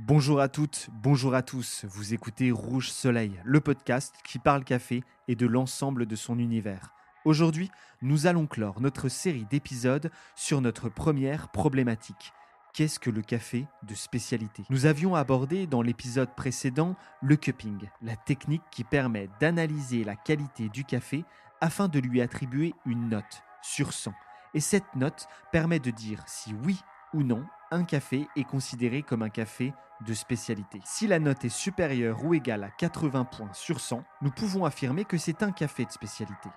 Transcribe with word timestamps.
Bonjour 0.00 0.40
à 0.40 0.48
toutes, 0.48 0.90
bonjour 0.92 1.34
à 1.34 1.42
tous. 1.42 1.84
Vous 1.88 2.14
écoutez 2.14 2.52
Rouge 2.52 2.88
Soleil, 2.88 3.32
le 3.44 3.58
podcast 3.58 4.14
qui 4.22 4.38
parle 4.38 4.62
café 4.62 5.02
et 5.26 5.34
de 5.34 5.44
l'ensemble 5.44 6.06
de 6.06 6.14
son 6.14 6.38
univers. 6.38 6.94
Aujourd'hui, 7.24 7.68
nous 8.00 8.28
allons 8.28 8.46
clore 8.46 8.80
notre 8.80 9.08
série 9.08 9.44
d'épisodes 9.50 10.12
sur 10.36 10.60
notre 10.60 10.88
première 10.88 11.48
problématique. 11.48 12.32
Qu'est-ce 12.74 13.00
que 13.00 13.10
le 13.10 13.22
café 13.22 13.66
de 13.82 13.94
spécialité? 13.96 14.62
Nous 14.70 14.86
avions 14.86 15.16
abordé 15.16 15.66
dans 15.66 15.82
l'épisode 15.82 16.32
précédent 16.36 16.94
le 17.20 17.34
cupping, 17.34 17.88
la 18.00 18.14
technique 18.14 18.62
qui 18.70 18.84
permet 18.84 19.28
d'analyser 19.40 20.04
la 20.04 20.14
qualité 20.14 20.68
du 20.68 20.84
café 20.84 21.24
afin 21.60 21.88
de 21.88 21.98
lui 21.98 22.22
attribuer 22.22 22.72
une 22.86 23.08
note 23.08 23.42
sur 23.62 23.92
100. 23.92 24.12
Et 24.54 24.60
cette 24.60 24.94
note 24.94 25.26
permet 25.50 25.80
de 25.80 25.90
dire 25.90 26.22
si 26.28 26.54
oui 26.64 26.78
ou 27.14 27.22
non 27.22 27.44
un 27.70 27.84
café 27.84 28.28
est 28.36 28.44
considéré 28.44 29.02
comme 29.02 29.22
un 29.22 29.28
café 29.28 29.74
de 30.06 30.14
spécialité. 30.14 30.80
Si 30.84 31.06
la 31.06 31.18
note 31.18 31.44
est 31.44 31.48
supérieure 31.48 32.24
ou 32.24 32.34
égale 32.34 32.64
à 32.64 32.70
80 32.70 33.24
points 33.24 33.52
sur 33.52 33.80
100, 33.80 34.04
nous 34.22 34.30
pouvons 34.30 34.64
affirmer 34.64 35.04
que 35.04 35.18
c'est 35.18 35.42
un 35.42 35.52
café 35.52 35.84
de 35.84 35.90
spécialité. 35.90 36.48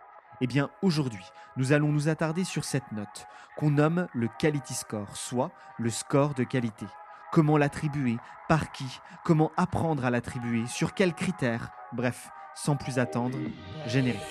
Eh 0.42 0.48
bien, 0.48 0.70
aujourd'hui, 0.82 1.24
nous 1.58 1.72
allons 1.72 1.92
nous 1.92 2.10
attarder 2.10 2.44
sur 2.44 2.64
cette 2.64 2.92
note, 2.92 3.28
qu'on 3.58 3.72
nomme 3.72 4.08
le 4.14 4.28
Quality 4.40 4.74
Score, 4.74 5.16
soit 5.16 5.52
le 5.78 5.90
score 5.90 6.34
de 6.34 6.44
qualité. 6.44 6.86
Comment 7.32 7.58
l'attribuer 7.58 8.18
Par 8.48 8.72
qui 8.72 9.00
Comment 9.24 9.52
apprendre 9.56 10.04
à 10.04 10.10
l'attribuer 10.10 10.66
Sur 10.68 10.94
quels 10.94 11.14
critères 11.14 11.70
Bref, 11.94 12.30
sans 12.56 12.76
plus 12.76 13.00
attendre, 13.00 13.38
générique. 13.86 14.22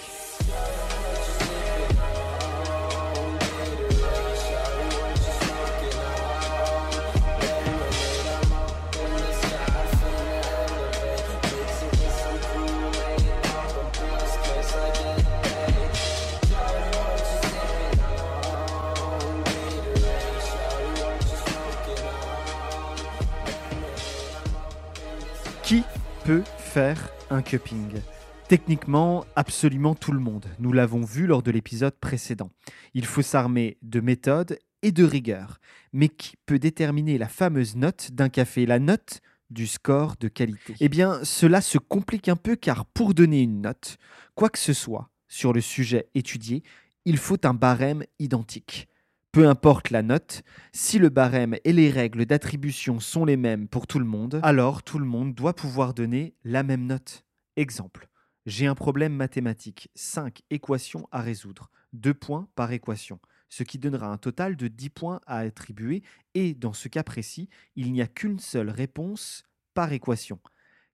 Peut 26.24 26.42
faire 26.58 27.10
un 27.30 27.42
cupping 27.42 28.00
Techniquement, 28.48 29.24
absolument 29.36 29.94
tout 29.94 30.12
le 30.12 30.18
monde. 30.18 30.46
Nous 30.58 30.72
l'avons 30.72 31.04
vu 31.04 31.26
lors 31.26 31.42
de 31.42 31.50
l'épisode 31.50 31.94
précédent. 31.94 32.50
Il 32.94 33.06
faut 33.06 33.22
s'armer 33.22 33.78
de 33.82 34.00
méthode 34.00 34.58
et 34.82 34.92
de 34.92 35.04
rigueur. 35.04 35.58
Mais 35.92 36.08
qui 36.08 36.36
peut 36.46 36.58
déterminer 36.58 37.16
la 37.16 37.28
fameuse 37.28 37.76
note 37.76 38.10
d'un 38.12 38.28
café, 38.28 38.66
la 38.66 38.78
note 38.78 39.20
du 39.50 39.66
score 39.66 40.16
de 40.18 40.28
qualité? 40.28 40.74
Eh 40.80 40.88
bien, 40.88 41.20
cela 41.22 41.60
se 41.60 41.78
complique 41.78 42.28
un 42.28 42.36
peu 42.36 42.56
car 42.56 42.86
pour 42.86 43.14
donner 43.14 43.40
une 43.40 43.62
note, 43.62 43.96
quoi 44.34 44.50
que 44.50 44.58
ce 44.58 44.72
soit 44.72 45.10
sur 45.28 45.52
le 45.52 45.60
sujet 45.60 46.08
étudié, 46.14 46.62
il 47.04 47.16
faut 47.16 47.46
un 47.46 47.54
barème 47.54 48.04
identique. 48.18 48.88
Peu 49.32 49.46
importe 49.46 49.90
la 49.90 50.02
note, 50.02 50.42
si 50.72 50.98
le 50.98 51.08
barème 51.08 51.54
et 51.62 51.72
les 51.72 51.88
règles 51.88 52.26
d'attribution 52.26 52.98
sont 52.98 53.24
les 53.24 53.36
mêmes 53.36 53.68
pour 53.68 53.86
tout 53.86 54.00
le 54.00 54.04
monde, 54.04 54.40
alors 54.42 54.82
tout 54.82 54.98
le 54.98 55.04
monde 55.04 55.34
doit 55.34 55.54
pouvoir 55.54 55.94
donner 55.94 56.34
la 56.42 56.64
même 56.64 56.84
note. 56.84 57.24
Exemple, 57.54 58.08
j'ai 58.44 58.66
un 58.66 58.74
problème 58.74 59.14
mathématique, 59.14 59.88
5 59.94 60.40
équations 60.50 61.06
à 61.12 61.20
résoudre, 61.20 61.70
2 61.92 62.12
points 62.12 62.48
par 62.56 62.72
équation, 62.72 63.20
ce 63.48 63.62
qui 63.62 63.78
donnera 63.78 64.08
un 64.08 64.18
total 64.18 64.56
de 64.56 64.66
10 64.66 64.90
points 64.90 65.20
à 65.28 65.38
attribuer 65.38 66.02
et 66.34 66.52
dans 66.54 66.72
ce 66.72 66.88
cas 66.88 67.04
précis, 67.04 67.48
il 67.76 67.92
n'y 67.92 68.02
a 68.02 68.08
qu'une 68.08 68.40
seule 68.40 68.70
réponse 68.70 69.44
par 69.74 69.92
équation. 69.92 70.40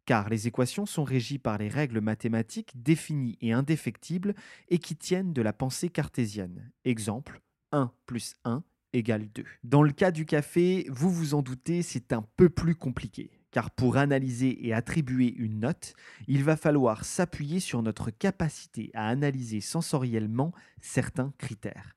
Car 0.05 0.29
les 0.29 0.47
équations 0.47 0.85
sont 0.85 1.05
régies 1.05 1.39
par 1.39 1.57
les 1.57 1.69
règles 1.69 2.03
mathématiques 2.03 2.83
définies 2.83 3.39
et 3.41 3.53
indéfectibles 3.53 4.35
et 4.69 4.79
qui 4.79 4.95
tiennent 4.95 5.33
de 5.33 5.41
la 5.41 5.55
pensée 5.55 5.89
cartésienne. 5.89 6.71
Exemple, 6.85 7.41
1 7.77 7.93
plus 8.07 8.35
1 8.45 8.65
égale 8.95 9.29
2. 9.35 9.45
Dans 9.63 9.83
le 9.83 9.93
cas 9.93 10.11
du 10.11 10.25
café, 10.25 10.87
vous 10.89 11.11
vous 11.11 11.35
en 11.35 11.43
doutez, 11.43 11.83
c'est 11.83 12.15
un 12.15 12.27
peu 12.37 12.49
plus 12.49 12.75
compliqué. 12.75 13.31
Car 13.51 13.71
pour 13.71 13.99
analyser 13.99 14.67
et 14.67 14.73
attribuer 14.73 15.35
une 15.37 15.61
note, 15.61 15.95
il 16.27 16.43
va 16.43 16.57
falloir 16.57 17.05
s'appuyer 17.05 17.61
sur 17.61 17.83
notre 17.83 18.11
capacité 18.11 18.91
à 18.95 19.09
analyser 19.09 19.61
sensoriellement 19.61 20.53
certains 20.81 21.33
critères. 21.39 21.97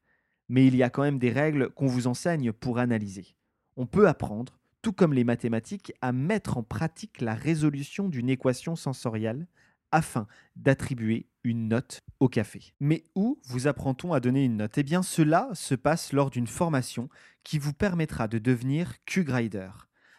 Mais 0.50 0.67
il 0.67 0.75
y 0.75 0.84
a 0.84 0.90
quand 0.90 1.03
même 1.03 1.19
des 1.19 1.31
règles 1.31 1.69
qu'on 1.69 1.88
vous 1.88 2.07
enseigne 2.07 2.51
pour 2.51 2.79
analyser. 2.79 3.35
On 3.78 3.85
peut 3.85 4.07
apprendre, 4.07 4.59
tout 4.81 4.94
comme 4.94 5.13
les 5.13 5.23
mathématiques, 5.23 5.94
à 6.01 6.11
mettre 6.11 6.57
en 6.57 6.63
pratique 6.63 7.22
la 7.22 7.35
résolution 7.35 8.09
d'une 8.09 8.29
équation 8.29 8.75
sensorielle 8.75 9.47
afin 9.92 10.28
d'attribuer 10.56 11.28
une 11.44 11.68
note 11.68 12.02
au 12.20 12.28
café. 12.28 12.74
Mais 12.80 13.06
où 13.16 13.40
vous 13.46 13.68
apprend-on 13.68 14.14
à 14.14 14.20
donner 14.20 14.44
une 14.44 14.58
note? 14.58 14.78
Eh 14.78 14.84
bien, 14.84 15.02
cela 15.04 15.50
se 15.54 15.76
passe 15.76 16.14
lors 16.14 16.30
d'une 16.30 16.48
formation 16.48 17.10
qui 17.44 17.58
vous 17.58 17.74
permettra 17.74 18.28
de 18.28 18.38
devenir 18.38 18.94
Q-Grider. 19.06 19.70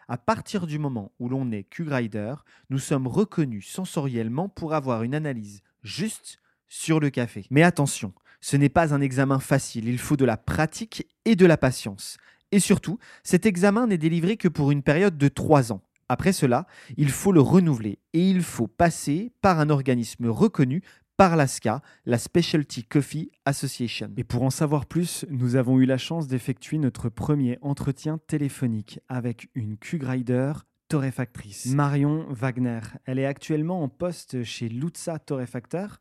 À 0.08 0.18
partir 0.18 0.66
du 0.66 0.78
moment 0.78 1.12
où 1.20 1.28
l'on 1.28 1.52
est 1.52 1.64
Q-Grider, 1.64 2.34
nous 2.68 2.78
sommes 2.78 3.06
reconnus 3.06 3.68
sensoriellement 3.68 4.48
pour 4.48 4.74
avoir 4.74 5.02
une 5.02 5.14
analyse 5.14 5.62
juste 5.82 6.40
sur 6.68 6.98
le 7.00 7.10
café. 7.10 7.46
Mais 7.50 7.62
attention, 7.62 8.12
ce 8.40 8.56
n'est 8.56 8.68
pas 8.68 8.94
un 8.94 9.00
examen 9.00 9.38
facile, 9.38 9.88
il 9.88 9.98
faut 9.98 10.16
de 10.16 10.24
la 10.24 10.36
pratique 10.36 11.06
et 11.24 11.36
de 11.36 11.46
la 11.46 11.56
patience. 11.56 12.16
Et 12.52 12.58
surtout, 12.58 12.98
cet 13.22 13.46
examen 13.46 13.86
n'est 13.86 13.98
délivré 13.98 14.36
que 14.36 14.48
pour 14.48 14.72
une 14.72 14.82
période 14.82 15.16
de 15.16 15.28
3 15.28 15.72
ans. 15.72 15.82
Après 16.10 16.32
cela, 16.32 16.66
il 16.96 17.08
faut 17.08 17.30
le 17.30 17.40
renouveler 17.40 18.00
et 18.14 18.28
il 18.28 18.42
faut 18.42 18.66
passer 18.66 19.30
par 19.42 19.60
un 19.60 19.70
organisme 19.70 20.26
reconnu 20.26 20.82
par 21.16 21.36
l'ASCA, 21.36 21.82
la 22.04 22.18
Specialty 22.18 22.82
Coffee 22.82 23.30
Association. 23.44 24.10
Et 24.16 24.24
pour 24.24 24.42
en 24.42 24.50
savoir 24.50 24.86
plus, 24.86 25.24
nous 25.30 25.54
avons 25.54 25.78
eu 25.78 25.84
la 25.84 25.98
chance 25.98 26.26
d'effectuer 26.26 26.78
notre 26.78 27.10
premier 27.10 27.58
entretien 27.62 28.18
téléphonique 28.26 28.98
avec 29.08 29.50
une 29.54 29.76
Q-Grider 29.76 30.54
torréfactrice, 30.88 31.66
Marion 31.66 32.26
Wagner. 32.28 32.80
Elle 33.04 33.20
est 33.20 33.26
actuellement 33.26 33.80
en 33.80 33.88
poste 33.88 34.42
chez 34.42 34.68
Lutza 34.68 35.20
Torréfacteur 35.20 36.00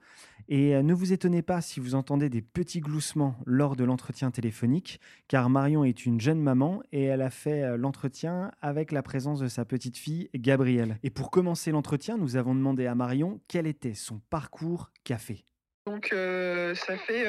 et 0.49 0.75
euh, 0.75 0.81
ne 0.81 0.95
vous 0.95 1.13
étonnez 1.13 1.43
pas 1.43 1.61
si 1.61 1.79
vous 1.79 1.93
entendez 1.93 2.27
des 2.27 2.41
petits 2.41 2.81
gloussements 2.81 3.35
lors 3.45 3.75
de 3.75 3.83
l'entretien 3.83 4.31
téléphonique, 4.31 4.99
car 5.27 5.47
Marion 5.47 5.83
est 5.83 6.07
une 6.07 6.19
jeune 6.19 6.41
maman 6.41 6.81
et 6.91 7.03
elle 7.03 7.21
a 7.21 7.29
fait 7.29 7.63
euh, 7.63 7.77
l'entretien 7.77 8.51
avec 8.59 8.91
la 8.91 9.03
présence 9.03 9.39
de 9.39 9.47
sa 9.47 9.63
petite 9.63 9.95
fille 9.95 10.27
Gabrielle. 10.33 10.97
Et 11.03 11.11
pour 11.11 11.29
commencer 11.29 11.69
l'entretien, 11.69 12.17
nous 12.17 12.35
avons 12.35 12.55
demandé 12.55 12.87
à 12.87 12.95
Marion 12.95 13.39
quel 13.47 13.67
était 13.67 13.93
son 13.93 14.19
parcours 14.31 14.89
café. 15.03 15.45
Donc 15.85 16.11
euh, 16.13 16.73
ça 16.73 16.97
fait, 16.97 17.25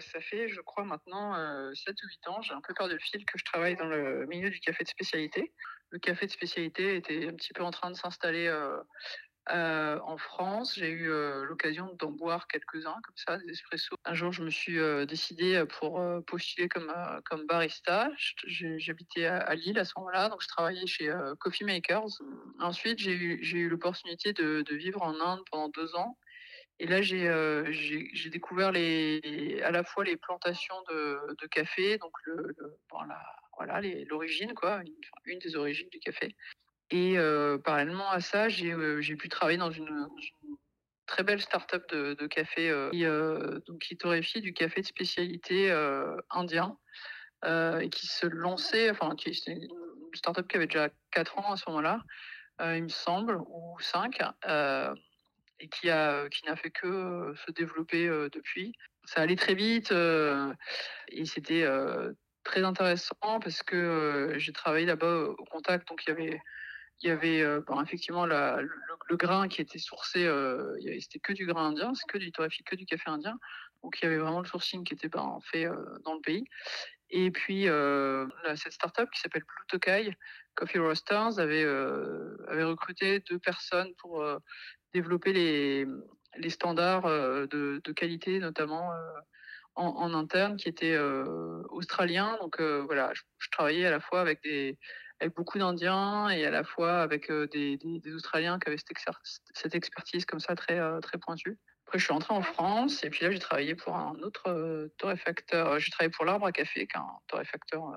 ça 0.00 0.20
fait, 0.20 0.48
je 0.48 0.60
crois 0.62 0.84
maintenant, 0.84 1.34
euh, 1.34 1.72
7 1.74 1.94
ou 2.02 2.06
8 2.08 2.28
ans, 2.28 2.42
j'ai 2.42 2.54
un 2.54 2.60
peu 2.66 2.72
peur 2.74 2.88
de 2.88 2.98
fil 2.98 3.24
que 3.26 3.38
je 3.38 3.44
travaille 3.44 3.76
dans 3.76 3.86
le 3.86 4.26
milieu 4.26 4.48
du 4.48 4.60
café 4.60 4.82
de 4.82 4.88
spécialité. 4.88 5.52
Le 5.90 5.98
café 5.98 6.26
de 6.26 6.30
spécialité 6.30 6.96
était 6.96 7.28
un 7.28 7.34
petit 7.34 7.52
peu 7.52 7.62
en 7.62 7.70
train 7.70 7.90
de 7.90 7.96
s'installer 7.96 8.48
euh, 9.50 9.98
en 10.04 10.16
France. 10.18 10.74
J'ai 10.76 10.90
eu 10.90 11.10
euh, 11.10 11.44
l'occasion 11.44 11.94
d'en 11.98 12.10
boire 12.10 12.46
quelques-uns 12.46 12.96
comme 13.02 13.16
ça, 13.16 13.38
des 13.38 13.50
espressos. 13.50 13.96
Un 14.04 14.14
jour, 14.14 14.32
je 14.32 14.42
me 14.42 14.50
suis 14.50 14.78
euh, 14.78 15.06
décidée 15.06 15.64
pour 15.78 16.00
euh, 16.00 16.20
postuler 16.20 16.68
comme, 16.68 16.92
comme 17.24 17.46
barista. 17.46 18.10
J'habitais 18.46 19.26
à, 19.26 19.54
Lille 19.54 19.78
à 19.78 19.84
ce 19.84 19.92
moment-là, 19.96 20.28
donc 20.28 20.42
je 20.42 20.48
travaillais 20.48 20.86
chez 20.86 21.12
Coffee 21.40 21.64
Makers. 21.64 22.20
Ensuite, 22.60 22.98
j'ai 22.98 23.12
eu, 23.12 23.68
l'opportunité 23.68 24.32
de, 24.32 24.64
vivre 24.74 25.02
en 25.02 25.18
Inde 25.20 25.40
pendant 25.50 25.68
deux 25.68 25.94
ans. 25.96 26.16
Et 26.78 26.86
là, 26.86 27.02
j'ai 27.02 28.30
découvert 28.30 28.68
à 28.68 29.70
la 29.70 29.84
fois 29.84 30.04
les 30.04 30.16
plantations 30.16 30.76
de, 30.88 31.46
café, 31.48 31.98
donc 31.98 32.12
l'origine, 34.08 34.52
une 35.24 35.38
des 35.38 35.56
origines 35.56 35.88
du 35.90 35.98
café. 35.98 36.34
Et 36.90 37.16
euh, 37.18 37.56
parallèlement 37.58 38.10
à 38.10 38.20
ça, 38.20 38.48
j'ai 38.48 38.72
euh, 38.72 39.00
pu 39.00 39.28
travailler 39.28 39.58
dans 39.58 39.70
une, 39.70 40.08
très 41.06 41.22
belle 41.22 41.40
start-up 41.40 41.88
de, 41.90 42.26
café 42.26 42.70
euh, 42.70 42.90
qui, 42.90 43.04
donc, 43.66 43.80
qui 43.80 43.96
torréfie 43.96 44.40
du 44.40 44.52
café 44.52 44.80
de 44.80 44.86
spécialité 44.86 45.72
indien 46.30 46.76
et 47.44 47.88
qui 47.90 48.06
se 48.06 48.26
lançait, 48.26 48.90
enfin, 48.90 49.14
c'était 49.18 49.52
une 49.52 49.68
start-up 50.14 50.46
qui 50.48 50.56
avait 50.56 50.66
déjà 50.66 50.88
4 51.12 51.38
ans 51.38 51.52
à 51.52 51.56
ce 51.56 51.64
moment-là, 51.68 52.00
il 52.60 52.84
me 52.84 52.88
semble, 52.88 53.40
ou 53.48 53.76
5 53.80 54.20
et 55.62 55.68
qui 55.68 55.90
a 55.90 56.28
qui 56.28 56.46
n'a 56.46 56.56
fait 56.56 56.70
que 56.70 57.34
se 57.44 57.50
développer 57.50 58.06
depuis. 58.32 58.72
Ça 59.04 59.20
allait 59.22 59.36
très 59.36 59.54
vite 59.54 59.92
et 59.92 61.24
c'était 61.24 61.66
très 62.44 62.62
intéressant 62.62 63.40
parce 63.40 63.62
que 63.64 64.34
j'ai 64.36 64.52
travaillé 64.52 64.86
là-bas 64.86 65.24
au 65.38 65.44
contact, 65.46 65.88
donc 65.88 66.04
il 66.06 66.10
y 66.10 66.12
avait 66.12 66.40
il 67.02 67.08
y 67.08 67.10
avait 67.10 67.42
euh, 67.42 67.60
bon, 67.66 67.80
effectivement 67.82 68.26
la- 68.26 68.60
le, 68.60 69.16
grain 69.16 69.48
qui 69.48 69.60
était 69.60 69.78
sourcé, 69.78 70.24
euh, 70.24 70.76
c'était 71.00 71.18
que 71.18 71.32
du 71.32 71.46
grain 71.46 71.68
indien, 71.68 71.92
c'est 71.94 72.06
que 72.06 72.18
du 72.18 72.30
torréfié, 72.30 72.64
que 72.64 72.76
du 72.76 72.86
café 72.86 73.10
indien, 73.10 73.38
donc 73.82 73.98
il 74.00 74.04
y 74.04 74.06
avait 74.06 74.18
vraiment 74.18 74.40
le 74.40 74.46
sourcing 74.46 74.84
qui 74.84 74.94
était 74.94 75.08
ben, 75.08 75.38
fait 75.42 75.66
euh, 75.66 75.74
dans 76.04 76.14
le 76.14 76.20
pays. 76.20 76.44
Et 77.10 77.32
puis, 77.32 77.68
euh, 77.68 78.28
cette 78.54 78.72
startup 78.72 79.10
qui 79.10 79.20
s'appelle 79.20 79.42
Blue 79.42 79.66
Tokai 79.66 80.16
Coffee 80.54 80.78
Roasters 80.78 81.40
avait, 81.40 81.64
avait 81.64 82.62
recruté 82.62 83.18
deux 83.20 83.40
personnes 83.40 83.92
pour 83.98 84.24
développer 84.92 85.32
les, 85.32 85.86
les 86.36 86.50
standards 86.50 87.02
de, 87.02 87.80
de, 87.82 87.92
qualité, 87.92 88.38
notamment 88.38 88.92
en, 89.74 90.14
interne, 90.14 90.56
qui 90.56 90.68
étaient 90.68 90.98
australiens. 91.70 92.38
Donc 92.40 92.60
voilà, 92.60 93.10
je, 93.12 93.48
travaillais 93.50 93.86
à 93.86 93.90
la 93.90 94.00
fois 94.00 94.20
avec, 94.20 94.40
des, 94.44 94.78
avec 95.20 95.34
beaucoup 95.34 95.58
d'Indiens 95.58 96.28
et 96.30 96.44
à 96.46 96.50
la 96.50 96.64
fois 96.64 97.00
avec 97.00 97.30
des, 97.30 97.76
des, 97.76 98.00
des, 98.00 98.14
Australiens 98.14 98.58
qui 98.58 98.68
avaient 98.68 98.78
cette, 98.78 98.96
cette, 99.54 99.74
expertise 99.74 100.24
comme 100.24 100.40
ça 100.40 100.54
très, 100.54 100.80
très 101.00 101.18
pointue. 101.18 101.58
Après, 101.90 101.98
je 101.98 102.04
suis 102.04 102.12
rentrée 102.12 102.34
en 102.34 102.42
France 102.42 103.02
et 103.02 103.10
puis 103.10 103.24
là, 103.24 103.32
j'ai 103.32 103.40
travaillé 103.40 103.74
pour 103.74 103.96
un 103.96 104.14
autre 104.22 104.48
euh, 104.48 104.94
torréfacteur. 104.96 105.80
J'ai 105.80 105.90
travaillé 105.90 106.10
pour 106.10 106.24
l'Arbre 106.24 106.46
à 106.46 106.52
Café, 106.52 106.86
qui 106.86 106.96
est 106.96 107.00
un 107.00 107.18
torréfacteur 107.26 107.84
euh, 107.84 107.96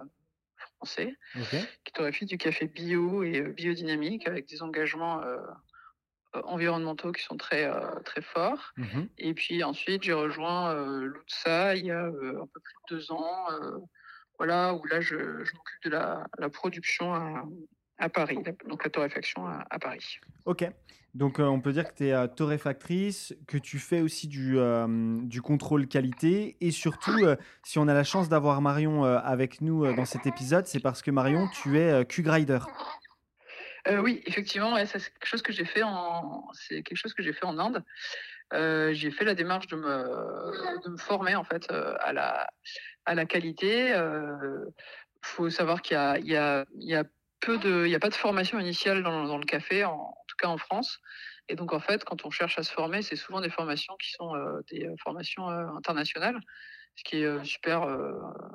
français, 0.77 1.15
qui 1.83 1.93
torréfie 1.93 2.25
du 2.25 2.39
café 2.39 2.65
bio 2.65 3.21
et 3.21 3.41
euh, 3.41 3.49
biodynamique 3.49 4.27
avec 4.27 4.47
des 4.47 4.63
engagements 4.63 5.21
environnementaux 6.33 7.11
qui 7.11 7.21
sont 7.21 7.37
très, 7.37 7.71
très 8.03 8.23
forts. 8.23 8.73
Mmh 8.77 9.03
et 9.19 9.35
puis 9.35 9.63
ensuite, 9.63 10.01
j'ai 10.01 10.13
rejoint 10.13 10.73
l'UTSA 10.99 11.75
il 11.75 11.85
y 11.85 11.91
a 11.91 12.05
un 12.05 12.47
peu 12.51 12.59
plus 12.59 12.73
de 12.89 12.95
deux 12.95 13.11
ans, 13.11 13.45
voilà, 14.37 14.73
où 14.73 14.85
là, 14.87 15.01
je, 15.01 15.15
je 15.15 15.53
m'occupe 15.53 15.83
de 15.85 15.89
la, 15.89 16.25
la 16.37 16.49
production 16.49 17.13
à, 17.13 17.45
à 17.97 18.09
Paris, 18.09 18.37
donc 18.67 18.83
la 18.83 18.89
torréfaction 18.89 19.47
à, 19.47 19.79
Paris. 19.79 20.19
Ok, 20.45 20.69
donc 21.13 21.39
euh, 21.39 21.43
on 21.43 21.61
peut 21.61 21.71
dire 21.71 21.85
que 21.85 21.97
tu 21.97 22.07
es 22.07 22.13
euh, 22.13 22.27
torréfactrice, 22.27 23.35
que 23.47 23.57
tu 23.57 23.79
fais 23.79 24.01
aussi 24.01 24.27
du, 24.27 24.57
euh, 24.57 25.19
du 25.21 25.41
contrôle 25.41 25.87
qualité 25.87 26.57
et 26.59 26.71
surtout, 26.71 27.17
si 27.63 27.79
on 27.79 27.87
a 27.87 27.93
la 27.93 28.03
chance 28.03 28.29
d'avoir 28.29 28.61
Marion 28.61 29.03
avec 29.03 29.61
nous 29.61 29.91
dans 29.95 30.05
cet 30.05 30.25
épisode, 30.25 30.67
c'est 30.67 30.81
parce 30.81 31.01
que 31.01 31.11
Marion, 31.11 31.47
tu 31.61 31.79
es 31.79 32.05
Q-Grider. 32.05 32.59
oui, 34.01 34.21
effectivement, 34.25 34.75
c'est 34.85 34.99
quelque 34.99 35.25
chose 35.25 35.41
que 35.41 35.53
j'ai 35.53 35.65
fait 35.65 35.83
en, 35.83 36.47
c'est 36.53 36.83
quelque 36.83 36.97
chose 36.97 37.13
que 37.13 37.23
j'ai 37.23 37.33
fait 37.33 37.45
en 37.45 37.57
Inde. 37.59 37.83
j'ai 38.93 39.11
fait 39.11 39.25
la 39.25 39.35
démarche 39.35 39.67
de 39.67 39.75
me, 39.75 40.81
de 40.83 40.89
me 40.89 40.97
former 40.97 41.35
en 41.35 41.43
fait 41.43 41.69
à 41.71 42.11
la, 42.11 42.49
à 43.05 43.15
la 43.15 43.25
qualité. 43.25 43.89
Il 43.89 44.71
faut 45.21 45.49
savoir 45.49 45.81
qu'il 45.81 45.95
y 45.95 45.97
a, 45.97 46.19
y 46.19 46.35
a, 46.35 46.65
il 46.75 46.89
y 46.89 46.95
a 46.95 47.03
il 47.47 47.83
n'y 47.85 47.95
a 47.95 47.99
pas 47.99 48.09
de 48.09 48.15
formation 48.15 48.59
initiale 48.59 49.03
dans, 49.03 49.37
le 49.37 49.45
café, 49.45 49.83
en, 49.83 50.15
tout 50.27 50.35
cas 50.37 50.47
en 50.47 50.57
France. 50.57 50.99
Et 51.49 51.55
donc, 51.55 51.73
en 51.73 51.79
fait, 51.79 52.03
quand 52.03 52.25
on 52.25 52.31
cherche 52.31 52.57
à 52.57 52.63
se 52.63 52.71
former, 52.71 53.01
c'est 53.01 53.15
souvent 53.15 53.41
des 53.41 53.49
formations 53.49 53.95
qui 53.97 54.11
sont 54.11 54.35
euh, 54.35 54.61
des 54.71 54.85
euh, 54.85 54.95
formations 55.03 55.49
euh, 55.49 55.65
internationales, 55.75 56.39
ce 56.95 57.03
qui 57.03 57.23
est 57.23 57.43
super 57.43 57.87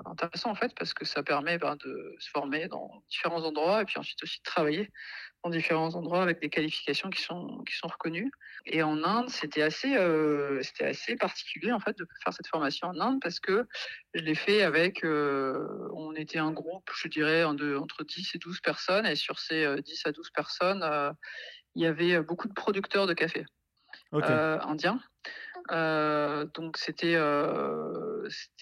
intéressant, 0.06 0.50
en 0.50 0.54
fait, 0.54 0.72
parce 0.76 0.94
que 0.94 1.04
ça 1.04 1.24
permet 1.24 1.58
ben, 1.58 1.74
de 1.84 2.14
se 2.20 2.30
former 2.30 2.68
dans 2.68 3.02
différents 3.10 3.42
endroits 3.42 3.82
et 3.82 3.84
puis 3.84 3.98
ensuite 3.98 4.22
aussi 4.22 4.38
de 4.38 4.44
travailler 4.44 4.90
dans 5.44 5.50
différents 5.50 5.94
endroits 5.94 6.22
avec 6.22 6.40
des 6.40 6.48
qualifications 6.48 7.10
qui 7.10 7.22
sont, 7.22 7.62
qui 7.64 7.76
sont 7.76 7.88
reconnues. 7.88 8.30
Et 8.66 8.82
en 8.82 9.02
Inde, 9.04 9.28
c'était 9.28 9.62
assez, 9.62 9.96
euh, 9.96 10.60
c'était 10.62 10.86
assez 10.86 11.16
particulier 11.16 11.72
en 11.72 11.80
fait 11.80 11.96
de 11.96 12.06
faire 12.22 12.32
cette 12.32 12.48
formation 12.48 12.88
en 12.88 13.00
Inde 13.00 13.20
parce 13.22 13.38
que 13.38 13.66
je 14.14 14.22
l'ai 14.22 14.34
fait 14.34 14.62
avec, 14.62 15.04
euh, 15.04 15.88
on 15.94 16.14
était 16.14 16.38
un 16.38 16.52
groupe, 16.52 16.90
je 16.94 17.08
dirais, 17.08 17.44
entre 17.44 18.04
10 18.04 18.34
et 18.34 18.38
12 18.38 18.60
personnes 18.60 19.06
et 19.06 19.14
sur 19.14 19.38
ces 19.38 19.64
10 19.82 20.06
euh, 20.06 20.08
à 20.08 20.12
12 20.12 20.30
personnes, 20.30 21.14
il 21.74 21.82
y 21.82 21.86
avait 21.86 22.20
beaucoup 22.20 22.48
de 22.48 22.54
producteurs 22.54 23.06
de 23.06 23.14
café 23.14 23.46
indiens. 24.12 25.00
donc 25.70 26.76
c'était 26.78 27.16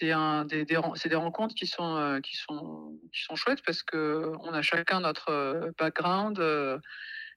un 0.03 0.45
des, 0.45 0.65
des 0.65 0.81
c'est 0.95 1.09
des 1.09 1.17
rencontres 1.17 1.55
qui 1.55 1.67
sont 1.67 2.21
qui 2.23 2.37
sont 2.37 2.99
qui 3.13 3.23
sont 3.23 3.37
chouettes 3.37 3.63
parce 3.65 3.83
que 3.83 4.33
on 4.41 4.53
a 4.53 4.63
chacun 4.63 5.01
notre 5.01 5.73
background 5.79 6.39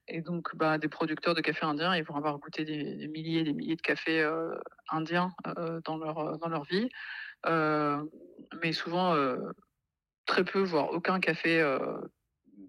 et 0.10 0.22
donc, 0.22 0.56
bah, 0.56 0.78
des 0.78 0.88
producteurs 0.88 1.36
de 1.36 1.42
café 1.42 1.66
indien, 1.66 1.96
ils 1.96 2.04
vont 2.04 2.16
avoir 2.16 2.40
goûté 2.40 2.66
des, 2.66 3.08
milliers 3.08 3.42
et 3.42 3.44
des 3.44 3.54
milliers 3.54 3.76
de 3.76 3.82
cafés 3.82 4.22
euh, 4.22 4.56
indiens 4.90 5.32
euh, 5.46 5.80
dans, 5.86 5.98
leur, 5.98 6.18
euh, 6.18 6.38
dans 6.38 6.50
leur 6.50 6.64
vie. 6.64 6.90
mais 7.46 8.74
souvent, 8.74 9.16
très 10.26 10.44
peu, 10.44 10.62
voire 10.62 10.92
aucun 10.92 11.20
café 11.20 11.64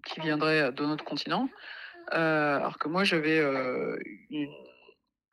qui 0.05 0.21
viendrait 0.21 0.71
de 0.71 0.85
notre 0.85 1.03
continent. 1.03 1.49
alors 2.11 2.77
que 2.77 2.87
moi, 2.87 3.03
j'avais 3.03 3.41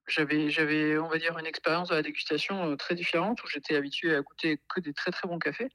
j'avais, 0.09 0.51
j'avais, 0.51 0.99
on 0.99 1.09
va 1.09 1.19
dire, 1.19 1.39
une 1.39 1.47
expérience 1.47 1.89
de 1.89 1.95
la 1.95 2.03
dégustation 2.03 2.77
très 2.77 2.95
différente 2.95 3.43
où 3.43 3.47
j'étais 3.49 3.77
habitué 3.77 4.15
à 4.15 4.23
goûter 4.23 4.61
que 4.69 4.81
des 4.81 4.93
très 4.93 5.11
très 5.11 5.29
bons 5.29 5.39
cafés. 5.39 5.69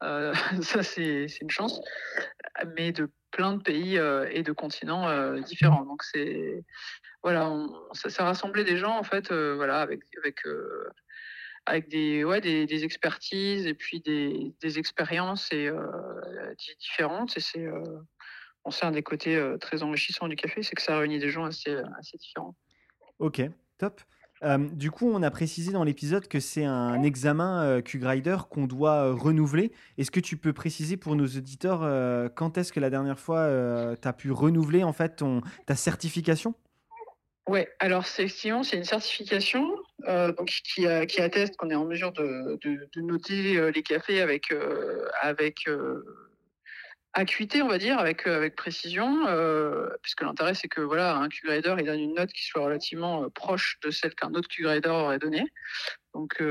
ça, 0.62 0.82
c'est, 0.82 1.26
une 1.40 1.50
chance, 1.50 1.80
mais 2.76 2.92
de 2.92 3.10
plein 3.30 3.54
de 3.54 3.62
pays 3.62 3.98
euh, 3.98 4.28
et 4.30 4.42
de 4.42 4.52
continents 4.52 5.08
euh, 5.08 5.40
différents. 5.40 5.84
Donc 5.84 6.02
c'est 6.02 6.64
voilà, 7.22 7.52
ça, 7.92 8.24
rassemblait 8.24 8.64
des 8.64 8.76
gens 8.76 8.96
en 8.96 9.02
fait, 9.02 9.32
euh, 9.32 9.54
voilà, 9.56 9.80
avec 9.80 10.02
avec 10.18 10.40
avec 11.66 11.88
des 11.88 12.24
ouais 12.24 12.40
des, 12.40 12.66
des, 12.66 12.84
expertises 12.84 13.66
et 13.66 13.74
puis 13.74 14.00
des, 14.00 14.54
des 14.60 14.78
expériences 14.78 15.52
et 15.52 15.68
différentes. 16.78 17.36
Et 17.36 17.40
c'est 17.40 17.66
on 18.64 18.70
sait 18.70 18.86
un 18.86 18.92
des 18.92 19.02
côtés 19.02 19.56
très 19.60 19.82
enrichissants 19.82 20.28
du 20.28 20.36
café, 20.36 20.62
c'est 20.62 20.76
que 20.76 20.82
ça 20.82 20.98
réunit 20.98 21.18
des 21.18 21.30
gens 21.30 21.44
assez 21.44 21.76
assez 21.98 22.16
différents. 22.16 22.54
Ok, 23.18 23.42
top 23.78 24.02
du 24.72 24.90
coup, 24.90 25.10
on 25.10 25.22
a 25.22 25.30
précisé 25.30 25.72
dans 25.72 25.84
l'épisode 25.84 26.28
que 26.28 26.40
c'est 26.40 26.64
un 26.64 27.02
examen 27.02 27.62
euh, 27.62 27.80
Q-Grider 27.80 28.36
qu'on 28.48 28.66
doit 28.66 29.08
euh, 29.08 29.12
renouveler. 29.12 29.72
Est-ce 29.96 30.10
que 30.10 30.20
tu 30.20 30.36
peux 30.36 30.52
préciser 30.52 30.96
pour 30.96 31.16
nos 31.16 31.26
auditeurs 31.26 31.80
euh, 31.82 32.28
quand 32.28 32.56
est-ce 32.56 32.72
que 32.72 32.80
la 32.80 32.90
dernière 32.90 33.18
fois 33.18 33.48
tu 34.00 34.08
as 34.08 34.12
pu 34.12 34.30
renouveler 34.30 34.84
en 34.84 34.92
fait 34.92 35.24
ta 35.66 35.74
certification? 35.74 36.54
Oui, 37.48 37.60
alors 37.78 38.02
effectivement, 38.02 38.62
c'est 38.62 38.76
une 38.76 38.84
certification 38.84 39.66
qui, 40.66 40.86
atteste 40.86 41.56
qu'on 41.56 41.70
est 41.70 41.74
en 41.74 41.86
mesure 41.86 42.12
de, 42.12 42.58
de, 42.62 43.00
noter 43.00 43.70
les 43.72 43.82
cafés 43.82 44.20
avec 44.20 44.52
acuité, 47.18 47.62
on 47.62 47.68
va 47.68 47.78
dire, 47.78 47.98
avec, 47.98 48.26
euh, 48.26 48.48
précision, 48.50 49.26
euh, 49.26 49.88
puisque 50.02 50.22
l'intérêt, 50.22 50.54
c'est 50.54 50.68
que 50.68 50.80
voilà, 50.80 51.16
un 51.16 51.28
Q-Grader, 51.28 51.76
il 51.78 51.84
donne 51.84 52.00
une 52.00 52.14
note 52.14 52.32
qui 52.32 52.44
soit 52.44 52.62
relativement 52.62 53.24
euh, 53.24 53.28
proche 53.28 53.78
de 53.82 53.90
celle 53.90 54.14
qu'un 54.14 54.32
autre 54.34 54.48
Q-Grader 54.48 54.88
aurait 54.88 55.18
donnée. 55.18 55.44
Donc, 56.14 56.42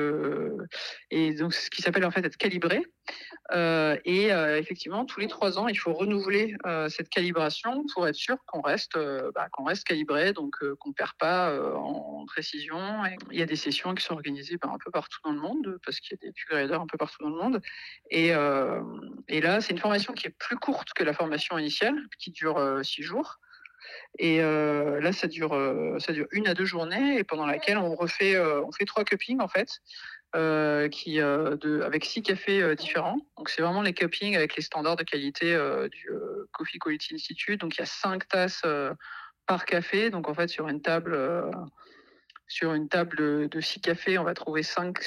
et 1.11 1.33
donc, 1.33 1.53
ce 1.53 1.69
qui 1.69 1.81
s'appelle 1.81 2.05
en 2.05 2.11
fait 2.11 2.25
être 2.25 2.37
calibré. 2.37 2.83
et 3.53 4.27
effectivement, 4.57 5.05
tous 5.05 5.19
les 5.19 5.27
trois 5.27 5.57
ans, 5.57 5.67
il 5.67 5.77
faut 5.77 5.93
renouveler 5.93 6.55
cette 6.89 7.09
calibration 7.09 7.83
pour 7.93 8.07
être 8.07 8.15
sûr 8.15 8.37
qu'on 8.45 8.61
reste, 8.61 8.97
bah, 9.35 9.47
qu'on 9.51 9.63
reste 9.63 9.83
calibré, 9.83 10.33
donc 10.33 10.55
qu'on 10.79 10.93
perd 10.93 11.13
pas 11.19 11.57
en 11.75 12.25
précision. 12.25 13.03
il 13.31 13.39
y 13.39 13.41
a 13.41 13.45
des 13.45 13.55
sessions 13.55 13.93
qui 13.95 14.03
sont 14.03 14.13
organisées 14.13 14.57
un 14.61 14.77
peu 14.83 14.91
partout 14.91 15.19
dans 15.23 15.31
le 15.31 15.39
monde, 15.39 15.79
parce 15.83 15.99
qu'il 15.99 16.17
y 16.21 16.25
a 16.25 16.27
des 16.27 16.33
Q-Graders 16.33 16.81
un 16.81 16.87
peu 16.87 16.97
partout 16.97 17.23
dans 17.23 17.29
le 17.29 17.35
monde. 17.35 17.61
Et 18.09 18.31
là, 19.41 19.61
c'est 19.61 19.71
une 19.71 19.79
formation 19.79 20.13
qui 20.13 20.27
est 20.27 20.35
plus 20.37 20.57
courte 20.57 20.93
que 20.93 21.03
la 21.03 21.13
formation 21.13 21.57
initiale, 21.57 21.95
qui 22.19 22.31
dure 22.31 22.79
six 22.83 23.03
jours. 23.03 23.39
Et 24.19 24.41
euh, 24.41 24.99
là, 24.99 25.11
ça 25.11 25.27
dure, 25.27 25.53
euh, 25.53 25.99
ça 25.99 26.13
dure 26.13 26.27
une 26.31 26.47
à 26.47 26.53
deux 26.53 26.65
journées 26.65 27.19
et 27.19 27.23
pendant 27.23 27.45
laquelle 27.45 27.77
on 27.77 27.95
refait, 27.95 28.35
euh, 28.35 28.63
on 28.63 28.71
fait 28.71 28.85
trois 28.85 29.03
cuppings 29.03 29.39
en 29.41 29.47
fait, 29.47 29.69
qui, 30.91 31.17
de, 31.17 31.81
avec 31.83 32.05
six 32.05 32.21
cafés 32.21 32.75
différents. 32.75 33.19
Donc 33.37 33.49
c'est 33.49 33.61
vraiment 33.61 33.81
les 33.81 33.93
cuppings 33.93 34.35
avec 34.35 34.55
les 34.55 34.61
standards 34.61 34.95
de 34.95 35.03
qualité 35.03 35.57
du 35.91 36.09
Coffee 36.51 36.77
Quality 36.77 37.15
Institute. 37.15 37.59
Donc 37.61 37.75
il 37.75 37.79
y 37.79 37.83
a 37.83 37.87
cinq 37.87 38.27
tasses 38.27 38.61
par 39.47 39.65
café. 39.65 40.11
Donc 40.11 40.29
en 40.29 40.35
fait 40.35 40.47
sur 40.47 40.67
une 40.67 40.81
table 40.81 41.49
sur 42.47 42.73
une 42.73 42.87
table 42.87 43.49
de 43.49 43.61
six 43.61 43.81
cafés, 43.81 44.17
on 44.17 44.23
va 44.23 44.33
trouver 44.33 44.63
cinq, 44.63 44.99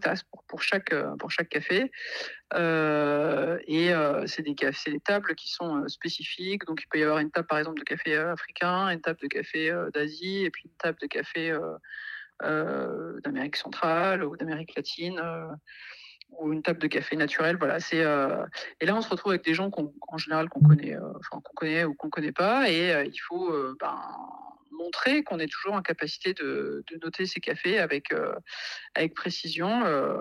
tasses 0.00 0.22
pour, 0.22 0.42
pour, 0.44 0.62
chaque, 0.62 0.90
café. 1.50 1.90
Euh, 2.54 3.58
et 3.66 3.92
euh, 3.92 4.26
c'est 4.26 4.42
des, 4.42 4.54
tables 5.04 5.34
qui 5.34 5.52
sont 5.52 5.82
euh, 5.82 5.88
spécifiques. 5.88 6.64
Donc 6.64 6.80
il 6.82 6.88
peut 6.88 6.98
y 6.98 7.02
avoir 7.02 7.18
une 7.18 7.30
table 7.30 7.46
par 7.46 7.58
exemple 7.58 7.78
de 7.78 7.84
café 7.84 8.16
africain, 8.16 8.88
une 8.88 9.00
table 9.00 9.18
de 9.20 9.28
café 9.28 9.74
d'Asie, 9.92 10.44
et 10.44 10.50
puis 10.50 10.64
une 10.64 10.76
table 10.78 10.98
de 11.00 11.06
café 11.06 11.56
d'Amérique 12.42 13.56
centrale 13.56 14.24
ou 14.24 14.36
d'Amérique 14.36 14.74
latine 14.74 15.20
ou 16.30 16.52
une 16.52 16.62
table 16.62 16.78
de 16.78 16.86
café 16.86 17.16
naturel. 17.16 17.56
Voilà, 17.56 17.78
c'est 17.78 17.98
et 17.98 18.86
là 18.86 18.96
on 18.96 19.02
se 19.02 19.08
retrouve 19.08 19.32
avec 19.32 19.44
des 19.44 19.54
gens 19.54 19.70
en 20.08 20.18
général 20.18 20.48
qu'on 20.48 20.60
connaît, 20.60 20.96
enfin 20.96 21.40
qu'on 21.42 21.54
connaît 21.54 21.84
ou 21.84 21.94
qu'on 21.94 22.10
connaît 22.10 22.32
pas, 22.32 22.70
et 22.70 23.04
il 23.06 23.18
faut 23.18 23.52
ben, 23.80 24.00
montrer 24.78 25.22
qu'on 25.22 25.38
est 25.38 25.50
toujours 25.50 25.74
en 25.74 25.82
capacité 25.82 26.34
de, 26.34 26.84
noter 27.02 27.26
ces 27.26 27.40
cafés 27.40 27.78
avec, 27.78 28.12
euh, 28.12 28.34
avec 28.94 29.14
précision. 29.14 29.84
Euh. 29.84 30.18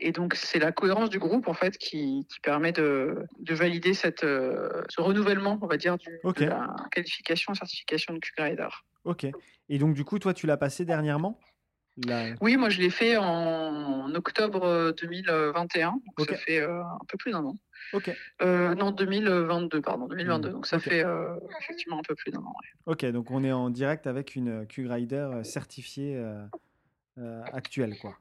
et 0.00 0.12
donc, 0.12 0.34
c'est 0.34 0.58
la 0.58 0.72
cohérence 0.72 1.10
du 1.10 1.18
groupe, 1.18 1.48
en 1.48 1.54
fait, 1.54 1.76
qui, 1.78 2.26
permet 2.42 2.72
de, 2.72 3.24
valider 3.48 3.94
cette, 3.94 4.24
euh, 4.24 4.82
ce 4.88 5.00
renouvellement, 5.00 5.58
on 5.62 5.66
va 5.66 5.76
dire, 5.76 5.98
du, 5.98 6.20
de 6.24 6.44
la 6.44 6.74
qualification, 6.92 7.54
certification 7.54 8.14
de 8.14 8.18
QGrider. 8.18 8.68
Ok. 9.04 9.26
Et 9.68 9.78
donc, 9.78 9.94
du 9.94 10.04
coup, 10.04 10.18
toi, 10.18 10.34
tu 10.34 10.46
l'as 10.46 10.56
passé 10.56 10.84
dernièrement? 10.84 11.40
Oui, 12.40 12.56
moi 12.56 12.68
je 12.70 12.80
l'ai 12.80 12.90
fait 12.90 13.16
en 13.16 14.14
octobre 14.14 14.92
2021, 15.00 15.90
donc 15.92 16.00
Ok. 16.18 16.30
ça 16.30 16.36
fait 16.36 16.60
euh, 16.60 16.82
un 16.82 17.04
peu 17.08 17.18
plus 17.18 17.32
d'un 17.32 17.44
an. 17.44 17.56
Ok, 17.92 18.10
Euh, 18.42 18.74
non, 18.74 18.90
2022, 18.92 19.80
pardon, 19.82 20.06
2022, 20.06 20.50
donc 20.50 20.66
ça 20.66 20.78
fait 20.78 21.04
euh, 21.04 21.34
effectivement 21.60 21.98
un 21.98 22.02
peu 22.06 22.14
plus 22.14 22.30
d'un 22.30 22.38
an. 22.40 22.54
ouais. 22.86 22.92
ok, 22.92 23.04
donc 23.12 23.30
on 23.30 23.42
est 23.42 23.52
en 23.52 23.68
direct 23.70 24.06
avec 24.06 24.34
une 24.36 24.66
Q-Grider 24.66 25.16
euh, 25.16 25.42
certifiée 25.42 26.16
euh, 26.16 26.44
euh, 27.18 27.42
actuelle, 27.52 27.96
quoi. 28.00 28.16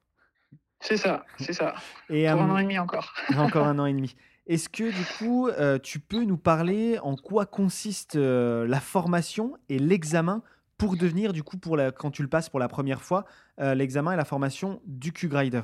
C'est 0.82 0.98
ça, 0.98 1.26
c'est 1.40 1.54
ça. 1.54 1.76
Et 2.10 2.28
Pour 2.30 2.42
un 2.42 2.50
euh, 2.50 2.54
an 2.54 2.58
et 2.58 2.64
demi 2.64 2.80
encore. 2.80 3.14
encore 3.38 3.68
un 3.68 3.78
an 3.80 3.86
et 3.86 3.94
demi. 3.94 4.16
Est-ce 4.48 4.68
que 4.70 4.86
du 4.90 5.06
coup, 5.20 5.48
euh, 5.48 5.78
tu 5.78 6.00
peux 6.00 6.24
nous 6.24 6.38
parler 6.38 6.98
en 7.00 7.16
quoi 7.16 7.46
consiste 7.46 8.16
euh, 8.16 8.66
la 8.68 8.80
formation 8.80 9.56
et 9.70 9.78
l'examen 9.78 10.42
pour 10.80 10.98
devenir, 10.98 11.32
du 11.34 11.44
coup, 11.44 11.58
pour 11.60 11.78
la, 11.78 11.92
quand 11.92 12.10
tu 12.10 12.24
le 12.24 12.28
passes 12.30 12.50
pour 12.50 12.60
la 12.60 12.68
première 12.68 13.04
fois, 13.04 13.26
euh, 13.60 13.76
l'examen 13.76 14.14
et 14.14 14.18
la 14.18 14.26
formation 14.26 14.82
du 14.86 15.12
Q-Grider 15.14 15.62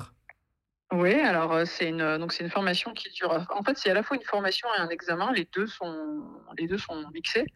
Oui, 0.92 1.14
alors 1.14 1.52
euh, 1.52 1.64
c'est 1.64 1.88
une 1.88 2.18
donc 2.18 2.32
c'est 2.32 2.44
une 2.44 2.50
formation 2.50 2.92
qui 2.92 3.10
dure. 3.10 3.32
En 3.50 3.64
fait, 3.64 3.76
c'est 3.76 3.90
à 3.90 3.94
la 3.94 4.04
fois 4.04 4.16
une 4.16 4.22
formation 4.22 4.68
et 4.76 4.80
un 4.80 4.88
examen. 4.90 5.32
Les 5.32 5.48
deux 5.52 5.66
sont 5.66 6.22
les 6.56 6.68
deux 6.68 6.78
sont 6.78 7.10
mixés. 7.12 7.46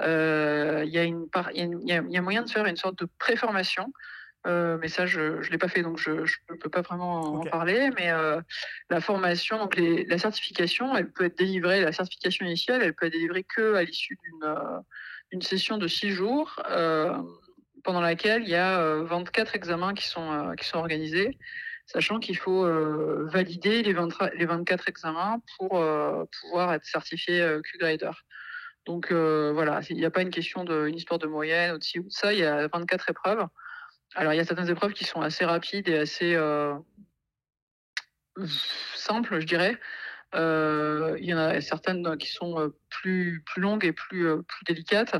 Euh, 0.00 0.82
Il 0.84 0.90
y 0.90 0.98
il 0.98 0.98
y 0.98 1.88
y 1.90 1.92
a- 1.92 2.02
il 2.08 2.12
y 2.12 2.16
a 2.16 2.22
moyen 2.22 2.42
de 2.42 2.50
faire 2.50 2.66
une 2.66 2.76
sorte 2.76 2.98
de 2.98 3.08
pré-formation. 3.18 3.92
Euh, 4.46 4.78
mais 4.80 4.88
ça, 4.88 5.04
je 5.04 5.20
ne 5.20 5.50
l'ai 5.50 5.58
pas 5.58 5.68
fait, 5.68 5.82
donc 5.82 5.98
je 5.98 6.12
ne 6.12 6.56
peux 6.56 6.70
pas 6.70 6.80
vraiment 6.82 7.20
en 7.34 7.40
parler. 7.40 7.90
Mais 7.98 8.10
euh, 8.12 8.40
la 8.88 9.00
formation, 9.00 9.58
donc 9.58 9.74
les- 9.76 10.04
la 10.06 10.16
certification, 10.16 10.96
elle 10.96 11.10
peut 11.10 11.24
être 11.24 11.36
délivrée, 11.36 11.80
la 11.82 11.92
certification 11.92 12.46
initiale, 12.46 12.82
elle 12.82 12.94
peut 12.94 13.06
être 13.06 13.12
délivrée 13.12 13.44
que 13.44 13.74
à 13.74 13.82
l'issue 13.82 14.16
d'une 14.24 14.48
euh, 15.28 15.32
d'une 15.32 15.42
session 15.42 15.78
de 15.78 15.86
six 15.88 16.10
jours, 16.10 16.60
euh, 16.70 17.16
pendant 17.84 18.00
laquelle 18.00 18.42
il 18.42 18.48
y 18.48 18.54
a 18.54 18.80
euh, 18.80 19.04
24 19.04 19.54
examens 19.54 19.94
qui 19.94 20.06
sont, 20.06 20.32
euh, 20.32 20.54
qui 20.54 20.66
sont 20.66 20.78
organisés, 20.78 21.38
sachant 21.86 22.18
qu'il 22.18 22.36
faut 22.36 22.64
euh, 22.64 23.26
valider 23.32 23.82
les, 23.82 23.92
23 23.92 24.30
les 24.30 24.46
24 24.46 24.88
examens 24.88 25.40
pour 25.56 25.78
euh, 25.78 26.24
pouvoir 26.40 26.72
être 26.74 26.84
certifié 26.84 27.40
euh, 27.40 27.60
Q-Grader. 27.62 28.10
Donc 28.86 29.12
euh, 29.12 29.52
voilà, 29.52 29.80
il 29.90 29.96
n'y 29.96 30.04
a 30.04 30.10
pas 30.10 30.22
une 30.22 30.30
question 30.30 30.64
de 30.64 30.86
une 30.86 30.96
histoire 30.96 31.18
de 31.18 31.26
moyenne 31.26 31.72
ou 31.72 31.78
de 31.78 32.02
de 32.02 32.10
ça, 32.10 32.32
il 32.32 32.38
y 32.38 32.44
a 32.44 32.68
24 32.68 33.10
épreuves. 33.10 33.46
Alors 34.14 34.32
il 34.32 34.36
y 34.36 34.40
a 34.40 34.44
certaines 34.44 34.70
épreuves 34.70 34.92
qui 34.92 35.04
sont 35.04 35.20
assez 35.20 35.44
rapides 35.44 35.88
et 35.88 35.98
assez 35.98 36.34
euh, 36.34 36.74
simples, 38.94 39.40
je 39.40 39.46
dirais. 39.46 39.78
Euh, 40.34 41.16
il 41.20 41.26
y 41.26 41.34
en 41.34 41.38
a 41.38 41.60
certaines 41.60 42.16
qui 42.18 42.28
sont 42.28 42.58
euh, 42.60 42.68
plus, 42.90 43.42
plus 43.46 43.62
longues 43.62 43.84
et 43.84 43.92
plus, 43.92 44.26
euh, 44.26 44.42
plus 44.42 44.64
délicates. 44.66 45.16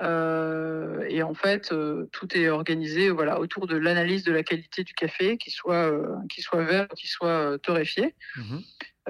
Euh, 0.00 1.04
et 1.08 1.22
en 1.22 1.34
fait, 1.34 1.70
euh, 1.72 2.06
tout 2.12 2.36
est 2.36 2.48
organisé 2.48 3.10
voilà, 3.10 3.38
autour 3.38 3.66
de 3.66 3.76
l'analyse 3.76 4.24
de 4.24 4.32
la 4.32 4.42
qualité 4.42 4.82
du 4.84 4.92
café, 4.92 5.36
qu'il 5.38 5.52
soit, 5.52 5.90
euh, 5.90 6.16
soit 6.38 6.64
vert 6.64 6.88
qu'il 6.96 7.08
soit 7.08 7.28
euh, 7.28 7.58
torréfié. 7.58 8.14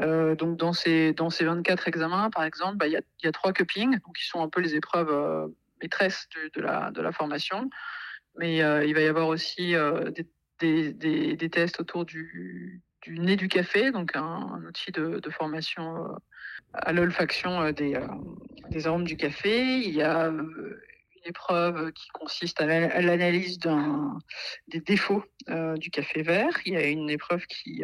Euh, 0.01 0.35
donc 0.35 0.57
dans 0.59 0.73
ces, 0.73 1.13
dans 1.13 1.31
ces 1.31 1.45
24 1.45 1.89
examens, 1.89 2.29
par 2.31 2.45
exemple, 2.45 2.77
bah, 2.77 2.87
il 2.87 2.93
y, 2.93 2.97
a, 2.97 3.01
y 3.23 3.27
a 3.27 3.33
trois 3.33 3.53
cuppings, 3.53 3.93
donc 4.01 4.17
qui 4.17 4.27
sont 4.27 4.43
un 4.43 4.49
peu 4.49 4.61
les 4.61 4.75
épreuves 4.75 5.11
euh, 5.11 5.47
maîtresses 5.83 6.27
de, 6.35 6.51
de 6.55 6.61
la, 6.67 6.91
de 6.91 7.01
la 7.01 7.13
formation. 7.13 7.71
Mais 8.39 8.63
euh, 8.63 8.85
il 8.85 8.95
va 8.95 9.01
y 9.03 9.07
avoir 9.07 9.29
aussi 9.29 9.75
euh, 9.77 10.11
des, 10.11 10.93
des- 10.93 11.37
des 11.37 11.51
tests 11.51 11.81
autour 11.81 12.05
du, 12.05 12.83
du 13.05 13.19
nez 13.19 13.37
du 13.37 13.49
café, 13.49 13.91
donc 13.91 14.17
un, 14.17 14.63
outil 14.67 14.91
de, 14.93 15.31
formation 15.31 16.05
euh, 16.05 16.15
à 16.73 16.93
l'olfaction 16.93 17.61
euh, 17.61 17.73
des, 17.73 17.95
euh, 17.95 18.07
des 18.71 18.87
arômes 18.87 19.05
du 19.05 19.17
café. 19.17 19.79
Il 19.79 19.95
y 19.95 20.03
a 20.03 20.29
une 20.29 20.79
épreuve 21.25 21.93
qui 21.93 22.09
consiste 22.09 22.61
à 22.61 22.67
la- 22.67 22.95
à 22.95 23.01
l'analyse 23.01 23.59
des 24.69 24.81
défauts 24.81 25.25
du 25.77 25.91
café 25.91 26.23
vert. 26.23 26.59
Il 26.67 26.75
y 26.75 26.77
a 26.77 26.87
une 26.87 27.11
épreuve 27.11 27.47
qui, 27.47 27.83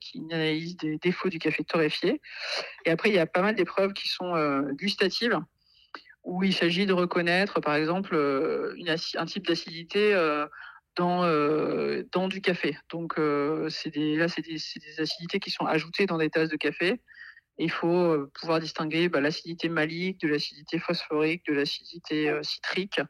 qui 0.00 0.22
analyse 0.30 0.76
des 0.76 0.98
défauts 0.98 1.28
du 1.28 1.38
café 1.38 1.64
torréfié. 1.64 2.20
Et 2.84 2.90
après, 2.90 3.08
il 3.08 3.14
y 3.14 3.18
a 3.18 3.26
pas 3.26 3.42
mal 3.42 3.56
d'épreuves 3.56 3.92
qui 3.92 4.08
sont 4.08 4.34
gustatives, 4.74 5.36
où 6.22 6.44
il 6.44 6.54
s'agit 6.54 6.86
de 6.86 6.92
reconnaître, 6.92 7.60
par 7.60 7.74
exemple, 7.74 8.14
un 9.16 9.26
type 9.26 9.46
d'acidité 9.46 10.14
dans, 10.96 11.24
euh, 11.24 12.02
dans 12.12 12.28
du 12.28 12.40
café. 12.40 12.76
Donc 12.90 13.18
euh, 13.18 13.68
des, 13.86 14.16
là, 14.16 14.28
c'est 14.28 14.42
des, 14.42 14.58
acidités 14.98 15.38
qui 15.38 15.50
sont 15.50 15.66
ajoutées 15.66 16.06
dans 16.06 16.18
des 16.18 16.30
tasses 16.30 16.48
de 16.48 16.56
café. 16.56 17.00
Et 17.58 17.64
il 17.64 17.70
faut 17.70 17.88
euh, 17.88 18.30
pouvoir 18.38 18.60
distinguer 18.60 19.08
bah, 19.08 19.20
l'acidité 19.20 19.68
malique 19.68 20.20
de 20.20 20.28
l'acidité 20.28 20.78
phosphorique, 20.78 21.44
de 21.46 21.54
l'acidité 21.54 22.28
euh, 22.30 22.42
citrique, 22.42 23.00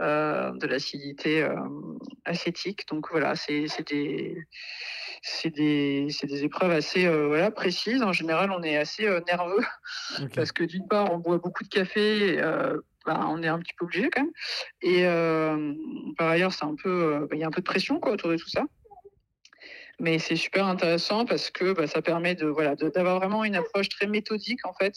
de 0.00 0.66
l'acidité 0.66 1.46
acétique. 2.24 2.88
Donc 2.88 3.10
voilà, 3.10 3.36
c'est 3.36 3.66
des, 3.86 4.46
épreuves 6.42 6.70
assez 6.70 7.06
voilà, 7.06 7.50
précises. 7.50 8.02
En 8.02 8.14
général, 8.14 8.50
on 8.50 8.62
est 8.62 8.78
assez 8.78 9.04
nerveux 9.26 9.62
parce 10.34 10.52
que 10.52 10.64
d'une 10.64 10.88
part, 10.88 11.12
on 11.12 11.18
boit 11.18 11.36
beaucoup 11.36 11.64
de 11.64 11.68
café, 11.68 12.40
bah, 13.06 13.26
on 13.28 13.42
est 13.42 13.48
un 13.48 13.58
petit 13.58 13.72
peu 13.78 13.84
obligé 13.84 14.10
quand 14.10 14.22
même. 14.22 14.32
Et 14.82 15.06
euh, 15.06 15.74
par 16.18 16.28
ailleurs, 16.28 16.52
c'est 16.52 16.64
un 16.64 16.74
peu, 16.74 17.14
euh, 17.14 17.20
bah, 17.20 17.36
il 17.36 17.38
y 17.38 17.44
a 17.44 17.46
un 17.46 17.50
peu 17.50 17.60
de 17.60 17.66
pression 17.66 17.98
quoi, 17.98 18.12
autour 18.12 18.30
de 18.30 18.36
tout 18.36 18.48
ça. 18.48 18.64
Mais 19.98 20.18
c'est 20.18 20.36
super 20.36 20.66
intéressant 20.66 21.26
parce 21.26 21.50
que 21.50 21.72
bah, 21.72 21.86
ça 21.86 22.00
permet 22.00 22.34
de 22.34 22.46
voilà 22.46 22.74
d'avoir 22.74 23.18
vraiment 23.18 23.44
une 23.44 23.54
approche 23.54 23.90
très 23.90 24.06
méthodique 24.06 24.64
en 24.66 24.72
fait 24.72 24.94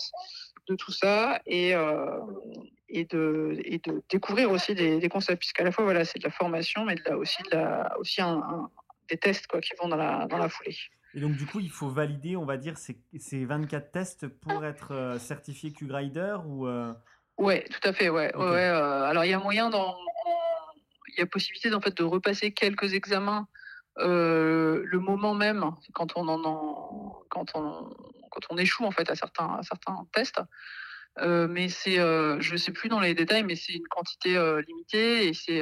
de 0.69 0.75
tout 0.75 0.93
ça 0.93 1.41
et 1.45 1.75
euh, 1.75 2.19
et 2.87 3.03
de 3.03 3.59
et 3.65 3.79
de 3.79 4.01
découvrir 4.09 4.49
aussi 4.49 4.75
des, 4.75 5.09
concepts 5.09 5.39
puisqu'à 5.39 5.65
la 5.65 5.73
fois 5.73 5.83
voilà 5.83 6.05
c'est 6.05 6.19
de 6.19 6.23
la 6.23 6.31
formation 6.31 6.85
mais 6.85 6.95
de 6.95 7.01
la, 7.05 7.17
aussi 7.17 7.43
aussi 7.97 8.21
des 9.09 9.17
tests 9.17 9.47
quoi 9.47 9.59
qui 9.59 9.73
vont 9.77 9.89
dans 9.89 9.97
la 9.97 10.25
dans 10.27 10.37
la 10.37 10.47
foulée. 10.47 10.77
Et 11.15 11.19
donc, 11.19 11.33
du 11.33 11.45
coup, 11.45 11.59
il 11.59 11.69
faut 11.69 11.89
valider, 11.89 12.35
on 12.35 12.45
va 12.45 12.57
dire, 12.57 12.75
ces, 12.75 12.97
ces 13.19 13.45
24 13.45 13.91
tests 13.91 14.27
pour 14.27 14.65
être 14.65 15.17
certifié 15.19 15.71
Q-Grider 15.71 16.37
ou... 16.47 16.67
Ouais, 17.37 17.65
tout 17.69 17.87
à 17.87 17.93
fait, 17.93 18.09
ouais. 18.09 18.31
Euh, 18.35 19.03
alors 19.03 19.25
il 19.25 19.31
y 19.31 19.33
a 19.33 19.39
moyen 19.39 19.69
d'en, 19.69 19.95
il 21.09 21.19
y 21.19 21.21
a 21.21 21.25
possibilité 21.25 21.73
en 21.73 21.81
fait 21.81 21.95
de 21.97 22.03
repasser 22.03 22.51
quelques 22.53 22.93
examens 22.93 23.47
euh, 23.99 24.81
le 24.85 24.99
moment 24.99 25.33
même 25.35 25.71
quand 25.93 26.13
on 26.15 26.27
en, 26.27 26.43
en- 26.43 27.21
quand 27.29 27.45
on 27.55 27.89
quand 28.31 28.41
on 28.49 28.57
échoue 28.57 28.85
en 28.85 28.91
fait 28.91 29.09
à 29.09 29.15
certains 29.15 29.47
à 29.59 29.63
certains 29.63 29.97
tests. 30.13 30.41
Euh, 31.19 31.47
mais 31.47 31.69
c'est, 31.69 31.97
je 31.97 32.55
sais 32.55 32.71
plus 32.71 32.89
dans 32.89 32.99
les 32.99 33.13
détails, 33.13 33.43
mais 33.43 33.55
c'est 33.55 33.73
une 33.73 33.87
quantité 33.87 34.33
limitée 34.67 35.27
et 35.27 35.33
c'est 35.33 35.61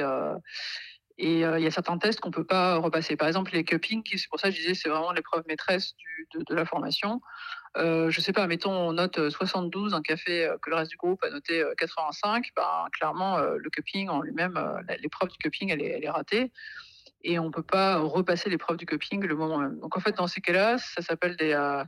et 1.18 1.44
euh, 1.44 1.58
il 1.58 1.62
y 1.62 1.66
a 1.66 1.70
certains 1.70 1.98
tests 1.98 2.20
qu'on 2.20 2.30
peut 2.30 2.46
pas 2.46 2.76
repasser. 2.76 3.16
Par 3.16 3.28
exemple, 3.28 3.52
les 3.52 3.64
cupping, 3.64 4.02
c'est 4.16 4.28
pour 4.30 4.40
ça 4.40 4.48
que 4.48 4.54
je 4.54 4.60
disais 4.62 4.74
c'est 4.74 4.88
vraiment 4.88 5.12
l'épreuve 5.12 5.42
maîtresse 5.46 5.94
du- 5.96 6.26
de, 6.34 6.42
de 6.48 6.54
la 6.54 6.64
formation. 6.64 7.20
Euh, 7.78 8.10
je 8.10 8.20
sais 8.20 8.34
pas, 8.34 8.46
mettons 8.46 8.72
on 8.72 8.92
note 8.92 9.18
euh, 9.18 9.30
72, 9.30 9.94
un 9.94 10.02
café 10.02 10.44
euh, 10.44 10.58
que 10.60 10.68
le 10.68 10.76
reste 10.76 10.90
du 10.90 10.98
groupe 10.98 11.22
a 11.24 11.30
noté 11.30 11.62
euh, 11.62 11.72
85, 11.78 12.50
ben, 12.54 12.62
clairement 12.92 13.38
euh, 13.38 13.56
le 13.56 13.70
cupping 13.70 14.10
en 14.10 14.20
lui-même, 14.20 14.58
euh, 14.58 14.94
l'épreuve 15.00 15.30
du 15.30 15.38
cupping 15.38 15.70
elle 15.70 15.80
est, 15.80 16.10
ratée 16.10 16.52
et 17.24 17.38
on 17.38 17.50
peut 17.50 17.62
pas 17.62 17.98
repasser 17.98 18.50
l'épreuve 18.50 18.76
du 18.76 18.84
cupping 18.84 19.24
le 19.24 19.34
moment 19.34 19.56
même. 19.58 19.78
Donc 19.78 19.96
en 19.96 20.00
fait 20.00 20.16
dans 20.16 20.26
ces 20.26 20.42
cas-là, 20.42 20.76
ça 20.76 21.00
s'appelle 21.00 21.36
des 21.36 21.52
euh, 21.52 21.82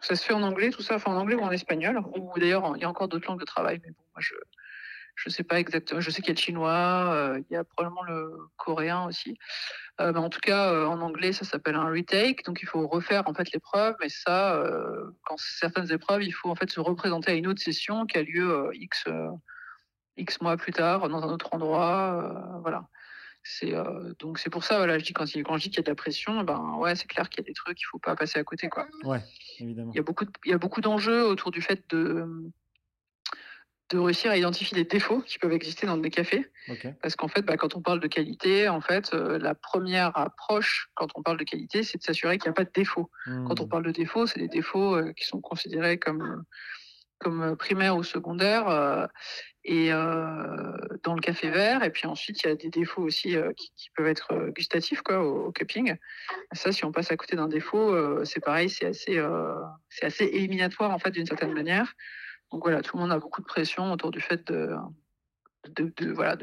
ça 0.00 0.14
se 0.14 0.24
fait 0.24 0.34
en 0.34 0.42
anglais, 0.42 0.70
tout 0.70 0.82
ça, 0.82 0.94
enfin 0.94 1.10
en 1.10 1.16
anglais 1.16 1.34
ou 1.34 1.40
en 1.40 1.50
espagnol, 1.50 2.00
ou 2.14 2.38
d'ailleurs 2.38 2.74
il 2.76 2.82
y 2.82 2.84
a 2.84 2.88
encore 2.88 3.08
d'autres 3.08 3.26
langues 3.26 3.40
de 3.40 3.44
travail, 3.44 3.80
mais 3.82 3.90
bon, 3.90 4.04
moi 4.14 4.20
je 4.20 4.34
je 5.20 5.28
sais 5.30 5.42
pas 5.44 5.58
exactement. 5.58 6.00
Je 6.00 6.10
sais 6.10 6.22
qu'il 6.22 6.28
y 6.28 6.30
a 6.30 6.34
le 6.34 6.40
chinois, 6.40 7.10
euh, 7.12 7.40
il 7.50 7.52
y 7.52 7.56
a 7.56 7.64
probablement 7.64 8.02
le 8.04 8.30
coréen 8.56 9.04
aussi. 9.06 9.36
Euh, 10.00 10.12
mais 10.12 10.18
en 10.20 10.28
tout 10.30 10.38
cas, 10.40 10.72
euh, 10.72 10.86
en 10.86 11.00
anglais, 11.00 11.32
ça 11.32 11.44
s'appelle 11.44 11.74
un 11.74 11.90
retake. 11.90 12.44
Donc 12.44 12.60
il 12.62 12.66
faut 12.68 12.86
refaire 12.86 13.24
en 13.28 13.34
fait 13.34 13.50
l'épreuve, 13.52 13.96
mais 14.00 14.08
ça, 14.08 14.62
quand 15.24 15.36
certaines 15.38 15.90
épreuves, 15.92 16.22
il 16.22 16.32
faut 16.32 16.50
en 16.50 16.54
fait 16.54 16.70
se 16.70 16.80
représenter 16.80 17.32
à 17.32 17.34
une 17.34 17.46
autre 17.48 17.60
session 17.60 18.06
qui 18.06 18.16
a 18.18 18.22
lieu 18.22 18.70
x 18.74 19.04
x 20.16 20.40
mois 20.40 20.56
plus 20.56 20.72
tard 20.72 21.08
dans 21.08 21.22
un 21.22 21.32
autre 21.32 21.48
endroit. 21.52 22.58
voilà. 22.62 22.88
C'est 23.44 23.72
donc 24.18 24.38
c'est 24.38 24.50
pour 24.50 24.62
ça. 24.64 24.76
Voilà, 24.78 24.98
je 24.98 25.04
dis 25.04 25.12
quand, 25.12 25.32
il- 25.34 25.42
quand 25.42 25.56
je 25.56 25.62
dis 25.62 25.70
qu'il 25.70 25.78
y 25.78 25.80
a 25.80 25.84
de 25.84 25.88
la 25.90 25.94
pression, 25.94 26.42
ben 26.42 26.74
ouais, 26.78 26.94
c'est 26.96 27.06
clair 27.06 27.28
qu'il 27.30 27.40
y 27.42 27.46
a 27.46 27.48
des 27.48 27.54
trucs 27.54 27.78
qu'il 27.78 27.86
faut 27.86 27.98
pas 27.98 28.14
passer 28.14 28.38
à 28.38 28.44
côté, 28.44 28.68
quoi. 28.68 28.86
Ouais, 29.04 29.22
évidemment. 29.58 29.92
Il 29.92 29.96
y 29.96 30.00
a 30.00 30.02
beaucoup 30.02 30.24
de, 30.26 30.30
il 30.44 30.50
y 30.50 30.54
a 30.54 30.58
beaucoup 30.58 30.80
d'enjeux 30.80 31.24
autour 31.24 31.50
du 31.50 31.62
fait 31.62 31.82
de 31.90 32.26
de 33.90 33.98
réussir 33.98 34.30
à 34.30 34.36
identifier 34.36 34.76
les 34.76 34.84
défauts 34.84 35.20
qui 35.22 35.38
peuvent 35.38 35.52
exister 35.52 35.86
dans 35.86 35.96
des 35.96 36.10
cafés. 36.10 36.50
Parce 37.00 37.16
qu'en 37.16 37.28
fait, 37.28 37.42
bah, 37.42 37.56
quand 37.56 37.74
on 37.74 37.80
parle 37.80 38.00
de 38.00 38.06
qualité, 38.06 38.68
en 38.68 38.80
fait, 38.82 39.14
euh, 39.14 39.38
la 39.38 39.54
première 39.54 40.14
approche 40.16 40.90
quand 40.94 41.08
on 41.14 41.22
parle 41.22 41.38
de 41.38 41.44
qualité, 41.44 41.82
c'est 41.82 41.98
de 41.98 42.02
s'assurer 42.02 42.36
qu'il 42.38 42.48
n'y 42.48 42.52
a 42.52 42.54
pas 42.54 42.64
de 42.64 42.72
défauts. 42.72 43.10
Quand 43.46 43.60
on 43.60 43.66
parle 43.66 43.84
de 43.84 43.90
défauts, 43.90 44.26
c'est 44.26 44.40
des 44.40 44.48
défauts 44.48 44.94
euh, 44.94 45.12
qui 45.14 45.24
sont 45.24 45.40
considérés 45.40 45.98
comme, 45.98 46.44
comme 47.18 47.42
euh, 47.42 47.56
primaires 47.56 47.96
ou 47.96 48.02
secondaires 48.02 48.68
euh, 48.68 49.06
et 49.64 49.90
dans 49.90 51.14
le 51.14 51.20
café 51.20 51.50
vert. 51.50 51.82
Et 51.82 51.90
puis 51.90 52.06
ensuite, 52.06 52.42
il 52.42 52.48
y 52.48 52.50
a 52.50 52.54
des 52.54 52.70
défauts 52.70 53.02
aussi 53.02 53.36
qui, 53.56 53.72
qui 53.76 53.90
peuvent 53.94 54.06
être 54.06 54.50
gustatifs 54.54 55.02
quoi, 55.02 55.22
au, 55.22 55.46
au 55.46 55.52
cupping. 55.52 55.94
Ça, 56.52 56.72
si 56.72 56.86
on 56.86 56.92
passe 56.92 57.10
à 57.10 57.16
côté 57.16 57.36
d'un 57.36 57.48
défaut, 57.48 58.24
c'est 58.24 58.40
pareil, 58.40 58.70
c'est 58.70 58.86
assez, 58.86 59.22
c'est 59.90 60.06
assez 60.06 60.24
éliminatoire 60.24 60.90
en 60.90 60.98
fait 60.98 61.10
d'une 61.10 61.26
certaine 61.26 61.52
manière. 61.52 61.92
Donc 62.52 62.62
voilà, 62.62 62.82
tout 62.82 62.96
le 62.96 63.02
monde 63.02 63.12
a 63.12 63.18
beaucoup 63.18 63.40
de 63.40 63.46
pression 63.46 63.92
autour 63.92 64.10
du 64.10 64.20
fait 64.20 64.46
de, 64.46 64.74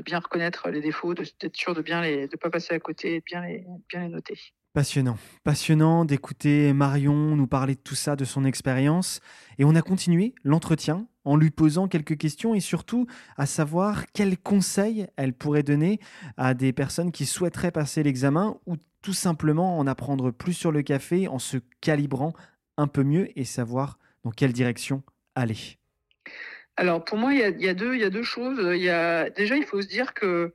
bien 0.03 0.19
reconnaître 0.19 0.69
les 0.69 0.81
défauts, 0.81 1.13
d'être 1.13 1.55
sûr 1.55 1.73
de 1.73 1.81
bien 1.81 2.01
les, 2.01 2.27
de 2.27 2.37
pas 2.37 2.49
passer 2.49 2.75
à 2.75 2.79
côté, 2.79 3.19
de 3.19 3.23
bien 3.25 3.41
les, 3.41 3.65
bien 3.89 4.01
les 4.01 4.09
noter. 4.09 4.37
Passionnant, 4.73 5.17
passionnant 5.45 6.03
d'écouter 6.03 6.73
Marion 6.73 7.13
nous 7.13 7.47
parler 7.47 7.75
de 7.75 7.79
tout 7.79 7.95
ça, 7.95 8.17
de 8.17 8.25
son 8.25 8.43
expérience. 8.43 9.21
Et 9.57 9.63
on 9.63 9.73
a 9.73 9.81
continué 9.81 10.35
l'entretien 10.43 11.07
en 11.23 11.37
lui 11.37 11.49
posant 11.49 11.87
quelques 11.87 12.17
questions 12.17 12.53
et 12.53 12.59
surtout 12.59 13.07
à 13.37 13.45
savoir 13.45 14.05
quels 14.11 14.37
conseils 14.37 15.07
elle 15.15 15.33
pourrait 15.33 15.63
donner 15.63 16.01
à 16.35 16.53
des 16.53 16.73
personnes 16.73 17.13
qui 17.13 17.25
souhaiteraient 17.25 17.71
passer 17.71 18.03
l'examen 18.03 18.57
ou 18.65 18.75
tout 19.01 19.13
simplement 19.13 19.79
en 19.79 19.87
apprendre 19.87 20.31
plus 20.31 20.53
sur 20.53 20.73
le 20.73 20.81
café 20.81 21.29
en 21.29 21.39
se 21.39 21.57
calibrant 21.79 22.33
un 22.75 22.87
peu 22.87 23.03
mieux 23.03 23.29
et 23.39 23.45
savoir 23.45 23.97
dans 24.23 24.31
quelle 24.31 24.51
direction 24.51 25.03
aller. 25.35 25.77
Alors 26.77 27.03
pour 27.05 27.17
moi, 27.17 27.33
il 27.33 27.39
y 27.39 27.69
a, 27.69 27.73
deux, 27.73 28.23
choses. 28.23 28.57
Déjà, 28.57 29.55
il 29.55 29.65
faut 29.65 29.81
se 29.81 29.87
dire 29.87 30.13
que 30.13 30.53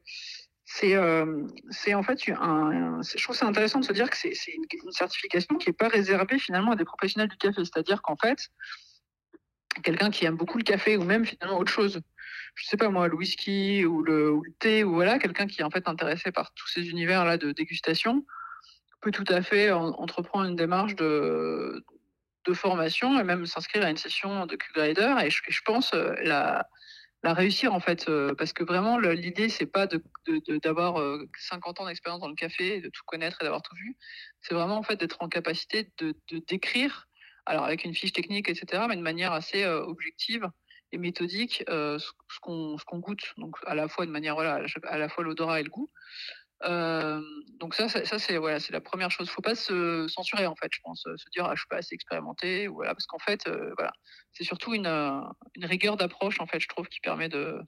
c'est 0.72 0.94
euh, 0.94 1.46
en 1.94 2.02
fait 2.04 2.22
je 2.22 3.22
trouve 3.22 3.34
c'est 3.34 3.44
intéressant 3.44 3.80
de 3.80 3.84
se 3.84 3.92
dire 3.92 4.08
que 4.08 4.16
c'est 4.16 4.32
une, 4.52 4.92
certification 4.92 5.56
qui 5.56 5.68
n'est 5.68 5.74
pas 5.74 5.88
réservée 5.88 6.38
finalement 6.38 6.72
à 6.72 6.76
des 6.76 6.84
professionnels 6.84 7.28
du 7.28 7.36
café. 7.36 7.64
C'est-à-dire 7.64 8.02
qu'en 8.02 8.16
fait, 8.16 8.50
quelqu'un 9.82 10.10
qui 10.10 10.26
aime 10.26 10.36
beaucoup 10.36 10.58
le 10.58 10.62
café 10.62 10.96
ou 10.96 11.02
même 11.02 11.24
finalement 11.24 11.58
autre 11.58 11.72
chose, 11.72 12.00
je 12.54 12.66
sais 12.66 12.76
pas 12.76 12.88
moi, 12.90 13.08
le 13.08 13.16
whisky 13.16 13.84
ou 13.84 14.02
le, 14.02 14.40
thé 14.58 14.84
ou 14.84 14.94
voilà, 14.94 15.18
quelqu'un 15.18 15.46
qui 15.46 15.60
est 15.62 15.64
en 15.64 15.70
fait 15.70 15.88
intéressé 15.88 16.30
par 16.30 16.52
tous 16.54 16.68
ces 16.68 16.88
univers 16.88 17.24
là 17.24 17.36
de 17.36 17.50
dégustation 17.52 18.24
peut 19.00 19.10
tout 19.10 19.24
à 19.28 19.42
fait 19.42 19.70
entreprendre 19.72 20.44
une 20.46 20.56
démarche 20.56 20.94
de, 20.94 21.82
de 22.46 22.54
formation 22.54 23.18
et 23.18 23.24
même 23.24 23.46
s'inscrire 23.46 23.84
à 23.84 23.90
une 23.90 23.96
session 23.96 24.46
de 24.46 24.56
Q-Grader. 24.56 25.16
Et 25.24 25.30
je, 25.30 25.60
pense 25.64 25.92
euh, 25.94 26.14
la 26.22 26.66
réussir 27.22 27.74
en 27.74 27.80
fait 27.80 28.08
euh, 28.08 28.34
parce 28.34 28.52
que 28.52 28.64
vraiment 28.64 28.98
l'idée 28.98 29.50
c'est 29.50 29.66
pas 29.66 29.86
de, 29.86 30.02
d'avoir 30.62 30.96
50 31.38 31.80
euh, 31.80 31.82
ans 31.82 31.86
d'expérience 31.86 32.20
dans 32.20 32.28
le 32.28 32.34
café 32.34 32.80
de 32.80 32.88
tout 32.88 33.02
connaître 33.06 33.38
et 33.40 33.44
d'avoir 33.44 33.62
tout 33.62 33.74
vu. 33.76 33.96
C'est 34.40 34.54
vraiment 34.54 34.76
en 34.76 34.82
fait 34.82 34.96
d'être 34.96 35.18
en 35.20 35.28
capacité 35.28 35.92
de, 35.98 36.14
décrire 36.48 37.08
alors 37.46 37.64
avec 37.64 37.84
une 37.84 37.94
fiche 37.94 38.12
technique 38.12 38.48
etc 38.48 38.84
mais 38.88 38.96
de 38.96 39.02
manière 39.02 39.32
assez 39.32 39.66
objective 39.66 40.48
et 40.92 40.98
méthodique 40.98 41.62
ce, 41.68 42.40
qu'on 42.40 42.78
ce 42.78 42.84
qu'on 42.84 42.98
goûte. 42.98 43.34
Donc 43.36 43.56
à 43.66 43.74
la 43.74 43.86
fois 43.88 44.06
de 44.06 44.10
manière 44.10 44.34
voilà 44.34 44.64
à 44.84 44.98
la 44.98 45.08
fois 45.10 45.22
l'odorat 45.22 45.60
et 45.60 45.64
le 45.64 45.70
goût 45.70 45.90
donc 46.62 47.74
ça, 47.74 47.88
ça, 47.88 48.18
c'est 48.18 48.36
voilà, 48.36 48.60
c'est 48.60 48.72
la 48.72 48.80
première 48.80 49.10
chose. 49.10 49.30
Faut 49.30 49.42
pas 49.42 49.54
se 49.54 50.06
censurer 50.08 50.46
en 50.46 50.56
fait, 50.56 50.68
je 50.72 50.80
pense, 50.82 51.02
se 51.02 51.28
dire 51.30 51.46
ah, 51.46 51.54
je 51.54 51.60
suis 51.60 51.68
pas 51.68 51.78
assez 51.78 51.94
expérimenté, 51.94 52.66
voilà, 52.66 52.94
parce 52.94 53.06
qu'en 53.06 53.18
fait, 53.18 53.48
voilà, 53.76 53.92
c'est 54.32 54.44
surtout 54.44 54.74
une, 54.74 54.86
une 54.86 55.64
rigueur 55.64 55.96
d'approche 55.96 56.40
en 56.40 56.46
fait, 56.46 56.60
je 56.60 56.68
trouve, 56.68 56.88
qui 56.88 57.00
permet 57.00 57.28
de, 57.28 57.60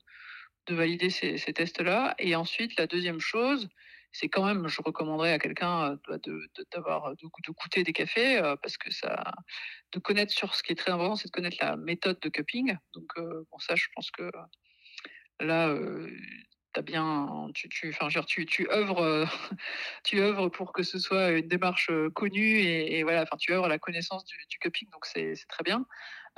de 0.67 0.75
valider 0.75 1.09
ces, 1.09 1.37
tests-là. 1.37 2.15
Et 2.19 2.35
ensuite, 2.35 2.77
la 2.77 2.87
deuxième 2.87 3.19
chose, 3.19 3.67
c'est 4.11 4.29
quand 4.29 4.45
même, 4.45 4.67
je 4.67 4.81
recommanderais 4.83 5.33
à 5.33 5.39
quelqu'un 5.39 5.97
de, 6.07 6.17
de, 6.23 6.65
d'avoir 6.71 7.11
de, 7.11 7.23
de, 7.23 7.51
goûter 7.51 7.83
des 7.83 7.93
cafés 7.93 8.39
parce 8.61 8.77
que 8.77 8.91
ça, 8.91 9.33
de 9.91 9.99
connaître 9.99 10.31
sur 10.31 10.53
ce 10.53 10.61
qui 10.61 10.71
est 10.71 10.75
très 10.75 10.91
important, 10.91 11.15
c'est 11.15 11.29
de 11.29 11.31
connaître 11.31 11.57
la 11.59 11.77
méthode 11.77 12.19
de 12.19 12.29
cupping. 12.29 12.77
Donc 12.93 13.11
bon, 13.17 13.59
ça, 13.59 13.75
je 13.75 13.87
pense 13.95 14.11
que 14.11 14.29
là 15.39 15.75
bien, 16.81 17.49
tu, 17.53 17.69
tu, 17.69 17.89
enfin, 17.89 18.07
tu, 18.25 18.69
œuvres, 18.71 19.01
euh, 19.01 19.25
tu 20.03 20.19
œuvres 20.19 20.49
pour 20.49 20.73
que 20.73 20.83
ce 20.83 20.99
soit 20.99 21.31
une 21.31 21.47
démarche 21.47 21.89
euh, 21.89 22.09
connue 22.09 22.59
et, 22.59 23.03
voilà, 23.03 23.23
enfin, 23.23 23.37
tu 23.37 23.53
œuvres 23.53 23.65
à 23.65 23.69
la 23.69 23.79
connaissance 23.79 24.25
du, 24.25 24.57
cupping, 24.59 24.89
donc 24.89 25.05
c'est 25.05 25.35
très 25.47 25.63
bien. 25.63 25.85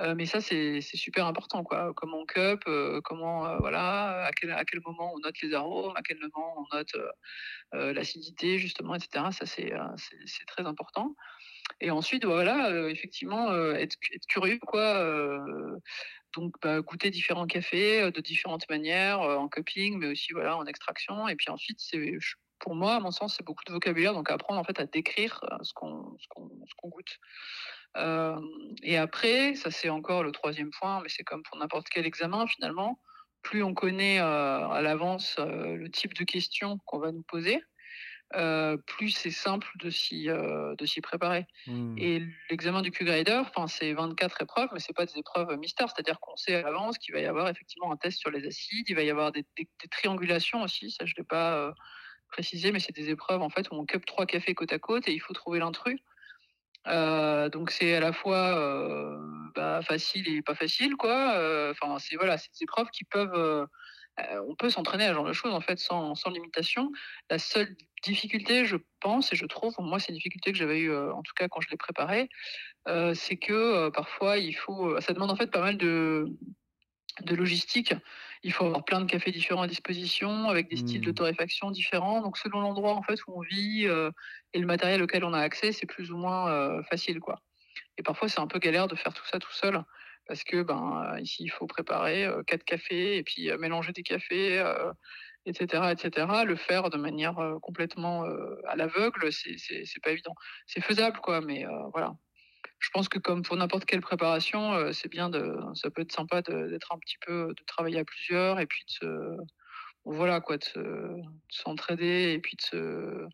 Euh, 0.01 0.13
mais 0.13 0.25
ça, 0.25 0.41
c'est 0.41 0.81
super 0.81 1.25
important, 1.25 1.63
quoi. 1.63 1.93
Comment 1.95 2.19
on 2.19 2.25
cup, 2.25 2.65
comment, 3.05 3.57
voilà, 3.59 4.25
à 4.25 4.31
quel, 4.31 4.51
à 4.51 4.65
quel 4.65 4.81
moment 4.85 5.13
on 5.15 5.19
note 5.19 5.39
les 5.41 5.53
arômes, 5.53 5.95
à 5.95 6.01
quel 6.01 6.19
moment 6.19 6.55
on 6.57 6.75
note 6.75 6.95
l'acidité, 7.71 8.57
justement, 8.57 8.95
etc. 8.95 9.25
Ça, 9.31 9.45
c'est 9.45 9.71
très 10.47 10.65
important. 10.65 11.15
Et 11.81 11.91
ensuite, 11.91 12.25
voilà, 12.25 12.89
effectivement, 12.89 13.51
être, 13.73 13.97
être, 14.13 14.25
curieux, 14.27 14.59
quoi 14.59 15.37
donc 16.35 16.53
bah, 16.61 16.81
goûter 16.81 17.11
différents 17.11 17.47
cafés 17.47 18.11
de 18.11 18.21
différentes 18.21 18.69
manières, 18.69 19.21
en 19.21 19.47
cupping, 19.47 19.97
mais 19.97 20.07
aussi 20.07 20.33
voilà 20.33 20.57
en 20.57 20.65
extraction. 20.65 21.27
Et 21.27 21.35
puis 21.35 21.49
ensuite, 21.49 21.79
c'est 21.79 22.17
pour 22.59 22.75
moi, 22.75 22.95
à 22.95 22.99
mon 22.99 23.11
sens, 23.11 23.35
c'est 23.35 23.45
beaucoup 23.45 23.63
de 23.65 23.71
vocabulaire, 23.71 24.13
donc 24.13 24.29
apprendre 24.29 24.59
en 24.59 24.63
fait 24.63 24.79
à 24.79 24.85
décrire 24.85 25.41
ce 25.61 25.73
qu'on 25.73 26.17
ce 26.19 26.27
goûte. 26.83 27.19
et 28.83 28.97
après, 28.97 29.55
ça 29.55 29.71
c'est 29.71 29.89
encore 29.89 30.23
le 30.23 30.31
troisième 30.31 30.71
point, 30.71 31.01
mais 31.01 31.09
c'est 31.09 31.23
comme 31.23 31.43
pour 31.43 31.57
n'importe 31.57 31.87
quel 31.89 32.05
examen 32.05 32.47
finalement. 32.47 32.99
Plus 33.41 33.63
on 33.63 33.73
connaît 33.73 34.19
à 34.19 34.79
l'avance 34.81 35.35
le 35.37 35.87
type 35.89 36.13
de 36.15 36.23
questions 36.23 36.79
qu'on 36.85 36.99
va 36.99 37.11
nous 37.11 37.23
poser, 37.23 37.61
plus 38.85 39.11
c'est 39.11 39.31
simple 39.31 39.67
de 39.79 39.89
s'y 39.89 40.25
de 40.25 40.85
s'y 40.85 41.01
préparer. 41.01 41.45
Mmh. 41.67 41.97
Et 41.97 42.23
l'examen 42.49 42.81
du 42.81 42.91
Q-Grader, 42.91 43.43
c'est 43.67 43.93
24 43.93 44.41
épreuves, 44.41 44.69
mais 44.73 44.79
c'est 44.79 44.95
pas 44.95 45.05
des 45.05 45.17
épreuves 45.17 45.55
mystères, 45.57 45.89
c'est-à-dire 45.89 46.19
qu'on 46.19 46.35
sait 46.35 46.55
à 46.55 46.61
l'avance 46.63 46.97
qu'il 46.97 47.13
va 47.13 47.21
y 47.21 47.25
avoir 47.25 47.47
effectivement 47.49 47.91
un 47.91 47.97
test 47.97 48.19
sur 48.19 48.31
les 48.31 48.45
acides, 48.45 48.89
il 48.89 48.95
va 48.95 49.03
y 49.03 49.09
avoir 49.09 49.31
des, 49.31 49.45
triangulations 49.91 50.63
aussi, 50.63 50.91
ça 50.91 51.05
je 51.05 51.13
l'ai 51.17 51.23
pas 51.23 51.73
précisé, 52.29 52.71
mais 52.71 52.79
c'est 52.79 52.95
des 52.95 53.09
épreuves 53.09 53.41
en 53.41 53.49
fait 53.49 53.69
où 53.71 53.75
on 53.75 53.85
cup 53.85 54.05
trois 54.05 54.25
cafés 54.25 54.55
côte 54.55 54.73
à 54.73 54.79
côte 54.79 55.07
et 55.07 55.13
il 55.13 55.19
faut 55.19 55.33
trouver 55.33 55.59
l'intrus. 55.59 55.99
donc 56.85 57.71
c'est 57.71 57.95
à 57.95 57.99
la 57.99 58.11
fois 58.11 59.19
bah, 59.55 59.81
facile 59.83 60.27
et 60.27 60.41
pas 60.41 60.55
facile, 60.55 60.95
quoi. 60.97 61.37
Enfin, 61.71 61.97
c'est 61.99 62.15
voilà, 62.15 62.37
c'est 62.37 62.51
des 62.51 62.63
épreuves 62.63 62.89
qui 62.91 63.05
peuvent 63.05 63.67
on 64.17 64.55
peut 64.55 64.69
s'entraîner 64.69 65.05
à 65.05 65.09
ce 65.09 65.13
genre 65.13 65.27
de 65.27 65.33
choses 65.33 65.53
en 65.53 65.61
fait 65.61 65.79
sans, 65.79 66.15
sans, 66.15 66.29
limitation. 66.29 66.91
La 67.29 67.39
seule 67.39 67.75
difficulté, 68.03 68.65
je 68.65 68.77
pense, 69.01 69.33
et 69.33 69.35
je 69.35 69.45
trouve, 69.45 69.73
moi 69.79 69.99
c'est 69.99 70.09
une 70.09 70.15
difficulté 70.15 70.51
que 70.51 70.57
j'avais 70.57 70.79
eu 70.79 70.95
en 70.95 71.21
tout 71.21 71.33
cas 71.35 71.47
quand 71.47 71.61
je 71.61 71.69
l'ai 71.69 71.77
préparé, 71.77 72.29
c'est 73.13 73.37
que 73.37 73.89
parfois 73.89 74.37
il 74.37 74.53
faut, 74.53 74.99
ça 75.01 75.13
demande 75.13 75.31
en 75.31 75.35
fait 75.35 75.51
pas 75.51 75.61
mal 75.61 75.77
de, 75.77 76.25
de 77.21 77.35
logistique. 77.35 77.93
Il 78.43 78.53
faut 78.53 78.65
avoir 78.65 78.85
plein 78.85 79.01
de 79.01 79.05
cafés 79.05 79.31
différents 79.31 79.63
à 79.63 79.67
disposition, 79.67 80.49
avec 80.49 80.69
des 80.69 80.77
styles 80.77 81.01
de 81.01 81.11
mmh. 81.11 81.15
torréfaction 81.15 81.71
différents. 81.71 82.21
Donc 82.21 82.37
selon 82.37 82.61
l'endroit 82.61 82.93
en 82.93 83.01
fait 83.01 83.19
où 83.27 83.37
on 83.37 83.41
vit 83.41 83.85
et 83.85 84.59
le 84.59 84.65
matériel 84.65 85.01
auquel 85.01 85.23
on 85.23 85.33
a 85.33 85.39
accès, 85.39 85.71
c'est 85.71 85.87
plus 85.87 86.11
ou 86.11 86.17
moins 86.17 86.81
facile 86.83 87.19
quoi. 87.19 87.41
Et 87.97 88.03
parfois 88.03 88.29
c'est 88.29 88.39
un 88.39 88.47
peu 88.47 88.59
galère 88.59 88.87
de 88.87 88.95
faire 88.95 89.13
tout 89.13 89.25
ça 89.25 89.39
tout 89.39 89.51
seul 89.51 89.83
parce 90.27 90.43
que 90.43 90.63
ben 90.63 91.17
ici 91.19 91.43
il 91.43 91.49
faut 91.49 91.67
préparer 91.67 92.27
quatre 92.47 92.63
cafés 92.63 93.17
et 93.17 93.23
puis 93.23 93.49
mélanger 93.57 93.91
des 93.91 94.03
cafés, 94.03 94.63
etc., 95.45 95.91
etc. 95.91 96.27
Le 96.45 96.55
faire 96.55 96.89
de 96.89 96.97
manière 96.97 97.35
complètement 97.61 98.25
à 98.67 98.75
l'aveugle, 98.75 99.31
c'est 99.31 100.01
pas 100.03 100.11
évident. 100.11 100.35
C'est 100.67 100.81
faisable 100.81 101.19
quoi, 101.19 101.41
mais 101.41 101.65
voilà. 101.93 102.13
Je 102.79 102.89
pense 102.91 103.07
que 103.09 103.19
comme 103.19 103.43
pour 103.43 103.55
n'importe 103.55 103.85
quelle 103.85 104.01
préparation, 104.01 104.91
c'est 104.91 105.09
bien 105.09 105.29
de, 105.29 105.55
ça 105.75 105.89
peut 105.89 106.01
être 106.01 106.11
sympa 106.11 106.41
d'être 106.41 106.91
un 106.91 106.99
petit 106.99 107.17
peu, 107.25 107.53
de 107.55 107.63
travailler 107.65 107.99
à 107.99 108.05
plusieurs 108.05 108.59
et 108.59 108.65
puis 108.65 108.83
de 108.87 108.91
se, 108.91 109.37
voilà 110.03 110.41
quoi, 110.41 110.57
de 110.57 111.15
s'entraider 111.49 112.33
et 112.33 112.39
puis 112.39 112.55
de 112.57 112.61
se, 112.61 113.27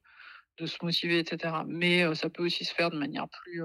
de 0.58 0.65
se 0.65 0.77
motiver, 0.84 1.19
etc. 1.19 1.56
Mais 1.65 2.13
ça 2.15 2.30
peut 2.30 2.43
aussi 2.43 2.65
se 2.65 2.73
faire 2.73 2.91
de 2.91 2.97
manière 2.97 3.27
plus 3.30 3.62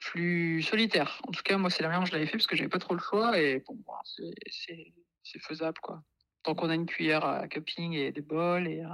plus 0.00 0.62
solitaire. 0.62 1.20
En 1.26 1.32
tout 1.32 1.42
cas, 1.42 1.56
moi, 1.56 1.70
c'est 1.70 1.82
la 1.82 1.88
manière 1.88 2.06
je 2.06 2.12
l'avais 2.12 2.26
fait 2.26 2.32
parce 2.32 2.46
que 2.46 2.56
j'avais 2.56 2.68
pas 2.68 2.78
trop 2.78 2.94
le 2.94 3.00
choix 3.00 3.38
et 3.38 3.62
bon, 3.66 3.78
c'est 4.04 5.38
faisable, 5.40 5.78
quoi. 5.82 6.02
Tant 6.42 6.54
qu'on 6.54 6.70
a 6.70 6.74
une 6.74 6.86
cuillère 6.86 7.24
à 7.24 7.48
cupping 7.48 7.94
et 7.94 8.12
des 8.12 8.20
bols 8.20 8.68
et, 8.68 8.84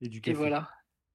et 0.00 0.08
du 0.08 0.20
café. 0.20 0.36
voilà. 0.36 0.70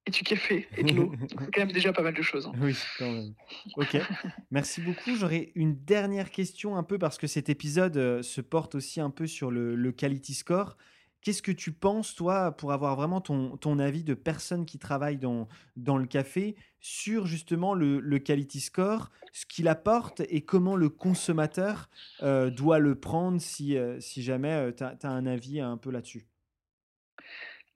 Et 0.06 0.12
du 0.12 0.24
café 0.24 0.68
et 0.78 0.84
de 0.84 0.94
l'eau. 0.94 1.12
c'est 1.30 1.52
quand 1.52 1.62
même 1.62 1.72
déjà 1.72 1.92
pas 1.92 2.04
mal 2.04 2.14
de 2.14 2.22
choses. 2.22 2.48
Hein. 2.48 2.54
Oui, 2.62 2.78
quand 2.98 3.12
même. 3.12 3.34
Ok, 3.76 3.98
merci 4.52 4.82
beaucoup. 4.82 5.16
J'aurais 5.16 5.52
une 5.56 5.84
dernière 5.84 6.32
question 6.32 6.78
un 6.78 6.84
peu 6.84 6.98
parce 6.98 7.18
que 7.18 7.28
cet 7.28 7.50
épisode 7.50 8.22
se 8.22 8.42
porte 8.42 8.76
aussi 8.76 9.02
un 9.02 9.10
peu 9.10 9.28
sur 9.28 9.52
le, 9.52 9.76
le 9.76 9.92
quality 9.92 10.34
score. 10.34 10.78
Qu'est-ce 11.22 11.42
que 11.42 11.52
tu 11.52 11.74
penses, 11.74 12.16
toi, 12.16 12.52
pour 12.52 12.72
avoir 12.72 12.96
vraiment 12.96 13.22
ton, 13.22 13.58
ton 13.58 13.80
avis 13.80 14.04
de 14.04 14.14
personne 14.14 14.66
qui 14.66 14.80
travaille 14.80 15.18
dans, 15.18 15.48
dans 15.76 15.98
le 15.98 16.06
café 16.06 16.56
sur 16.80 17.26
justement 17.26 17.74
le, 17.74 18.00
le 18.00 18.20
quality 18.20 18.60
score, 18.60 19.10
ce 19.34 19.46
qu'il 19.46 19.68
apporte 19.68 20.22
et 20.30 20.42
comment 20.42 20.76
le 20.76 20.90
consommateur 20.90 21.90
euh, 22.24 22.50
doit 22.50 22.80
le 22.80 23.00
prendre 23.00 23.42
si, 23.42 23.78
euh, 23.78 24.00
si 24.00 24.24
jamais 24.24 24.54
euh, 24.54 24.72
tu 24.72 24.84
as, 24.84 25.10
un 25.10 25.26
avis 25.26 25.60
un 25.60 25.78
peu 25.78 25.92
là-dessus? 25.92 26.26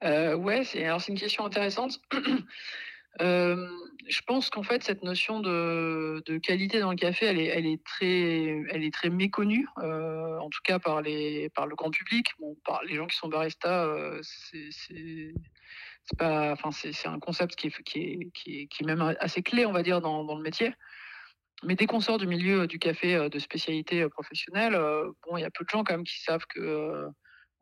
Ouais, 0.02 0.64
c'est 0.64 0.88
une 1.08 1.18
question 1.18 1.44
intéressante. 1.44 2.00
je 3.20 4.20
pense 4.26 4.50
qu'en 4.50 4.62
fait, 4.62 4.82
cette 4.82 5.02
notion 5.02 5.40
de, 5.40 6.22
qualité 6.38 6.80
dans 6.80 6.90
le 6.90 6.96
café, 6.96 7.26
elle 7.26 7.38
est, 7.66 7.84
très, 7.84 8.64
elle 8.70 8.84
est 8.84 8.92
très 8.92 9.10
méconnue, 9.10 9.66
en 9.76 10.48
tout 10.50 10.60
cas 10.64 10.78
par, 10.78 11.02
le 11.02 11.74
grand 11.74 11.90
public. 11.90 12.28
Bon, 12.38 12.56
les 12.86 12.96
gens 12.96 13.06
qui 13.06 13.16
sont 13.16 13.28
baristas, 13.28 13.86
enfin, 16.20 16.70
c'est 16.72 17.08
un 17.08 17.18
concept 17.18 17.56
qui 17.56 17.68
est 18.46 18.84
même 18.84 19.14
assez 19.20 19.42
clé, 19.42 19.66
on 19.66 19.72
va 19.72 19.82
dire, 19.82 20.00
dans, 20.00 20.24
dans 20.24 20.36
le 20.36 20.42
métier. 20.42 20.72
Mais 21.64 21.76
dès 21.76 21.86
qu'on 21.86 22.00
sort 22.00 22.18
du 22.18 22.26
milieu 22.26 22.66
du 22.66 22.80
café 22.80 23.28
de 23.28 23.38
spécialité 23.38 24.08
professionnelle, 24.08 24.72
bon, 24.72 25.36
il 25.36 25.42
y 25.42 25.44
a 25.44 25.50
peu 25.50 25.64
de 25.64 25.70
gens 25.70 25.84
quand 25.84 25.94
même 25.94 26.04
qui 26.04 26.20
savent 26.20 26.46
que 26.46 27.06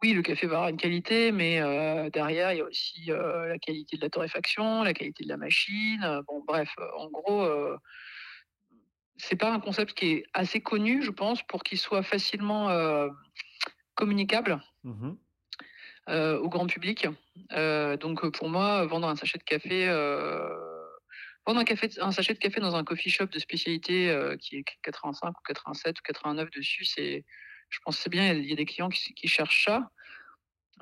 oui, 0.02 0.12
le 0.14 0.22
café 0.22 0.46
va 0.46 0.56
avoir 0.56 0.68
une 0.70 0.76
qualité, 0.78 1.30
mais 1.30 1.60
heu, 1.60 2.10
derrière, 2.10 2.52
il 2.52 2.58
y 2.58 2.60
a 2.60 2.64
aussi, 2.64 3.10
heu, 3.10 3.48
la 3.48 3.58
qualité 3.58 3.96
de 3.96 4.02
la 4.02 4.08
torréfaction, 4.10 4.82
la 4.82 4.94
qualité 4.94 5.24
de 5.24 5.28
la 5.28 5.36
machine, 5.36 6.02
heu, 6.04 6.22
bon 6.26 6.42
bref, 6.46 6.74
en 6.96 7.08
gros, 7.10 7.42
heu, 7.44 7.76
c'est 9.16 9.36
pas 9.36 9.52
un 9.52 9.60
concept 9.60 9.92
qui 9.94 10.12
est 10.12 10.24
assez 10.32 10.60
connu, 10.62 11.02
je 11.02 11.10
pense, 11.10 11.42
pour 11.42 11.62
qu'il 11.62 11.78
soit 11.78 12.02
facilement, 12.02 12.68
communicable, 13.94 14.60
Mmh 14.84 15.12
au 16.08 16.48
grand 16.48 16.66
public. 16.66 17.06
Donc 18.00 18.28
pour 18.30 18.48
moi, 18.48 18.86
vendre 18.86 19.06
un 19.08 19.16
sachet 19.16 19.38
de 19.38 19.44
café, 19.44 19.86
vendre 21.46 21.60
un 21.60 21.64
café 21.64 21.88
un 22.00 22.10
sachet 22.10 22.34
de 22.34 22.38
café 22.38 22.60
dans 22.60 22.74
un 22.74 22.82
coffee 22.84 23.10
shop 23.10 23.26
de 23.26 23.38
spécialité, 23.38 24.34
qui 24.40 24.56
est 24.56 24.64
85 24.82 25.28
ou 25.28 25.42
87 25.46 25.98
ou 25.98 26.02
89 26.02 26.50
dessus, 26.50 26.84
c'est 26.84 27.24
je 27.70 27.78
pense 27.84 27.96
que 27.98 28.02
c'est 28.04 28.10
bien, 28.10 28.32
il 28.34 28.46
y 28.46 28.52
a 28.52 28.56
des 28.56 28.66
clients 28.66 28.88
qui 28.90 29.28
cherchent 29.28 29.64
ça. 29.66 29.90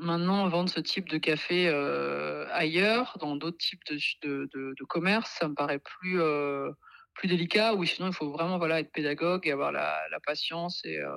Maintenant, 0.00 0.48
vendre 0.48 0.70
ce 0.70 0.80
type 0.80 1.08
de 1.08 1.18
café, 1.18 1.68
heu, 1.68 2.46
ailleurs, 2.52 3.18
dans 3.20 3.36
d'autres 3.36 3.58
types 3.58 3.82
de 3.90 3.96
de 4.22 4.48
de 4.54 4.74
de 4.78 4.84
commerces, 4.84 5.30
ça 5.40 5.48
me 5.48 5.54
paraît 5.54 5.80
plus, 5.80 6.20
heu, 6.20 6.72
plus 7.14 7.28
délicat. 7.28 7.74
Oui, 7.74 7.86
sinon 7.88 8.08
il 8.08 8.14
faut 8.14 8.30
vraiment, 8.32 8.58
voilà, 8.58 8.80
être 8.80 8.92
pédagogue 8.92 9.46
et 9.48 9.52
avoir 9.52 9.72
la 9.72 10.00
la 10.10 10.20
patience 10.20 10.82
et 10.84 10.98
heu, 11.00 11.10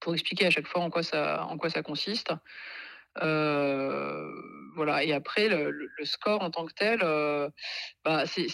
pour 0.00 0.14
expliquer 0.14 0.46
à 0.46 0.50
chaque 0.50 0.68
fois 0.68 0.82
en 0.82 0.90
quoi 0.90 1.02
ça 1.04 1.44
en 1.46 1.58
quoi 1.58 1.70
ça 1.70 1.82
consiste. 1.82 2.32
Voilà 4.74 5.04
et 5.04 5.12
après 5.12 5.48
le 5.48 5.90
score 6.04 6.40
en 6.42 6.50
tant 6.50 6.64
que 6.64 6.72
tel, 6.72 7.00
bah, 8.04 8.24
c'est 8.26 8.48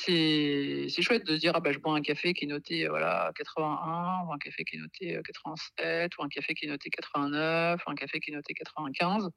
chouette 1.03 1.25
de 1.27 1.35
se 1.37 1.41
dire: 1.41 1.53
«Ah 1.55 1.61
bah, 1.61 1.73
je 1.73 1.79
bois 1.79 1.95
un 1.95 2.03
café 2.03 2.35
qui 2.35 2.45
est 2.45 2.49
noté, 2.49 2.89
voilà 2.89 3.31
81 3.37 4.27
ou 4.27 4.33
un 4.33 4.39
café 4.39 4.65
qui 4.65 4.77
est 4.77 4.81
noté, 4.81 5.17
heu, 5.17 5.23
87 5.23 6.17
ou 6.19 6.25
un 6.25 6.29
café 6.29 6.55
qui 6.55 6.67
est 6.67 6.69
noté 6.69 6.91
89, 6.91 7.83
ou 7.87 7.91
un 7.91 7.95
café 7.95 8.19
qui 8.21 8.31
est 8.33 8.35
noté 8.35 8.53
95». 8.55 9.29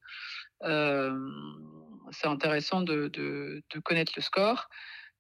Hem, 0.63 1.31
c'est 2.11 2.27
intéressant 2.27 2.81
de 2.81 3.09
de 3.09 3.61
connaître 3.85 4.13
le 4.17 4.21
score. 4.23 4.67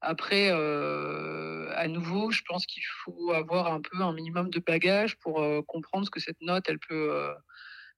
Après, 0.01 0.49
à 0.51 1.87
nouveau, 1.89 2.31
je 2.31 2.41
pense 2.47 2.65
qu'il 2.67 2.83
faut 3.05 3.31
avoir 3.33 3.67
un 3.73 3.81
peu 3.81 4.01
un 4.03 4.13
minimum 4.13 4.49
de 4.51 4.59
bagage 4.59 5.17
pour, 5.19 5.43
comprendre 5.67 6.05
ce 6.07 6.11
que 6.11 6.19
cette 6.21 6.41
note 6.41 6.65
elle 6.69 6.79
peut, 6.79 7.11
heu, 7.13 7.33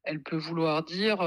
elle 0.06 0.22
peut 0.22 0.36
vouloir 0.38 0.84
dire, 0.84 1.18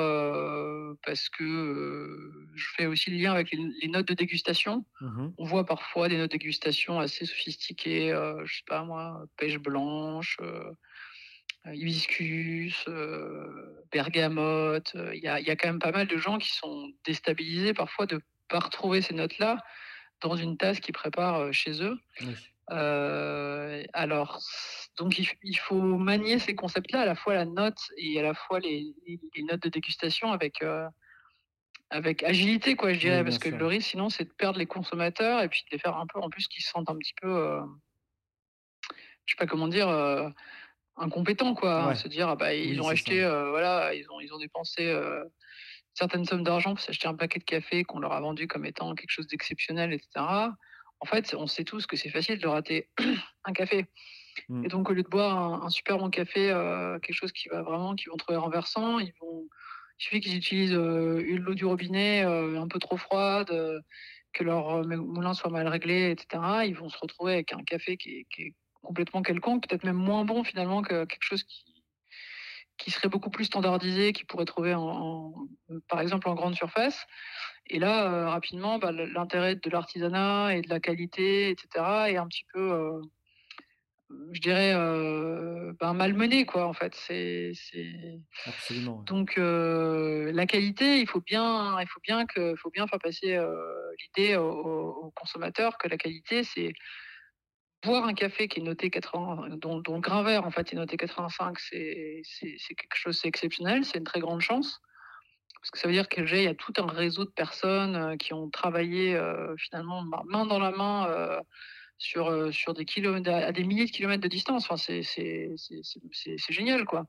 parce 1.05 1.29
que, 1.31 2.31
je 2.55 2.67
fais 2.77 2.87
aussi 2.87 3.11
le 3.11 3.17
lien 3.19 3.33
avec 3.33 3.51
les 3.51 3.59
les 3.83 3.89
notes 3.89 4.09
de 4.09 4.15
dégustation. 4.15 4.85
Mmh 5.01 5.29
On 5.39 5.45
voit 5.45 5.65
parfois 5.65 6.09
des 6.09 6.17
notes 6.19 6.33
de 6.33 6.37
dégustation 6.39 7.01
assez 7.01 7.25
sophistiquées, 7.27 8.13
heu, 8.13 8.43
je 8.45 8.57
sais 8.57 8.65
pas 8.67 8.85
moi, 8.85 9.25
pêche 9.37 9.59
blanche, 9.59 10.39
hibiscus, 11.67 12.85
bergamote, 13.93 14.93
il 15.15 15.21
y 15.23 15.29
a 15.29 15.41
il 15.41 15.47
y 15.47 15.51
a 15.51 15.57
quand 15.57 15.69
même 15.69 15.79
pas 15.79 15.93
mal 15.93 16.07
de 16.07 16.17
gens 16.17 16.39
qui 16.39 16.53
sont 16.53 16.93
déstabilisés 17.05 17.75
parfois 17.75 18.07
de 18.07 18.21
pas 18.49 18.61
retrouver 18.61 19.03
ces 19.03 19.15
notes-là 19.15 19.59
dans 20.23 20.37
une 20.37 20.57
tasse 20.57 20.81
qu'ils 20.81 20.95
préparent, 20.95 21.53
chez 21.53 21.83
eux. 21.83 21.99
Alors 22.69 24.41
donc 24.99 25.19
il 25.19 25.59
faut 25.59 25.81
manier 25.81 26.39
ces 26.39 26.55
concepts-là, 26.55 27.03
à 27.03 27.07
la 27.07 27.15
fois 27.17 27.35
la 27.35 27.45
note 27.45 27.79
et 27.99 28.19
à 28.19 28.23
la 28.23 28.35
fois 28.35 28.61
les 28.61 28.95
notes 29.43 29.63
de 29.63 29.69
dégustation 29.69 30.33
avec, 30.33 30.63
heu, 30.63 30.87
avec 31.91 32.23
agilité 32.23 32.77
quoi, 32.77 32.93
je 32.93 33.01
dirais. 33.01 33.25
Parce 33.25 33.39
que 33.39 33.49
le 33.49 33.67
risque 33.67 33.91
sinon, 33.91 34.09
c'est 34.09 34.25
de 34.25 34.33
perdre 34.33 34.59
les 34.59 34.67
consommateurs 34.67 35.43
et 35.43 35.49
puis 35.49 35.63
de 35.71 35.75
les 35.77 35.79
faire 35.81 35.97
un 35.97 36.07
peu 36.07 36.21
en 36.21 36.31
plus 36.31 36.47
qu'ils 36.49 36.63
se 36.65 36.71
sentent 36.71 36.91
un 36.91 36.97
petit 36.97 37.15
peu, 37.21 37.29
heu, 37.29 37.61
je 39.27 39.33
sais 39.33 39.37
pas 39.39 39.47
comment 39.47 39.69
dire, 39.69 39.89
heu, 39.89 40.33
incompétents 40.97 41.55
quoi. 41.55 41.89
hein. 41.91 41.95
Ouais. 41.95 41.97
Se 41.97 42.09
dire: 42.09 42.29
«Ah 42.29 42.37
bah, 42.37 42.55
ils 42.55 42.81
Oui, 42.81 42.83
ont 42.83 42.89
acheté, 42.89 43.23
heu, 43.23 43.51
voilà, 43.51 43.95
ils 43.95 44.11
ont 44.11 44.21
ils 44.21 44.33
ont 44.35 44.39
dépensé, 44.39 44.85
certaines 45.95 46.25
sommes 46.25 46.45
d'argent 46.45 46.75
pour 46.75 46.81
s'acheter 46.85 47.09
un 47.09 47.15
paquet 47.17 47.39
de 47.39 47.45
café 47.45 47.85
qu'on 47.85 47.99
leur 48.01 48.13
a 48.13 48.21
vendu 48.21 48.47
comme 48.49 48.67
étant 48.67 48.95
quelque 48.95 49.11
chose 49.11 49.27
d'exceptionnel 49.29 49.93
et 49.93 49.99
cetera». 49.99 50.55
En 51.01 51.07
fait, 51.07 51.35
on 51.35 51.47
sait 51.47 51.65
tous 51.65 51.87
que 51.87 51.97
c'est 51.97 52.09
facile 52.11 52.39
de 52.39 52.47
rater 52.49 52.91
un 53.45 53.53
café. 53.53 53.87
Mmh. 54.49 54.65
Et 54.65 54.69
donc 54.69 54.91
au 54.91 54.93
lieu 54.95 55.03
de 55.03 55.09
boire 55.09 55.65
un 55.65 55.71
super 55.71 55.99
bon 55.99 56.11
café, 56.11 56.51
heu, 56.53 56.99
quelque 57.03 57.15
chose 57.15 57.33
qui 57.33 57.49
va 57.49 57.63
vraiment 57.63 57.95
qu'ils 57.97 58.11
vont 58.11 58.17
trouver 58.17 58.39
renversant, 58.39 58.99
ils 59.01 59.13
vont 59.21 59.47
il 59.99 60.05
suffit 60.05 60.21
qu'ils 60.21 60.37
utilisent, 60.37 60.73
une 60.73 61.39
l'eau 61.43 61.55
du 61.55 61.65
robinet, 61.65 62.25
heu, 62.25 62.59
un 62.59 62.69
peu 62.69 62.79
trop 62.79 62.97
froide, 62.99 63.51
que 64.35 64.45
leur, 64.45 64.85
moulin 64.87 65.35
soit 65.35 65.51
mal 65.51 65.69
réglé 65.69 66.13
et 66.13 66.17
cetera. 66.21 66.67
Ils 66.67 66.77
vont 66.77 66.89
se 66.91 66.99
retrouver 66.99 67.35
avec 67.35 67.53
un 67.55 67.63
café 67.65 67.97
qui 67.97 68.11
est 68.21 68.27
qui 68.35 68.55
complètement 68.83 69.23
quelconque, 69.23 69.69
peut-être 69.69 69.85
même 69.85 69.97
moins 69.97 70.25
bon 70.25 70.45
finalement 70.45 70.83
que 70.83 71.05
quelque 71.07 71.23
chose 71.25 71.45
qui 71.45 71.65
qui 72.79 72.91
serait 72.91 73.09
beaucoup 73.09 73.31
plus 73.31 73.47
standardisé, 73.47 74.13
qu'ils 74.13 74.27
pourraient 74.27 74.45
trouver 74.45 74.75
en 74.75 75.33
par 75.89 76.01
exemple 76.01 76.29
en 76.29 76.35
grande 76.35 76.55
surface. 76.55 77.07
Et 77.69 77.79
là, 77.79 78.31
rapidement, 78.31 78.79
bah, 78.79 78.93
l'intérêt 78.93 79.57
de 79.57 79.71
l'artisanat 79.71 80.55
et 80.57 80.63
de 80.63 80.69
la 80.69 80.81
qualité 80.81 81.51
et 81.51 81.57
cetera 81.61 82.11
est 82.11 82.17
un 82.19 82.27
petit 82.29 82.45
peu, 82.53 83.01
je 84.33 84.41
dirais, 84.41 84.73
heu, 84.75 85.75
ben, 85.81 85.95
malmené 85.95 86.47
quoi, 86.47 86.67
en 86.67 86.73
fait. 86.73 86.95
C'est 86.95 87.53
Absolument, 88.45 89.03
donc 89.03 89.37
la 89.37 90.47
qualité, 90.47 91.01
il 91.01 91.07
faut 91.09 91.21
bien 91.21 91.81
il 91.81 91.87
faut 91.89 92.01
bien 92.03 92.27
que 92.27 92.55
faut 92.57 92.71
bien 92.71 92.87
faire 92.87 92.99
passer, 93.01 93.39
l'idée 94.17 94.37
aux 94.37 95.13
consommateurs 95.17 95.79
que 95.79 95.89
la 95.89 95.97
qualité, 95.97 96.45
c'est 96.45 96.73
boire 97.85 98.05
un 98.07 98.15
café 98.15 98.49
qui 98.49 98.61
est 98.61 98.63
noté 98.63 98.91
80 98.91 99.49
dont 99.59 99.81
dont 99.81 99.95
le 99.97 100.01
grain 100.01 100.23
vert, 100.23 100.45
en 100.47 100.51
fait, 100.51 100.73
est 100.73 100.77
noté 100.77 100.97
85, 100.97 101.59
c'est 101.59 102.23
quelque 102.77 102.97
chose 102.97 103.19
c'est 103.21 103.29
exceptionnel, 103.29 103.85
c'est 103.85 103.99
une 103.99 104.05
très 104.05 104.21
grande 104.21 104.41
chance. 104.41 104.81
Parce 105.61 105.71
que 105.73 105.79
ça 105.79 105.89
veut 105.89 105.95
dire 105.95 106.09
que 106.09 106.21
déjà, 106.23 106.37
il 106.37 106.45
y 106.45 106.49
a 106.49 106.55
tout 106.55 106.73
un 106.79 106.87
réseau 106.87 107.25
de 107.25 107.31
personnes, 107.31 108.17
qui 108.19 108.33
ont 108.35 108.51
travaillé, 108.51 109.21
finalement, 109.59 110.03
ma 110.03 110.23
main 110.27 110.47
dans 110.47 110.59
la 110.61 110.71
main, 110.73 111.09
sur, 111.99 112.29
heu, 112.31 112.53
sur 112.53 112.75
des 112.75 112.85
kilomètres 112.85 113.31
à 113.31 113.53
des 113.53 113.65
milliers 113.65 113.87
de 113.87 113.91
kilomètres 113.91 114.23
de 114.23 114.29
distance. 114.29 114.65
Enfin, 114.71 114.77
c'est 114.77 115.03
c'est 115.03 116.53
génial, 116.53 116.85
quoi. 116.85 117.07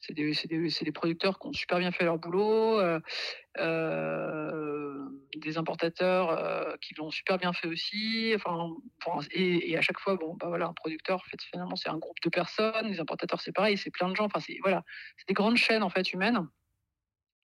C'est 0.00 0.14
des 0.14 0.32
des 0.48 0.68
des 0.84 0.92
producteurs 0.92 1.38
qui 1.38 1.46
ont 1.48 1.52
super 1.54 1.78
bien 1.78 1.90
fait 1.92 2.04
leur 2.04 2.18
boulot, 2.18 2.80
heu, 2.80 3.00
heu, 3.60 5.08
des 5.36 5.58
importateurs, 5.58 6.76
qui 6.80 6.94
l'ont 6.96 7.10
super 7.10 7.38
bien 7.38 7.52
fait 7.54 7.68
aussi. 7.68 8.32
Enfin 8.36 8.70
et 9.32 9.70
et 9.72 9.78
à 9.78 9.82
chaque 9.82 10.00
fois, 10.00 10.16
bon, 10.16 10.36
bah, 10.36 10.48
voilà, 10.48 10.66
un 10.68 10.74
producteur, 10.74 11.16
en 11.18 11.30
fait, 11.30 11.42
finalement, 11.42 11.76
c'est 11.76 11.90
un 11.90 11.98
groupe 11.98 12.18
de 12.24 12.30
personnes. 12.30 12.88
Les 12.88 13.00
importateurs, 13.00 13.40
c'est 13.42 13.52
pareil, 13.52 13.78
c'est 13.78 13.90
plein 13.92 14.08
de 14.10 14.16
gens. 14.16 14.26
Enfin, 14.26 14.40
c'est 14.40 14.58
voilà, 14.62 14.84
c'est 15.18 15.28
des 15.28 15.34
grandes 15.34 15.56
chaînes, 15.58 15.82
en 15.84 15.90
fait, 15.90 16.12
humaines 16.12 16.46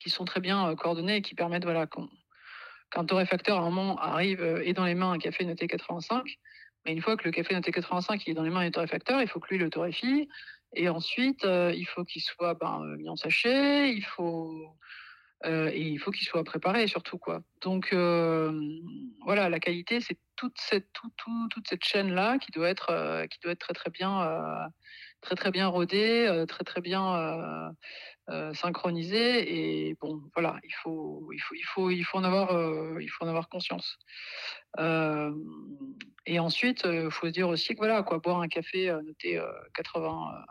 qui 0.00 0.10
sont 0.10 0.24
très 0.24 0.40
bien, 0.40 0.74
coordonnées 0.76 1.16
et 1.16 1.22
qui 1.22 1.34
permettent, 1.34 1.64
voilà, 1.64 1.86
qu'un 1.86 3.04
torréfacteur, 3.06 3.58
à 3.58 3.62
un 3.62 3.70
moment, 3.70 3.96
arrive, 3.98 4.42
ait 4.42 4.72
dans 4.74 4.84
les 4.84 4.94
mains 4.94 5.12
un 5.12 5.18
café 5.18 5.44
noté 5.44 5.66
85, 5.66 6.24
mais 6.84 6.92
une 6.92 7.02
fois 7.02 7.16
que 7.16 7.24
le 7.24 7.30
café 7.32 7.54
noté 7.54 7.72
85, 7.72 8.26
il 8.26 8.30
est 8.30 8.34
dans 8.34 8.42
les 8.42 8.50
mains 8.50 8.64
du 8.64 8.70
torréfacteur, 8.70 9.20
il 9.22 9.28
faut 9.28 9.40
que 9.40 9.48
lui 9.50 9.58
le 9.58 9.70
torréfie 9.70 10.28
et 10.74 10.88
ensuite, 10.88 11.44
heu, 11.44 11.72
il 11.74 11.84
faut 11.86 12.04
qu'il 12.04 12.22
soit, 12.22 12.54
ben, 12.54 12.80
heu, 12.84 12.96
mis 12.96 13.08
en 13.08 13.16
sachet, 13.16 13.92
il 13.94 14.04
faut, 14.04 14.52
il 15.46 15.98
faut 15.98 16.10
qu'il 16.12 16.26
soit 16.26 16.44
préparé 16.44 16.86
surtout, 16.86 17.18
quoi. 17.18 17.42
Donc 17.62 17.92
voilà, 19.24 19.48
la 19.48 19.60
qualité, 19.60 20.00
c'est 20.00 20.18
toute 20.36 20.56
cette 20.58 20.92
tout 20.92 21.10
tout 21.16 21.48
toute 21.50 21.68
cette 21.68 21.84
chaîne-là 21.84 22.38
qui 22.38 22.50
doit 22.52 22.68
être, 22.70 23.26
qui 23.30 23.38
doit 23.40 23.52
être 23.52 23.60
très, 23.60 23.74
très 23.74 23.90
bien, 23.90 24.68
très, 25.20 25.34
très 25.36 25.50
bien 25.50 25.68
rodée, 25.68 26.44
très, 26.48 26.64
très 26.64 26.80
bien, 26.80 27.72
heu, 28.30 28.54
synchronisée 28.54 29.88
et 29.90 29.96
bon, 30.00 30.22
voilà, 30.34 30.58
il 30.64 30.74
faut 30.82 31.28
il 31.32 31.40
faut 31.40 31.54
il 31.56 31.64
faut 31.64 31.90
il 31.90 32.04
faut 32.04 32.18
en 32.18 32.24
avoir, 32.24 32.52
heu, 32.56 32.98
il 33.00 33.08
faut 33.10 33.24
en 33.24 33.28
avoir 33.28 33.48
conscience. 33.48 33.98
Hem 34.78 35.34
et 36.26 36.38
ensuite, 36.40 36.84
il 36.86 37.10
faut 37.10 37.26
se 37.28 37.32
dire 37.32 37.48
aussi 37.48 37.74
que 37.74 37.78
voilà 37.78 38.02
quoi, 38.04 38.18
boire 38.18 38.40
un 38.40 38.48
café, 38.48 38.92
noté, 39.04 39.38
heu, 39.38 39.44
80, 39.74 40.30
heu, 40.32 40.44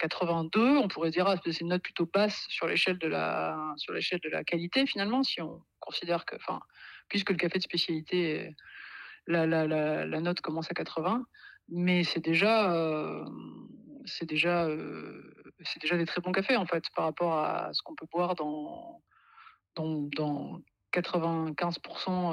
82, 0.00 0.76
on 0.78 0.88
pourrait 0.88 1.08
se 1.10 1.14
dire: 1.14 1.26
«Ah, 1.28 1.36
c'est 1.44 1.60
une 1.60 1.68
note 1.68 1.82
plutôt 1.82 2.06
basse 2.12 2.46
sur 2.50 2.66
l'échelle 2.68 2.98
de 2.98 3.08
la 3.08 3.56
sur 3.78 3.92
l'échelle 3.94 4.20
de 4.22 4.28
la 4.30 4.44
qualité», 4.44 4.86
finalement, 4.86 5.22
si 5.24 5.40
on 5.42 5.62
considère 5.80 6.24
que 6.26 6.36
enfin, 6.36 6.60
puisque 7.08 7.30
le 7.30 7.36
café 7.36 7.58
de 7.58 7.64
spécialité, 7.64 8.50
la 9.28 9.46
la 9.46 9.66
la 9.66 10.06
la 10.06 10.20
note 10.20 10.40
commence 10.42 10.70
à 10.70 10.74
80, 10.74 11.24
mais 11.70 12.04
c'est 12.04 12.20
déjà, 12.24 13.24
c'est 14.06 14.26
déjà, 14.28 14.68
c'est 15.64 15.80
déjà 15.82 15.96
des 15.96 16.06
très 16.06 16.20
bons 16.20 16.32
cafés, 16.32 16.56
en 16.56 16.66
fait, 16.66 16.84
par 16.94 17.04
rapport 17.06 17.34
à 17.38 17.70
ce 17.72 17.82
qu'on 17.82 17.94
peut 17.94 18.06
boire 18.12 18.34
dans 18.36 19.02
dans 19.76 20.08
dans 20.16 20.60
95 20.92 21.78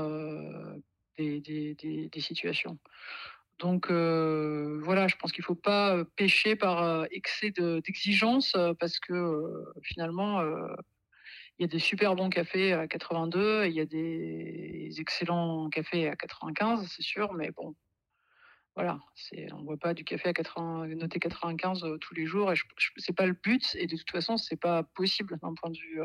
heu, 0.01 0.83
des 1.19 1.41
des 2.11 2.21
situations. 2.21 2.79
Donc 3.59 3.91
heu, 3.91 4.79
voilà, 4.83 5.07
je 5.09 5.15
pense 5.17 5.31
qu'il 5.33 5.43
faut 5.45 5.55
pas, 5.55 5.97
heu, 5.97 6.05
pécher 6.17 6.55
par, 6.57 7.05
excès 7.11 7.51
de 7.51 7.81
d'exigence, 7.85 8.55
parce 8.79 8.99
que, 8.99 9.13
finalement, 9.83 10.41
il 11.59 11.63
y 11.63 11.65
a 11.65 11.67
des 11.67 11.79
super 11.79 12.15
bons 12.15 12.29
cafés 12.29 12.73
à 12.73 12.87
82 12.87 13.65
et 13.65 13.69
il 13.69 13.75
y 13.75 13.81
a 13.81 13.85
des 13.87 14.91
excellents 14.99 15.69
cafés 15.69 16.09
à 16.09 16.15
95, 16.17 16.87
c'est 16.95 17.03
sûr, 17.03 17.33
mais 17.33 17.51
bon, 17.51 17.75
Voilà, 18.75 18.99
on 19.51 19.61
boit 19.61 19.77
pas 19.77 19.93
du 19.93 20.03
café 20.03 20.29
à 20.29 20.33
80 20.33 20.87
noté 20.95 21.19
95, 21.19 21.83
heu, 21.83 21.97
tous 21.99 22.15
les 22.15 22.25
jours 22.25 22.51
et 22.51 22.55
c'est 22.97 23.15
pas 23.15 23.27
le 23.27 23.33
but 23.33 23.75
et 23.75 23.85
de 23.85 23.95
toute 23.95 24.09
façon, 24.09 24.35
c'est 24.37 24.59
pas 24.59 24.81
possible 24.95 25.37
d'un 25.43 25.53
point 25.53 25.69
de 25.69 25.77
vue, 25.77 25.99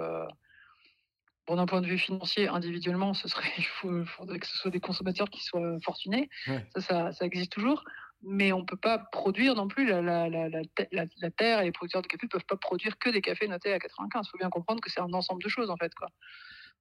bon, 1.46 1.56
d'un 1.56 1.66
point 1.66 1.80
de 1.80 1.86
vue 1.86 1.98
financier, 1.98 2.48
individuellement, 2.48 3.14
ce 3.14 3.28
serait 3.28 3.48
il 3.58 3.64
faut 3.64 4.04
faudrait 4.04 4.38
que 4.38 4.46
ce 4.46 4.56
soit 4.58 4.70
des 4.70 4.80
consommateurs 4.80 5.30
qui 5.30 5.42
soient 5.42 5.78
fortunés. 5.84 6.28
Ouais. 6.46 6.66
Ça 6.74 6.80
ça 6.82 7.12
ça 7.12 7.24
existe 7.26 7.52
toujours, 7.52 7.84
mais 8.22 8.52
on 8.52 8.64
peut 8.66 8.76
pas 8.76 8.98
produire 9.12 9.54
non 9.54 9.68
plus 9.68 9.86
la 9.86 10.02
la 10.02 10.28
la 10.28 10.48
la 10.50 10.62
te 10.74 10.82
la 10.92 11.06
la 11.22 11.30
terre 11.30 11.60
et 11.60 11.64
les 11.64 11.72
producteurs 11.72 12.02
de 12.02 12.06
café 12.08 12.28
peuvent 12.28 12.44
pas 12.46 12.56
produire 12.56 12.98
que 12.98 13.10
des 13.10 13.22
cafés 13.22 13.48
notés 13.48 13.72
à 13.72 13.78
95. 13.78 14.26
Il 14.26 14.30
faut 14.30 14.38
bien 14.38 14.50
comprendre 14.50 14.80
que 14.82 14.90
c'est 14.90 15.00
un 15.00 15.12
ensemble 15.14 15.42
de 15.42 15.48
choses, 15.48 15.70
en 15.70 15.76
fait, 15.76 15.94
quoi. 15.94 16.08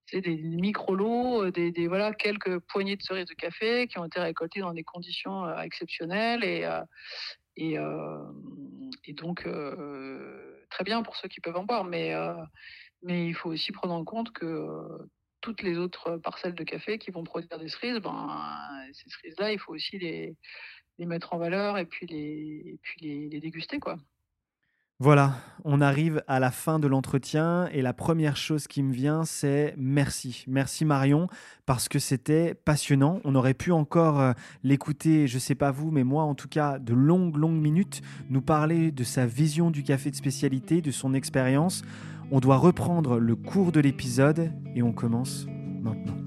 C'est 0.10 0.22
des 0.22 0.38
micro 0.38 0.96
lots, 0.96 1.44
heu, 1.46 1.52
des 1.52 1.88
voilà, 1.88 2.14
quelques 2.14 2.60
poignées 2.60 2.96
de 2.96 3.02
cerises 3.04 3.26
de 3.26 3.34
café 3.34 3.88
qui 3.88 4.00
ont 4.00 4.06
été 4.06 4.22
récoltées 4.22 4.62
dans 4.62 4.74
des 4.74 4.84
conditions, 4.86 5.46
heu, 5.46 5.54
exceptionnelles 5.64 6.44
et 6.46 6.64
heu 6.66 6.82
et 9.06 9.14
donc 9.14 9.48
très 10.70 10.84
bien 10.86 11.04
pour 11.04 11.16
ceux 11.18 11.28
qui 11.30 11.42
peuvent 11.42 11.58
en 11.58 11.66
boire, 11.66 11.84
mais 11.86 12.14
mais 13.04 13.28
il 13.28 13.34
faut 13.36 13.50
aussi 13.52 13.72
prendre 13.74 13.94
en 13.96 14.06
compte 14.06 14.32
que, 14.34 14.68
toutes 15.42 15.62
les 15.64 15.78
autres 15.78 16.18
parcelles 16.18 16.56
de 16.56 16.64
café 16.66 17.00
qui 17.00 17.12
vont 17.12 17.24
produire 17.24 17.60
des 17.60 17.70
cerises, 17.70 18.00
ben, 18.00 18.30
ces 18.94 19.10
cerises-là, 19.10 19.54
il 19.54 19.60
faut 19.60 19.74
aussi 19.74 20.00
les 20.00 20.36
les 21.00 21.06
mettre 21.08 21.34
en 21.34 21.40
valeur 21.40 21.78
et 21.80 21.86
puis 21.88 22.08
les 22.08 22.80
puis 22.84 23.02
les 23.02 23.30
les 23.30 23.40
déguster, 23.42 23.80
quoi. 23.80 23.98
Voilà, 25.00 25.36
on 25.64 25.80
arrive 25.80 26.24
à 26.28 26.40
la 26.40 26.50
fin 26.50 26.80
de 26.80 26.88
l'entretien 26.88 27.70
et 27.72 27.84
la 27.84 27.94
première 27.94 28.36
chose 28.36 28.66
qui 28.68 28.82
me 28.82 28.92
vient, 28.92 29.26
c'est 29.26 29.76
merci. 29.78 30.44
Merci 30.48 30.86
Marion, 30.86 31.28
parce 31.68 31.88
que 31.88 32.00
c'était 32.00 32.56
passionnant. 32.56 33.20
On 33.24 33.36
aurait 33.36 33.54
pu 33.54 33.72
encore 33.72 34.20
euh, 34.20 34.34
l'écouter, 34.64 35.28
je 35.28 35.36
ne 35.36 35.40
sais 35.40 35.54
pas 35.54 35.70
vous, 35.70 35.92
mais 35.92 36.04
moi 36.04 36.24
en 36.24 36.34
tout 36.34 36.48
cas, 36.48 36.80
de 36.80 36.96
longues, 36.96 37.38
longues 37.38 37.62
minutes, 37.62 38.02
nous 38.32 38.42
parler 38.42 38.92
de 38.92 39.04
sa 39.04 39.28
vision 39.28 39.70
du 39.70 39.84
café 39.84 40.10
de 40.10 40.16
spécialité, 40.16 40.82
de 40.82 40.90
son 40.90 41.14
expérience. 41.14 41.84
On 42.32 42.40
doit 42.40 42.58
reprendre 42.58 43.20
le 43.20 43.36
cours 43.36 43.72
de 43.72 43.80
l'épisode 43.80 44.52
et 44.74 44.82
on 44.82 44.94
commence 44.94 45.46
maintenant. 45.80 46.27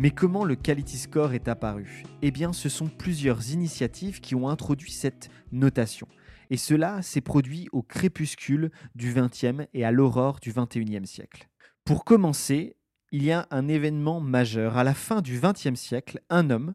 Mais 0.00 0.10
comment 0.10 0.44
le 0.46 0.56
Quality 0.56 0.96
Score 0.96 1.34
est 1.34 1.46
apparu? 1.46 2.04
Eh 2.22 2.30
bien, 2.30 2.54
ce 2.54 2.70
sont 2.70 2.86
plusieurs 2.86 3.50
initiatives 3.50 4.22
qui 4.22 4.34
ont 4.34 4.48
introduit 4.48 4.92
cette 4.92 5.28
notation. 5.52 6.08
Et 6.48 6.56
cela 6.56 7.02
s'est 7.02 7.20
produit 7.20 7.68
au 7.72 7.82
crépuscule 7.82 8.70
du 8.94 9.12
XXe 9.12 9.66
et 9.74 9.84
à 9.84 9.90
l'aurore 9.92 10.40
du 10.40 10.54
XXIe 10.54 11.06
siècle. 11.06 11.50
Pour 11.84 12.06
commencer, 12.06 12.76
il 13.12 13.22
y 13.22 13.30
a 13.30 13.46
un 13.50 13.68
événement 13.68 14.22
majeur. 14.22 14.78
À 14.78 14.84
la 14.84 14.94
fin 14.94 15.20
du 15.20 15.38
XXe 15.38 15.78
siècle, 15.78 16.22
un 16.30 16.48
homme, 16.48 16.72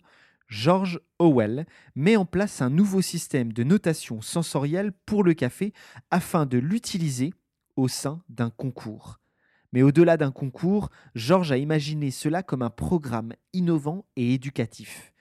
George 0.47 0.99
Howell, 1.17 1.65
met 1.95 2.17
en 2.17 2.25
place 2.25 2.61
un 2.61 2.69
nouveau 2.69 3.01
système 3.01 3.53
de 3.53 3.63
notation 3.63 4.21
sensorielle 4.21 4.91
pour 5.07 5.23
le 5.23 5.33
café 5.33 5.73
afin 6.11 6.45
de 6.45 6.59
l'utiliser 6.59 7.33
au 7.75 7.87
sein 7.87 8.21
d'un 8.29 8.51
concours. 8.51 9.19
Mais 9.75 9.81
au-delà 9.81 10.15
d'un 10.15 10.31
concours, 10.31 10.89
Georges 11.15 11.51
a 11.51 11.57
imaginé 11.57 12.09
cela 12.09 12.43
comme 12.43 12.61
un 12.61 12.69
programme 12.69 13.33
innovant 13.51 14.05
et 14.15 14.33
éducatif. 14.33 15.11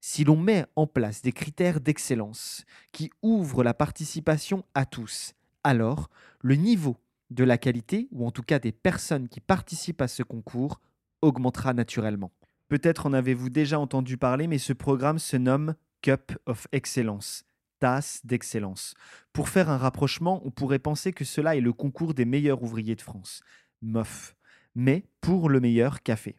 Si 0.00 0.22
l'on 0.22 0.36
met 0.36 0.66
en 0.76 0.86
place 0.86 1.20
des 1.20 1.32
critères 1.32 1.80
d'excellence 1.80 2.64
qui 2.92 3.10
ouvrent 3.22 3.64
la 3.64 3.74
participation 3.74 4.64
à 4.72 4.86
tous, 4.86 5.34
alors 5.64 6.10
le 6.40 6.54
niveau 6.54 6.96
de 7.30 7.42
la 7.42 7.58
qualité, 7.58 8.06
ou 8.12 8.24
en 8.24 8.30
tout 8.30 8.44
cas 8.44 8.60
des 8.60 8.70
personnes 8.70 9.28
qui 9.28 9.40
participent 9.40 10.00
à 10.00 10.06
ce 10.06 10.22
concours, 10.22 10.80
augmentera 11.20 11.74
naturellement. 11.74 12.30
Peut-être 12.68 13.06
en 13.06 13.12
avez-vous 13.12 13.50
déjà 13.50 13.80
entendu 13.80 14.16
parler, 14.16 14.46
mais 14.46 14.58
ce 14.58 14.72
programme 14.72 15.18
se 15.18 15.36
nomme 15.36 15.74
Cup 16.02 16.38
of 16.46 16.68
Excellence, 16.70 17.44
tasse 17.80 18.20
d'excellence. 18.24 18.94
Pour 19.32 19.48
faire 19.48 19.68
un 19.68 19.76
rapprochement, 19.76 20.40
on 20.44 20.52
pourrait 20.52 20.78
penser 20.78 21.12
que 21.12 21.24
cela 21.24 21.56
est 21.56 21.60
le 21.60 21.72
concours 21.72 22.14
des 22.14 22.26
meilleurs 22.26 22.62
ouvriers 22.62 22.94
de 22.94 23.02
France. 23.02 23.42
MOF, 23.82 24.36
mais 24.74 25.04
pour 25.20 25.48
le 25.48 25.60
meilleur 25.60 26.02
café. 26.02 26.36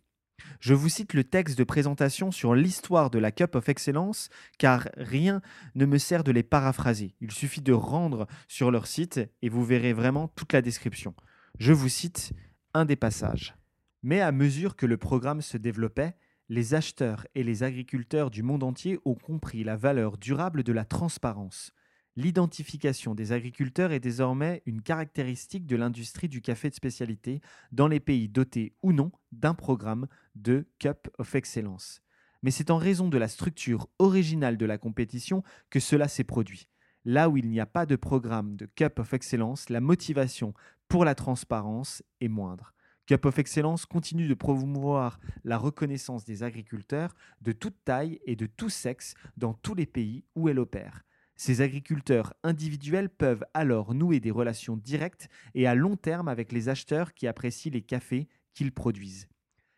Je 0.59 0.73
vous 0.73 0.89
cite 0.89 1.13
le 1.13 1.23
texte 1.23 1.57
de 1.57 1.63
présentation 1.63 2.31
sur 2.31 2.55
l'histoire 2.55 3.09
de 3.09 3.19
la 3.19 3.31
Cup 3.31 3.55
of 3.55 3.69
Excellence, 3.69 4.29
car 4.57 4.87
rien 4.97 5.41
ne 5.75 5.85
me 5.85 5.97
sert 5.97 6.23
de 6.23 6.31
les 6.31 6.43
paraphraser. 6.43 7.15
Il 7.21 7.31
suffit 7.31 7.61
de 7.61 7.73
rendre 7.73 8.27
sur 8.47 8.71
leur 8.71 8.87
site 8.87 9.19
et 9.41 9.49
vous 9.49 9.65
verrez 9.65 9.93
vraiment 9.93 10.27
toute 10.29 10.53
la 10.53 10.61
description. 10.61 11.13
Je 11.59 11.73
vous 11.73 11.89
cite 11.89 12.33
un 12.73 12.85
des 12.85 12.95
passages. 12.95 13.55
Mais 14.01 14.21
à 14.21 14.31
mesure 14.31 14.75
que 14.75 14.85
le 14.85 14.97
programme 14.97 15.41
se 15.41 15.57
développait, 15.57 16.15
les 16.47 16.73
acheteurs 16.73 17.27
et 17.35 17.43
les 17.43 17.63
agriculteurs 17.63 18.31
du 18.31 18.43
monde 18.43 18.63
entier 18.63 18.97
ont 19.05 19.15
compris 19.15 19.63
la 19.63 19.75
valeur 19.75 20.17
durable 20.17 20.63
de 20.63 20.71
la 20.71 20.85
transparence. 20.85 21.73
L'identification 22.19 23.15
des 23.15 23.31
agriculteurs 23.31 23.93
est 23.93 24.01
désormais 24.01 24.61
une 24.65 24.81
caractéristique 24.81 25.65
de 25.65 25.77
l'industrie 25.77 26.27
du 26.27 26.41
café 26.41 26.69
de 26.69 26.75
spécialité 26.75 27.39
dans 27.71 27.87
les 27.87 28.01
pays 28.01 28.27
dotés 28.27 28.73
ou 28.83 28.91
non 28.91 29.13
d'un 29.31 29.53
programme 29.53 30.05
de 30.35 30.67
Cup 30.79 31.07
of 31.17 31.33
Excellence. 31.35 32.01
Mais 32.43 32.51
c'est 32.51 32.71
en 32.71 32.77
raison 32.77 33.07
de 33.07 33.17
la 33.17 33.29
structure 33.29 33.87
originale 33.99 34.57
de 34.57 34.65
la 34.65 34.77
compétition 34.77 35.43
que 35.69 35.79
cela 35.79 36.09
s'est 36.09 36.25
produit. 36.25 36.67
Là 37.05 37.29
où 37.29 37.37
il 37.37 37.47
n'y 37.47 37.61
a 37.61 37.65
pas 37.65 37.85
de 37.85 37.95
programme 37.95 38.57
de 38.57 38.65
Cup 38.65 38.99
of 38.99 39.13
Excellence, 39.13 39.69
la 39.69 39.79
motivation 39.79 40.53
pour 40.89 41.05
la 41.05 41.15
transparence 41.15 42.03
est 42.19 42.27
moindre. 42.27 42.73
Cup 43.05 43.27
of 43.27 43.39
Excellence 43.39 43.85
continue 43.85 44.27
de 44.27 44.33
promouvoir 44.33 45.21
la 45.45 45.57
reconnaissance 45.57 46.25
des 46.25 46.43
agriculteurs 46.43 47.15
de 47.39 47.53
toute 47.53 47.81
taille 47.85 48.19
et 48.25 48.35
de 48.35 48.45
tout 48.45 48.69
sexe 48.69 49.13
dans 49.37 49.53
tous 49.53 49.73
les 49.73 49.85
pays 49.85 50.25
où 50.35 50.49
elle 50.49 50.59
opère. 50.59 51.05
Ces 51.41 51.61
agriculteurs 51.61 52.33
individuels 52.43 53.07
peuvent 53.09 53.45
alors 53.53 53.93
nouer 53.93 54.19
des 54.19 54.29
relations 54.29 54.75
directes 54.75 55.29
et 55.55 55.67
à 55.67 55.73
long 55.73 55.95
terme 55.95 56.27
avec 56.27 56.51
les 56.51 56.67
acheteurs 56.67 57.13
qui 57.13 57.27
apprécient 57.27 57.71
les 57.71 57.81
cafés 57.81 58.27
qu'ils 58.53 58.73
produisent. 58.73 59.29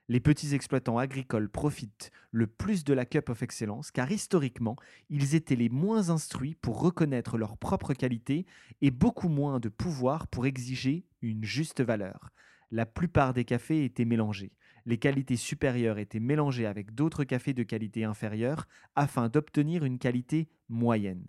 Les 0.08 0.20
petits 0.20 0.56
exploitants 0.56 0.98
agricoles 0.98 1.50
profitent 1.50 2.10
le 2.32 2.48
plus 2.48 2.84
de 2.84 2.96
la 2.96 3.06
Cup 3.06 3.30
of 3.30 3.44
Excellence 3.44 3.92
car 3.92 4.12
historiquement, 4.12 4.76
ils 5.12 5.36
étaient 5.36 5.56
les 5.56 5.70
moins 5.70 6.10
instruits 6.10 6.56
pour 6.56 6.82
reconnaître 6.82 7.38
leur 7.38 7.58
propre 7.58 7.94
qualité 7.94 8.48
et 8.82 8.90
beaucoup 8.90 9.30
moins 9.30 9.60
de 9.60 9.70
pouvoir 9.70 10.26
pour 10.30 10.48
exiger 10.48 11.06
une 11.22 11.44
juste 11.44 11.82
valeur. 11.82 12.32
La 12.72 12.88
plupart 12.88 13.36
des 13.36 13.46
cafés 13.46 13.86
étaient 13.86 14.04
mélangés. 14.04 14.56
Les 14.88 14.98
qualités 14.98 15.38
supérieures 15.38 16.00
étaient 16.00 16.20
mélangées 16.20 16.66
avec 16.66 16.96
d'autres 16.96 17.24
cafés 17.24 17.54
de 17.54 17.62
qualité 17.62 18.04
inférieure 18.04 18.68
afin 18.96 19.30
d'obtenir 19.30 19.86
une 19.86 20.00
qualité 20.00 20.50
moyenne 20.68 21.28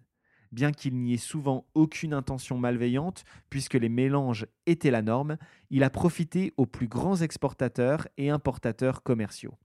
bien 0.53 0.71
qu'il 0.73 0.97
n'y 0.97 1.15
ait 1.15 1.19
souvent 1.19 1.67
aucune 1.75 2.15
intention 2.15 2.59
malveillante, 2.59 3.25
puisque 3.51 3.75
les 3.75 3.89
mélanges 3.89 4.47
étaient 4.67 4.91
la 4.91 5.03
norme, 5.03 5.39
il 5.71 5.83
a 5.83 5.91
profité 5.91 6.53
aux 6.57 6.67
plus 6.67 6.89
grands 6.89 7.17
exportateurs 7.17 8.07
et 8.19 8.31
importateurs 8.31 9.03
commerciaux. 9.03 9.59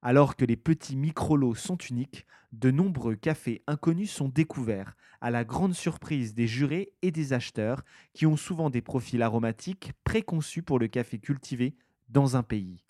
Alors 0.00 0.36
que 0.36 0.44
les 0.44 0.56
petits 0.56 0.96
micro-lots 0.96 1.54
sont 1.54 1.78
uniques, 1.78 2.26
de 2.52 2.70
nombreux 2.70 3.16
cafés 3.16 3.62
inconnus 3.66 4.12
sont 4.12 4.28
découverts, 4.28 4.96
à 5.20 5.30
la 5.30 5.44
grande 5.44 5.74
surprise 5.74 6.34
des 6.34 6.46
jurés 6.46 6.92
et 7.02 7.10
des 7.10 7.32
acheteurs, 7.32 7.82
qui 8.12 8.26
ont 8.26 8.36
souvent 8.36 8.70
des 8.70 8.82
profils 8.82 9.22
aromatiques 9.22 9.92
préconçus 10.04 10.62
pour 10.62 10.78
le 10.78 10.88
café 10.88 11.18
cultivé 11.18 11.74
dans 12.10 12.36
un 12.36 12.42
pays. 12.42 12.84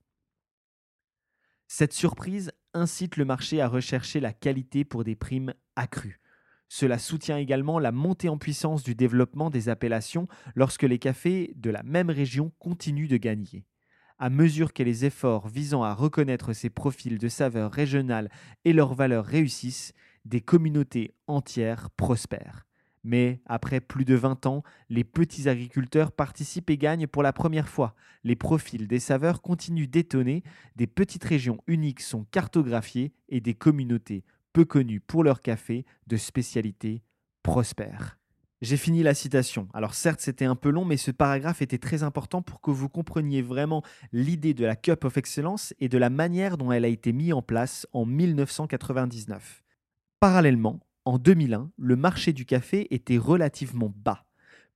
Cette 1.68 1.92
surprise 1.92 2.52
incite 2.74 3.16
le 3.16 3.24
marché 3.24 3.60
à 3.60 3.68
rechercher 3.68 4.20
la 4.20 4.32
qualité 4.32 4.84
pour 4.84 5.04
des 5.04 5.16
primes 5.16 5.54
accrue. 5.76 6.20
Cela 6.76 6.98
soutient 6.98 7.38
également 7.38 7.78
la 7.78 7.92
montée 7.92 8.28
en 8.28 8.36
puissance 8.36 8.82
du 8.82 8.96
développement 8.96 9.48
des 9.48 9.68
appellations 9.68 10.26
lorsque 10.56 10.82
les 10.82 10.98
cafés 10.98 11.52
de 11.54 11.70
la 11.70 11.84
même 11.84 12.10
région 12.10 12.50
continuent 12.58 13.06
de 13.06 13.16
gagner. 13.16 13.64
À 14.18 14.28
mesure 14.28 14.72
que 14.72 14.82
les 14.82 15.04
efforts 15.04 15.46
visant 15.46 15.84
à 15.84 15.94
reconnaître 15.94 16.52
ces 16.52 16.70
profils 16.70 17.16
de 17.16 17.28
saveurs 17.28 17.70
régionales 17.70 18.28
et 18.64 18.72
leurs 18.72 18.92
valeurs 18.92 19.24
réussissent, 19.24 19.92
des 20.24 20.40
communautés 20.40 21.14
entières 21.28 21.90
prospèrent. 21.90 22.66
Mais 23.04 23.40
après 23.46 23.80
plus 23.80 24.04
de 24.04 24.16
20 24.16 24.46
ans, 24.46 24.64
les 24.88 25.04
petits 25.04 25.48
agriculteurs 25.48 26.10
participent 26.10 26.70
et 26.70 26.76
gagnent 26.76 27.06
pour 27.06 27.22
la 27.22 27.32
première 27.32 27.68
fois. 27.68 27.94
Les 28.24 28.34
profils 28.34 28.88
des 28.88 28.98
saveurs 28.98 29.42
continuent 29.42 29.86
d'étonner, 29.86 30.42
des 30.74 30.88
petites 30.88 31.22
régions 31.22 31.58
uniques 31.68 32.00
sont 32.00 32.24
cartographiées 32.32 33.12
et 33.28 33.40
des 33.40 33.54
communautés 33.54 34.24
peu 34.54 34.64
connues 34.64 35.00
pour 35.00 35.22
leur 35.24 35.42
café 35.42 35.84
de 36.06 36.16
spécialité 36.16 37.02
prospèrent. 37.42 38.18
J'ai 38.62 38.78
fini 38.78 39.02
la 39.02 39.12
citation. 39.12 39.68
Alors 39.74 39.92
certes, 39.92 40.20
c'était 40.20 40.46
un 40.46 40.54
peu 40.54 40.70
long, 40.70 40.86
mais 40.86 40.96
ce 40.96 41.10
paragraphe 41.10 41.60
était 41.60 41.76
très 41.76 42.02
important 42.02 42.40
pour 42.40 42.62
que 42.62 42.70
vous 42.70 42.88
compreniez 42.88 43.42
vraiment 43.42 43.82
l'idée 44.12 44.54
de 44.54 44.64
la 44.64 44.76
Cup 44.76 45.04
of 45.04 45.18
Excellence 45.18 45.74
et 45.80 45.90
de 45.90 45.98
la 45.98 46.08
manière 46.08 46.56
dont 46.56 46.72
elle 46.72 46.86
a 46.86 46.88
été 46.88 47.12
mise 47.12 47.34
en 47.34 47.42
place 47.42 47.86
en 47.92 48.06
1999. 48.06 49.62
Parallèlement, 50.20 50.80
en 51.04 51.18
2001, 51.18 51.72
le 51.76 51.96
marché 51.96 52.32
du 52.32 52.46
café 52.46 52.86
était 52.94 53.18
relativement 53.18 53.92
bas. 53.94 54.24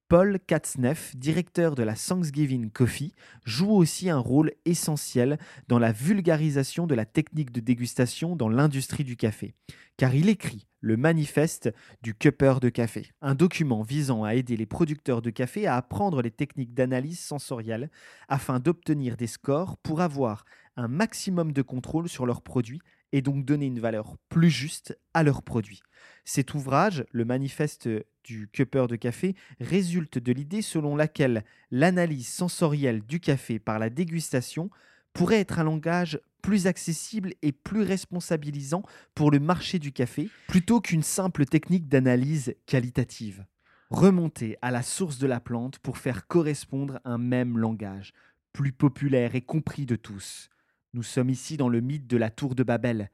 Paul 0.08 0.38
Katzneff, 0.46 1.14
directeur 1.16 1.74
de 1.74 1.82
la 1.82 1.94
Thanksgiving 1.94 2.70
Coffee, 2.70 3.12
joue 3.44 3.70
aussi 3.70 4.08
un 4.08 4.18
rôle 4.18 4.52
essentiel 4.64 5.38
dans 5.68 5.78
la 5.78 5.92
vulgarisation 5.92 6.86
de 6.86 6.94
la 6.94 7.04
technique 7.04 7.52
de 7.52 7.60
dégustation 7.60 8.34
dans 8.34 8.48
l'industrie 8.48 9.04
du 9.04 9.16
café, 9.16 9.52
car 9.98 10.14
il 10.14 10.30
écrit 10.30 10.66
le 10.80 10.96
manifeste 10.96 11.74
du 12.02 12.14
cupper 12.14 12.54
de 12.62 12.70
café, 12.70 13.10
un 13.20 13.34
document 13.34 13.82
visant 13.82 14.24
à 14.24 14.34
aider 14.34 14.56
les 14.56 14.64
producteurs 14.64 15.20
de 15.20 15.28
café 15.28 15.66
à 15.66 15.76
apprendre 15.76 16.22
les 16.22 16.30
techniques 16.30 16.72
d'analyse 16.72 17.20
sensorielle 17.20 17.90
afin 18.28 18.60
d'obtenir 18.60 19.14
des 19.18 19.26
scores 19.26 19.76
pour 19.76 20.00
avoir 20.00 20.46
un 20.76 20.88
maximum 20.88 21.52
de 21.52 21.60
contrôle 21.60 22.08
sur 22.08 22.24
leurs 22.24 22.40
produits 22.40 22.80
et 23.12 23.20
donc 23.20 23.44
donner 23.44 23.66
une 23.66 23.80
valeur 23.80 24.16
plus 24.28 24.50
juste 24.50 24.98
à 25.12 25.22
leurs 25.22 25.42
produits. 25.42 25.80
Cet 26.24 26.54
ouvrage, 26.54 27.04
le 27.10 27.24
manifeste 27.24 27.88
du 28.28 28.46
cupper 28.48 28.86
de 28.88 28.96
café, 28.96 29.34
résulte 29.58 30.18
de 30.18 30.32
l'idée 30.32 30.60
selon 30.60 30.96
laquelle 30.96 31.44
l'analyse 31.70 32.28
sensorielle 32.28 33.00
du 33.00 33.20
café 33.20 33.58
par 33.58 33.78
la 33.78 33.88
dégustation 33.88 34.68
pourrait 35.14 35.40
être 35.40 35.58
un 35.58 35.64
langage 35.64 36.20
plus 36.42 36.66
accessible 36.66 37.32
et 37.40 37.52
plus 37.52 37.82
responsabilisant 37.82 38.82
pour 39.14 39.30
le 39.30 39.40
marché 39.40 39.78
du 39.78 39.92
café, 39.92 40.28
plutôt 40.46 40.80
qu'une 40.82 41.02
simple 41.02 41.46
technique 41.46 41.88
d'analyse 41.88 42.54
qualitative. 42.66 43.46
Remonter 43.90 44.58
à 44.60 44.70
la 44.70 44.82
source 44.82 45.18
de 45.18 45.26
la 45.26 45.40
plante 45.40 45.78
pour 45.78 45.96
faire 45.96 46.26
correspondre 46.26 47.00
un 47.06 47.16
même 47.16 47.56
langage, 47.56 48.12
plus 48.52 48.72
populaire 48.72 49.34
et 49.34 49.40
compris 49.40 49.86
de 49.86 49.96
tous. 49.96 50.50
Nous 50.92 51.02
sommes 51.02 51.30
ici 51.30 51.56
dans 51.56 51.70
le 51.70 51.80
mythe 51.80 52.06
de 52.06 52.18
la 52.18 52.28
tour 52.28 52.54
de 52.54 52.62
Babel. 52.62 53.10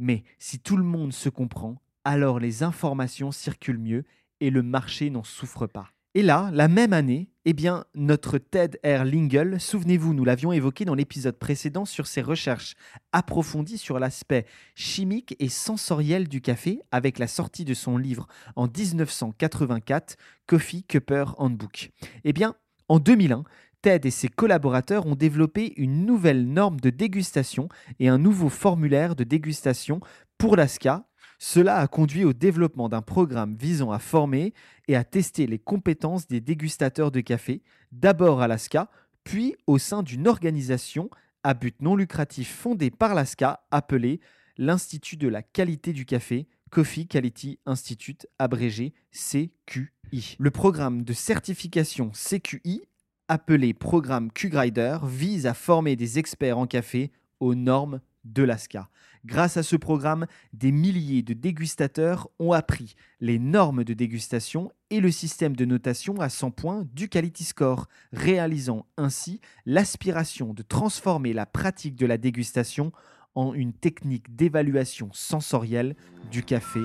Mais 0.00 0.24
si 0.40 0.58
tout 0.58 0.76
le 0.76 0.82
monde 0.82 1.12
se 1.12 1.28
comprend, 1.28 1.80
alors 2.04 2.40
les 2.40 2.64
informations 2.64 3.30
circulent 3.30 3.78
mieux 3.78 4.04
et 4.40 4.50
le 4.50 4.62
marché 4.62 5.10
n'en 5.10 5.24
souffre 5.24 5.66
pas. 5.66 5.90
Et 6.14 6.22
là, 6.22 6.50
la 6.54 6.66
même 6.66 6.94
année, 6.94 7.28
eh 7.44 7.52
bien, 7.52 7.84
notre 7.94 8.38
Ted 8.38 8.78
R. 8.82 9.04
Lingle, 9.04 9.60
souvenez-vous, 9.60 10.14
nous 10.14 10.24
l'avions 10.24 10.50
évoqué 10.50 10.86
dans 10.86 10.94
l'épisode 10.94 11.38
précédent 11.38 11.84
sur 11.84 12.06
ses 12.06 12.22
recherches 12.22 12.74
approfondies 13.12 13.76
sur 13.76 13.98
l'aspect 13.98 14.46
chimique 14.74 15.36
et 15.40 15.50
sensoriel 15.50 16.26
du 16.26 16.40
café 16.40 16.80
avec 16.90 17.18
la 17.18 17.26
sortie 17.26 17.66
de 17.66 17.74
son 17.74 17.98
livre 17.98 18.26
en 18.56 18.66
1984, 18.66 20.16
Coffee 20.46 20.84
Cupper 20.84 21.26
Handbook. 21.36 21.90
Eh 22.24 22.32
bien, 22.32 22.54
en 22.88 22.98
2001, 22.98 23.44
Ted 23.82 24.08
et 24.08 24.10
ses 24.10 24.28
collaborateurs 24.28 25.06
ont 25.06 25.14
développé 25.14 25.74
une 25.76 26.06
nouvelle 26.06 26.46
norme 26.46 26.80
de 26.80 26.90
dégustation 26.90 27.68
et 28.00 28.08
un 28.08 28.18
nouveau 28.18 28.48
formulaire 28.48 29.16
de 29.16 29.24
dégustation 29.24 30.00
pour 30.38 30.56
l'ASCA. 30.56 31.05
Cela 31.38 31.78
a 31.78 31.86
conduit 31.86 32.24
au 32.24 32.32
développement 32.32 32.88
d'un 32.88 33.02
programme 33.02 33.56
visant 33.56 33.90
à 33.90 33.98
former 33.98 34.54
et 34.88 34.96
à 34.96 35.04
tester 35.04 35.46
les 35.46 35.58
compétences 35.58 36.26
des 36.26 36.40
dégustateurs 36.40 37.10
de 37.10 37.20
café, 37.20 37.62
d'abord 37.92 38.40
à 38.40 38.48
l'ASCA, 38.48 38.90
puis 39.24 39.56
au 39.66 39.78
sein 39.78 40.02
d'une 40.02 40.28
organisation 40.28 41.10
à 41.42 41.54
but 41.54 41.80
non 41.82 41.96
lucratif 41.96 42.54
fondée 42.54 42.90
par 42.90 43.14
l'ASCA 43.14 43.60
appelée 43.70 44.20
l'Institut 44.56 45.16
de 45.16 45.28
la 45.28 45.42
qualité 45.42 45.92
du 45.92 46.06
café, 46.06 46.48
Coffee 46.70 47.06
Quality 47.06 47.58
Institute, 47.66 48.26
abrégé 48.38 48.94
CQI. 49.12 50.36
Le 50.38 50.50
programme 50.50 51.02
de 51.02 51.12
certification 51.12 52.10
CQI 52.10 52.82
appelé 53.28 53.74
programme 53.74 54.30
Q-Grider, 54.30 54.98
vise 55.04 55.46
à 55.46 55.54
former 55.54 55.96
des 55.96 56.18
experts 56.18 56.58
en 56.58 56.66
café 56.66 57.10
aux 57.40 57.54
normes 57.54 58.00
de 58.32 58.42
l'ASCA. 58.42 58.88
Grâce 59.24 59.56
à 59.56 59.62
ce 59.62 59.74
programme, 59.74 60.26
des 60.52 60.70
milliers 60.70 61.22
de 61.22 61.32
dégustateurs 61.32 62.28
ont 62.38 62.52
appris 62.52 62.94
les 63.20 63.38
normes 63.38 63.82
de 63.82 63.92
dégustation 63.92 64.70
et 64.90 65.00
le 65.00 65.10
système 65.10 65.56
de 65.56 65.64
notation 65.64 66.20
à 66.20 66.28
100 66.28 66.52
points 66.52 66.86
du 66.94 67.08
Quality 67.08 67.44
Score, 67.44 67.88
réalisant 68.12 68.86
ainsi 68.96 69.40
l'aspiration 69.64 70.54
de 70.54 70.62
transformer 70.62 71.32
la 71.32 71.46
pratique 71.46 71.96
de 71.96 72.06
la 72.06 72.18
dégustation 72.18 72.92
en 73.34 73.52
une 73.52 73.72
technique 73.72 74.34
d'évaluation 74.34 75.10
sensorielle 75.12 75.96
du 76.30 76.42
café 76.42 76.80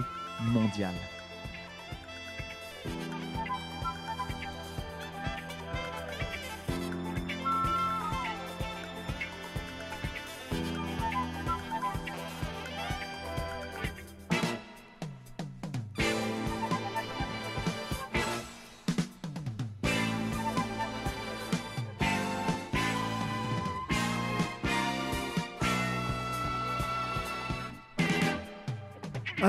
mondial. 0.48 0.94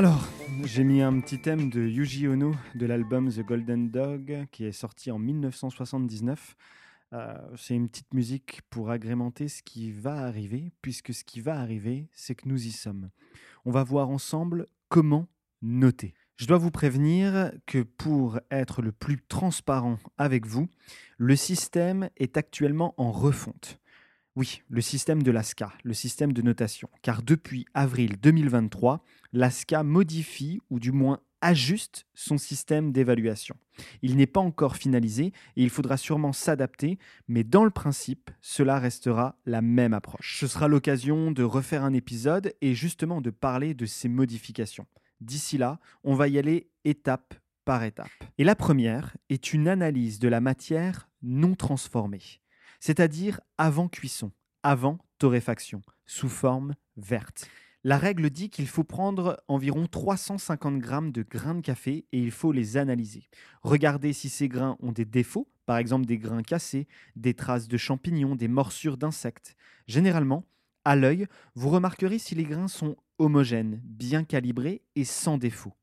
Alors, 0.05 0.27
j'ai 0.65 0.83
mis 0.83 1.01
un 1.01 1.21
petit 1.21 1.39
thème 1.39 1.71
de 1.71 1.81
Yuji 1.81 2.27
Ono 2.27 2.57
de 2.75 2.87
l'album 2.87 3.31
The 3.31 3.47
Golden 3.47 3.89
Dog 3.89 4.49
qui 4.51 4.65
est 4.65 4.73
sorti 4.73 5.13
en 5.13 5.19
1979. 5.21 6.57
Euh, 7.13 7.37
c'est 7.57 7.77
une 7.77 7.89
petite 7.89 8.13
musique 8.13 8.63
pour 8.69 8.91
agrémenter 8.91 9.47
ce 9.47 9.63
qui 9.63 9.93
va 9.93 10.27
arriver, 10.27 10.73
puisque 10.83 11.15
ce 11.15 11.23
qui 11.23 11.41
va 11.41 11.57
arriver, 11.57 12.09
c'est 12.15 12.35
que 12.35 12.49
nous 12.49 12.67
y 12.67 12.73
sommes. 12.73 13.11
On 13.65 13.71
va 13.71 13.85
voir 13.85 14.09
ensemble 14.09 14.67
comment 14.89 15.29
noter. 15.63 16.15
Je 16.35 16.49
dois 16.49 16.59
vous 16.59 16.73
prévenir 16.73 17.53
que 17.67 17.85
pour 17.85 18.41
être 18.51 18.83
le 18.83 18.91
plus 18.91 19.23
transparent 19.29 19.99
avec 20.19 20.47
vous, 20.47 20.67
le 21.17 21.37
système 21.37 22.11
est 22.17 22.37
actuellement 22.37 22.93
en 22.97 23.13
refonte. 23.13 23.79
Oui, 24.35 24.63
le 24.71 24.81
système 24.81 25.23
de 25.23 25.31
l'ASCA, 25.31 25.75
le 25.85 25.93
système 25.93 26.33
de 26.33 26.41
notation. 26.41 26.89
Car 27.03 27.23
depuis 27.23 27.67
avril 27.75 28.17
2023, 28.19 29.05
l'ASCA 29.35 29.83
modifie 29.83 30.61
ou 30.71 30.81
du 30.81 30.91
moins 30.91 31.21
ajuste 31.43 32.07
son 32.15 32.39
système 32.39 32.93
d'évaluation. 32.93 33.57
Il 34.01 34.17
n'est 34.17 34.27
pas 34.27 34.41
encore 34.41 34.77
finalisé 34.77 35.33
et 35.57 35.63
il 35.63 35.69
faudra 35.69 35.99
sûrement 35.99 36.33
s'adapter, 36.33 36.99
mais 37.29 37.45
dans 37.45 37.65
le 37.65 37.71
principe, 37.71 38.31
cela 38.41 38.79
restera 38.79 39.37
la 39.45 39.61
même 39.61 39.93
approche. 39.93 40.39
Ce 40.41 40.47
sera 40.47 40.67
l'occasion 40.67 41.31
de 41.31 41.43
refaire 41.43 41.85
un 41.85 41.93
épisode 41.93 42.55
et 42.63 42.75
justement 42.75 43.21
de 43.21 43.31
parler 43.31 43.75
de 43.75 43.85
ces 43.85 44.09
modifications. 44.09 44.87
D'ici 45.21 45.59
là, 45.59 45.79
on 46.05 46.15
va 46.15 46.29
y 46.29 46.39
aller 46.39 46.71
étape 46.85 47.35
par 47.67 47.85
étape. 47.85 48.09
Et 48.39 48.45
la 48.45 48.57
première 48.57 49.15
est 49.29 49.53
une 49.53 49.69
analyse 49.69 50.19
de 50.19 50.29
la 50.29 50.41
matière 50.41 51.11
non 51.23 51.55
transformée 51.55 52.42
c'est-à-dire 52.83 53.41
avant 53.59 53.87
cuisson, 53.87 54.33
avant 54.65 54.99
torréfaction, 55.19 55.83
sous 56.05 56.29
forme 56.29 56.75
verte. 56.97 57.49
La 57.85 57.97
règle 57.97 58.29
dit 58.29 58.51
qu'il 58.51 58.67
faut 58.67 58.83
prendre 58.83 59.41
environ 59.47 59.87
350 59.87 60.79
grammes 60.79 61.13
de 61.13 61.23
grains 61.23 61.55
de 61.55 61.61
café 61.61 62.07
et 62.11 62.19
il 62.19 62.33
faut 62.33 62.51
les 62.51 62.77
analyser. 62.77 63.29
Regarder 63.63 64.13
si 64.13 64.29
ces 64.29 64.49
grains 64.49 64.77
ont 64.81 64.91
des 64.91 65.05
défauts, 65.05 65.49
par 65.65 65.77
exemple 65.77 66.07
des 66.07 66.19
grains 66.19 66.43
cassés, 66.43 66.89
des 67.15 67.35
traces 67.35 67.69
de 67.69 67.77
champignons, 67.77 68.35
des 68.35 68.49
morsures 68.49 68.97
d'insectes. 68.97 69.55
Généralement, 69.87 70.45
à 70.85 70.97
l'œil, 70.97 71.29
vous 71.55 71.71
remarquerez 71.71 72.19
si 72.19 72.35
les 72.35 72.45
grains 72.45 72.67
sont 72.67 72.97
homogènes, 73.19 73.81
bien 73.85 74.25
calibrés 74.25 74.83
et 74.97 75.05
sans 75.05 75.39
défaut. 75.39 75.75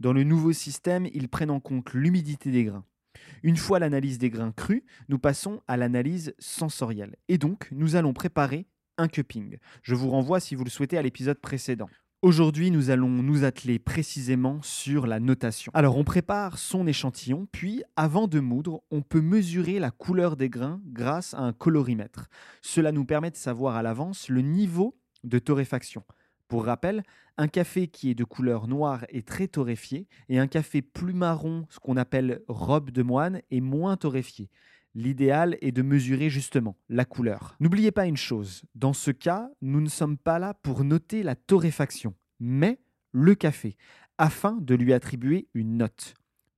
Dans 0.00 0.12
le 0.12 0.22
nouveau 0.22 0.52
système, 0.52 1.08
ils 1.14 1.30
prennent 1.30 1.50
en 1.50 1.60
compte 1.60 1.94
l'humidité 1.94 2.50
des 2.50 2.64
grains. 2.64 2.84
Une 3.42 3.56
fois 3.56 3.78
l'analyse 3.78 4.18
des 4.18 4.30
grains 4.30 4.52
crus, 4.52 4.82
nous 5.08 5.18
passons 5.18 5.62
à 5.68 5.76
l'analyse 5.76 6.34
sensorielle. 6.38 7.16
Et 7.28 7.38
donc, 7.38 7.68
nous 7.72 7.96
allons 7.96 8.12
préparer 8.12 8.66
un 8.98 9.08
cupping. 9.08 9.58
Je 9.82 9.94
vous 9.94 10.10
renvoie, 10.10 10.40
si 10.40 10.54
vous 10.54 10.64
le 10.64 10.70
souhaitez, 10.70 10.98
à 10.98 11.02
l'épisode 11.02 11.38
précédent. 11.38 11.88
Aujourd'hui, 12.22 12.70
nous 12.70 12.90
allons 12.90 13.10
nous 13.10 13.44
atteler 13.44 13.78
précisément 13.78 14.60
sur 14.62 15.06
la 15.06 15.20
notation. 15.20 15.70
Alors, 15.74 15.98
on 15.98 16.02
prépare 16.02 16.58
son 16.58 16.86
échantillon, 16.86 17.46
puis, 17.52 17.82
avant 17.94 18.26
de 18.26 18.40
moudre, 18.40 18.82
on 18.90 19.02
peut 19.02 19.20
mesurer 19.20 19.78
la 19.78 19.90
couleur 19.90 20.36
des 20.36 20.48
grains 20.48 20.80
grâce 20.86 21.34
à 21.34 21.40
un 21.40 21.52
colorimètre. 21.52 22.28
Cela 22.62 22.90
nous 22.90 23.04
permet 23.04 23.30
de 23.30 23.36
savoir 23.36 23.76
à 23.76 23.82
l'avance 23.82 24.28
le 24.28 24.40
niveau 24.40 24.98
de 25.24 25.38
torréfaction. 25.38 26.04
Pour 26.48 26.64
rappel, 26.64 27.02
un 27.38 27.48
café 27.48 27.88
qui 27.88 28.10
est 28.10 28.14
de 28.14 28.24
couleur 28.24 28.68
noire 28.68 29.04
est 29.08 29.26
très 29.26 29.48
torréfié 29.48 30.06
et 30.28 30.38
un 30.38 30.46
café 30.46 30.80
plus 30.80 31.12
marron, 31.12 31.66
ce 31.70 31.78
qu'on 31.80 31.96
appelle 31.96 32.42
robe 32.46 32.90
de 32.90 33.02
moine, 33.02 33.42
est 33.50 33.60
moins 33.60 33.96
torréfié. 33.96 34.48
L'idéal 34.94 35.58
est 35.60 35.72
de 35.72 35.82
mesurer 35.82 36.30
justement 36.30 36.76
la 36.88 37.04
couleur. 37.04 37.56
N'oubliez 37.60 37.90
pas 37.90 38.06
une 38.06 38.16
chose, 38.16 38.62
dans 38.74 38.94
ce 38.94 39.10
cas, 39.10 39.50
nous 39.60 39.80
ne 39.80 39.88
sommes 39.88 40.16
pas 40.16 40.38
là 40.38 40.54
pour 40.54 40.84
noter 40.84 41.22
la 41.22 41.34
torréfaction, 41.34 42.14
mais 42.40 42.78
le 43.12 43.34
café, 43.34 43.76
afin 44.16 44.52
de 44.52 44.74
lui 44.74 44.92
attribuer 44.92 45.48
une 45.52 45.76
note. 45.76 46.14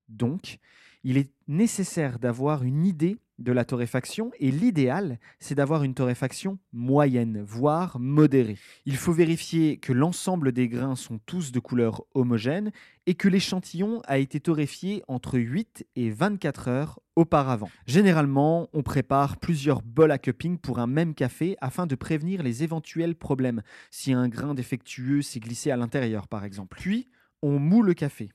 Donc, 0.08 0.58
il 1.04 1.16
est 1.16 1.32
nécessaire 1.46 2.18
d'avoir 2.18 2.62
une 2.62 2.84
idée 2.84 3.18
de 3.38 3.52
la 3.52 3.64
torréfaction 3.64 4.30
et 4.40 4.50
l'idéal, 4.50 5.18
c'est 5.38 5.54
d'avoir 5.54 5.84
une 5.84 5.94
torréfaction 5.94 6.58
moyenne, 6.72 7.42
voire 7.46 7.98
modérée. 8.00 8.58
Il 8.84 8.96
faut 8.96 9.12
vérifier 9.12 9.78
que 9.78 9.92
l'ensemble 9.92 10.52
des 10.52 10.68
grains 10.68 10.96
sont 10.96 11.18
tous 11.24 11.52
de 11.52 11.60
couleur 11.60 12.02
homogène 12.14 12.72
et 13.06 13.14
que 13.14 13.28
l'échantillon 13.28 14.02
a 14.06 14.18
été 14.18 14.40
torréfié 14.40 15.02
entre 15.08 15.38
8 15.38 15.86
et 15.96 16.10
24 16.10 16.68
heures 16.68 17.00
auparavant. 17.16 17.70
Généralement, 17.86 18.68
on 18.72 18.82
prépare 18.82 19.38
plusieurs 19.38 19.82
bols 19.82 20.12
à 20.12 20.18
cupping 20.18 20.58
pour 20.58 20.78
un 20.78 20.86
même 20.86 21.14
café 21.14 21.56
afin 21.60 21.86
de 21.86 21.94
prévenir 21.94 22.42
les 22.42 22.64
éventuels 22.64 23.14
problèmes, 23.14 23.62
si 23.90 24.12
un 24.12 24.28
grain 24.28 24.54
défectueux 24.54 25.22
s'est 25.22 25.40
glissé 25.40 25.70
à 25.70 25.76
l'intérieur 25.76 26.26
par 26.28 26.44
exemple. 26.44 26.76
Puis, 26.78 27.08
on 27.40 27.60
moule 27.60 27.86
le 27.86 27.94
café 27.94 28.30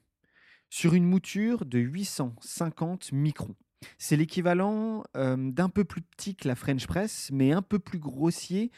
sur 0.73 0.95
une 0.95 1.05
mouture 1.05 1.65
de 1.65 1.77
850 1.77 3.11
microns. 3.11 3.53
C'est 3.99 4.15
l'équivalent 4.15 5.03
d'un 5.13 5.69
peu 5.69 5.83
plus 5.83 6.01
petit 6.01 6.35
que 6.35 6.47
la 6.47 6.55
French 6.55 6.87
Press, 6.87 7.29
mais 7.31 7.51
un 7.51 7.61
peu 7.61 7.77
plus 7.77 7.99
grossier 7.99 8.71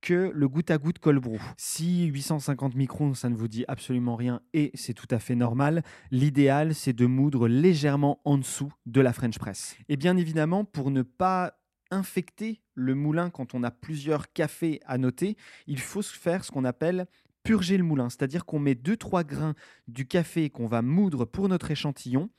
que 0.00 0.32
le 0.34 0.48
goutte 0.48 0.70
à 0.70 0.78
goutte 0.78 0.98
Colbrou. 0.98 1.38
Si 1.58 2.06
850 2.06 2.74
microns, 2.74 3.12
ça 3.12 3.28
ne 3.28 3.34
vous 3.34 3.48
dit 3.48 3.66
absolument 3.68 4.16
rien 4.16 4.40
et 4.54 4.70
c'est 4.72 4.94
tout 4.94 5.06
à 5.10 5.18
fait 5.18 5.34
normal, 5.34 5.82
l'idéal 6.10 6.74
c'est 6.74 6.94
de 6.94 7.04
moudre 7.04 7.48
légèrement 7.48 8.22
en 8.24 8.38
dessous 8.38 8.72
de 8.86 9.02
la 9.02 9.12
French 9.12 9.38
Press. 9.38 9.76
Et 9.90 9.98
bien 9.98 10.16
évidemment, 10.16 10.64
pour 10.64 10.90
ne 10.90 11.02
pas 11.02 11.58
infecter 11.90 12.62
le 12.72 12.94
moulin 12.94 13.28
quand 13.28 13.54
on 13.54 13.62
a 13.62 13.70
plusieurs 13.70 14.32
cafés 14.32 14.80
à 14.86 14.96
noter, 14.96 15.36
il 15.66 15.78
faut 15.78 16.00
faire 16.00 16.42
ce 16.44 16.50
qu'on 16.50 16.64
appelle 16.64 17.06
purger 17.42 17.76
le 17.76 17.84
moulin, 17.84 18.08
c'est-à-dire 18.08 18.44
qu'on 18.44 18.58
met 18.58 18.74
2-3 18.74 19.24
grains 19.24 19.54
du 19.88 20.06
café 20.06 20.50
qu'on 20.50 20.66
va 20.66 20.82
moudre 20.82 21.24
pour 21.24 21.48
notre 21.48 21.70
échantillon, 21.70 22.30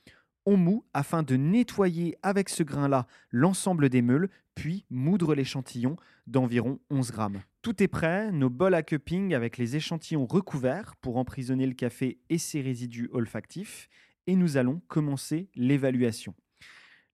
on 0.46 0.56
moud 0.56 0.82
afin 0.92 1.22
de 1.22 1.36
nettoyer 1.36 2.16
avec 2.22 2.48
ce 2.48 2.62
grain-là 2.62 3.06
l'ensemble 3.30 3.88
des 3.88 4.02
meules, 4.02 4.28
puis 4.54 4.84
moudre 4.90 5.34
l'échantillon 5.34 5.96
d'environ 6.26 6.80
11 6.90 7.12
grammes. 7.12 7.42
Tout 7.62 7.82
est 7.82 7.88
prêt, 7.88 8.30
nos 8.30 8.50
bols 8.50 8.74
à 8.74 8.82
cupping 8.82 9.34
avec 9.34 9.56
les 9.56 9.76
échantillons 9.76 10.26
recouverts 10.26 10.96
pour 10.96 11.16
emprisonner 11.16 11.66
le 11.66 11.74
café 11.74 12.18
et 12.28 12.38
ses 12.38 12.60
résidus 12.60 13.08
olfactifs, 13.12 13.88
et 14.26 14.36
nous 14.36 14.56
allons 14.56 14.80
commencer 14.86 15.48
l'évaluation. 15.54 16.34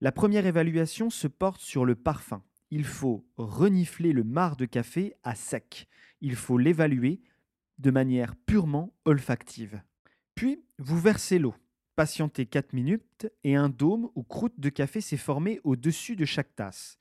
La 0.01 0.12
première 0.12 0.47
évaluation 0.47 1.11
se 1.11 1.28
porte 1.28 1.61
sur 1.61 1.84
le 1.84 1.95
parfum. 1.95 2.43
Il 2.70 2.84
faut 2.84 3.26
renifler 3.36 4.12
le 4.12 4.24
marc 4.24 4.59
de 4.59 4.64
café 4.64 5.14
à 5.22 5.34
sec. 5.34 5.88
Il 6.20 6.36
faut 6.36 6.57
l'évaluer 6.57 7.20
de 7.81 7.91
manière 7.91 8.37
purement 8.37 8.95
olfactive. 9.05 9.83
Puis, 10.35 10.62
vous 10.78 10.99
versez 10.99 11.39
l'eau. 11.39 11.55
Patientez 11.97 12.47
4 12.47 12.72
minutes 12.72 13.28
et 13.45 13.57
un 13.57 13.68
dôme 13.68 14.11
ou 14.14 14.22
croûte 14.22 14.59
de 14.59 14.68
café 14.68 15.01
s'est 15.01 15.16
formé 15.16 15.61
au-dessus 15.64 16.16
de 16.16 16.24
chaque 16.24 16.55
tasse. 16.55 16.99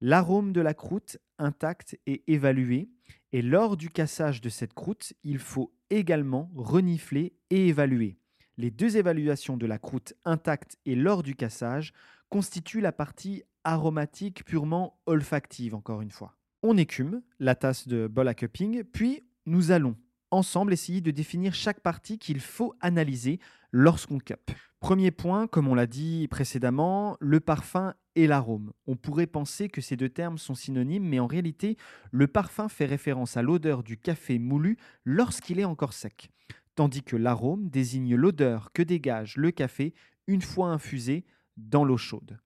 L'arôme 0.00 0.52
de 0.52 0.60
la 0.60 0.74
croûte 0.74 1.18
intacte 1.38 1.98
est 2.06 2.22
évalué 2.28 2.88
et 3.32 3.42
lors 3.42 3.76
du 3.76 3.90
cassage 3.90 4.40
de 4.40 4.48
cette 4.48 4.72
croûte, 4.72 5.12
il 5.22 5.38
faut 5.38 5.74
également 5.90 6.50
renifler 6.54 7.34
et 7.50 7.68
évaluer. 7.68 8.18
Les 8.56 8.70
deux 8.70 8.96
évaluations 8.96 9.56
de 9.56 9.66
la 9.66 9.78
croûte 9.78 10.14
intacte 10.24 10.78
et 10.84 10.94
lors 10.94 11.22
du 11.22 11.34
cassage 11.34 11.92
constituent 12.28 12.80
la 12.80 12.92
partie 12.92 13.42
aromatique 13.64 14.44
purement 14.44 14.98
olfactive, 15.06 15.74
encore 15.74 16.00
une 16.00 16.10
fois. 16.10 16.36
On 16.62 16.76
écume 16.76 17.22
la 17.38 17.54
tasse 17.54 17.86
de 17.86 18.08
bol 18.08 18.26
à 18.26 18.34
cupping, 18.34 18.82
puis 18.82 19.27
nous 19.48 19.70
allons 19.70 19.96
ensemble 20.30 20.72
essayer 20.72 21.00
de 21.00 21.10
définir 21.10 21.54
chaque 21.54 21.80
partie 21.80 22.18
qu'il 22.18 22.40
faut 22.40 22.74
analyser 22.80 23.40
lorsqu'on 23.72 24.18
cup. 24.18 24.50
Premier 24.78 25.10
point, 25.10 25.46
comme 25.46 25.68
on 25.68 25.74
l'a 25.74 25.86
dit 25.86 26.28
précédemment, 26.28 27.16
le 27.20 27.40
parfum 27.40 27.94
et 28.14 28.26
l'arôme. 28.26 28.72
On 28.86 28.94
pourrait 28.94 29.26
penser 29.26 29.68
que 29.68 29.80
ces 29.80 29.96
deux 29.96 30.08
termes 30.08 30.38
sont 30.38 30.54
synonymes, 30.54 31.08
mais 31.08 31.18
en 31.18 31.26
réalité, 31.26 31.76
le 32.12 32.26
parfum 32.26 32.68
fait 32.68 32.84
référence 32.84 33.36
à 33.36 33.42
l'odeur 33.42 33.82
du 33.82 33.96
café 33.96 34.38
moulu 34.38 34.76
lorsqu'il 35.04 35.58
est 35.58 35.64
encore 35.64 35.94
sec, 35.94 36.30
tandis 36.74 37.02
que 37.02 37.16
l'arôme 37.16 37.70
désigne 37.70 38.14
l'odeur 38.14 38.72
que 38.72 38.82
dégage 38.82 39.36
le 39.36 39.50
café 39.50 39.94
une 40.26 40.42
fois 40.42 40.68
infusé 40.68 41.24
dans 41.56 41.84
l'eau 41.84 41.96
chaude. 41.96 42.38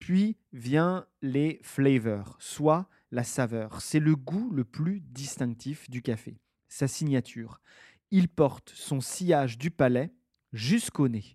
Puis 0.00 0.36
vient 0.52 1.06
les 1.22 1.60
flavors, 1.62 2.36
soit 2.40 2.88
la 3.14 3.24
saveur. 3.24 3.80
C'est 3.80 4.00
le 4.00 4.16
goût 4.16 4.50
le 4.50 4.64
plus 4.64 5.00
distinctif 5.00 5.88
du 5.88 6.02
café, 6.02 6.40
sa 6.68 6.88
signature. 6.88 7.60
Il 8.10 8.28
porte 8.28 8.72
son 8.74 9.00
sillage 9.00 9.56
du 9.56 9.70
palais 9.70 10.12
jusqu'au 10.52 11.08
nez. 11.08 11.34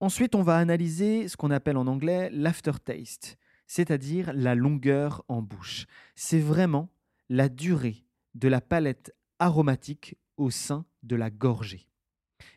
Ensuite, 0.00 0.34
on 0.34 0.42
va 0.42 0.56
analyser 0.56 1.28
ce 1.28 1.36
qu'on 1.36 1.50
appelle 1.50 1.76
en 1.76 1.86
anglais 1.86 2.30
l'aftertaste, 2.32 3.36
c'est-à-dire 3.66 4.32
la 4.32 4.54
longueur 4.54 5.22
en 5.28 5.42
bouche. 5.42 5.86
C'est 6.14 6.40
vraiment 6.40 6.88
la 7.28 7.48
durée 7.48 8.04
de 8.34 8.48
la 8.48 8.60
palette 8.60 9.14
aromatique 9.38 10.16
au 10.38 10.50
sein 10.50 10.86
de 11.02 11.14
la 11.14 11.30
gorgée. 11.30 11.87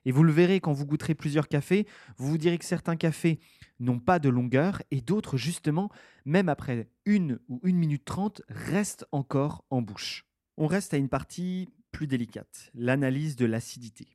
Et 0.05 0.11
vous 0.11 0.23
le 0.23 0.31
verrez 0.31 0.59
quand 0.59 0.73
vous 0.73 0.85
goûterez 0.85 1.15
plusieurs 1.15 1.47
cafés, 1.47 1.87
vous 2.17 2.29
vous 2.29 2.37
direz 2.37 2.57
que 2.57 2.65
certains 2.65 2.95
cafés 2.95 3.39
n'ont 3.79 3.99
pas 3.99 4.19
de 4.19 4.29
longueur 4.29 4.81
et 4.91 5.01
d'autres, 5.01 5.37
justement, 5.37 5.89
même 6.25 6.49
après 6.49 6.89
une 7.05 7.39
ou 7.49 7.59
une 7.63 7.77
minute 7.77 8.05
trente, 8.05 8.41
restent 8.47 9.05
encore 9.11 9.65
en 9.69 9.81
bouche. 9.81 10.25
On 10.57 10.67
reste 10.67 10.93
à 10.93 10.97
une 10.97 11.09
partie 11.09 11.69
plus 11.91 12.07
délicate, 12.07 12.71
l'analyse 12.73 13.35
de 13.35 13.45
l'acidité. 13.45 14.07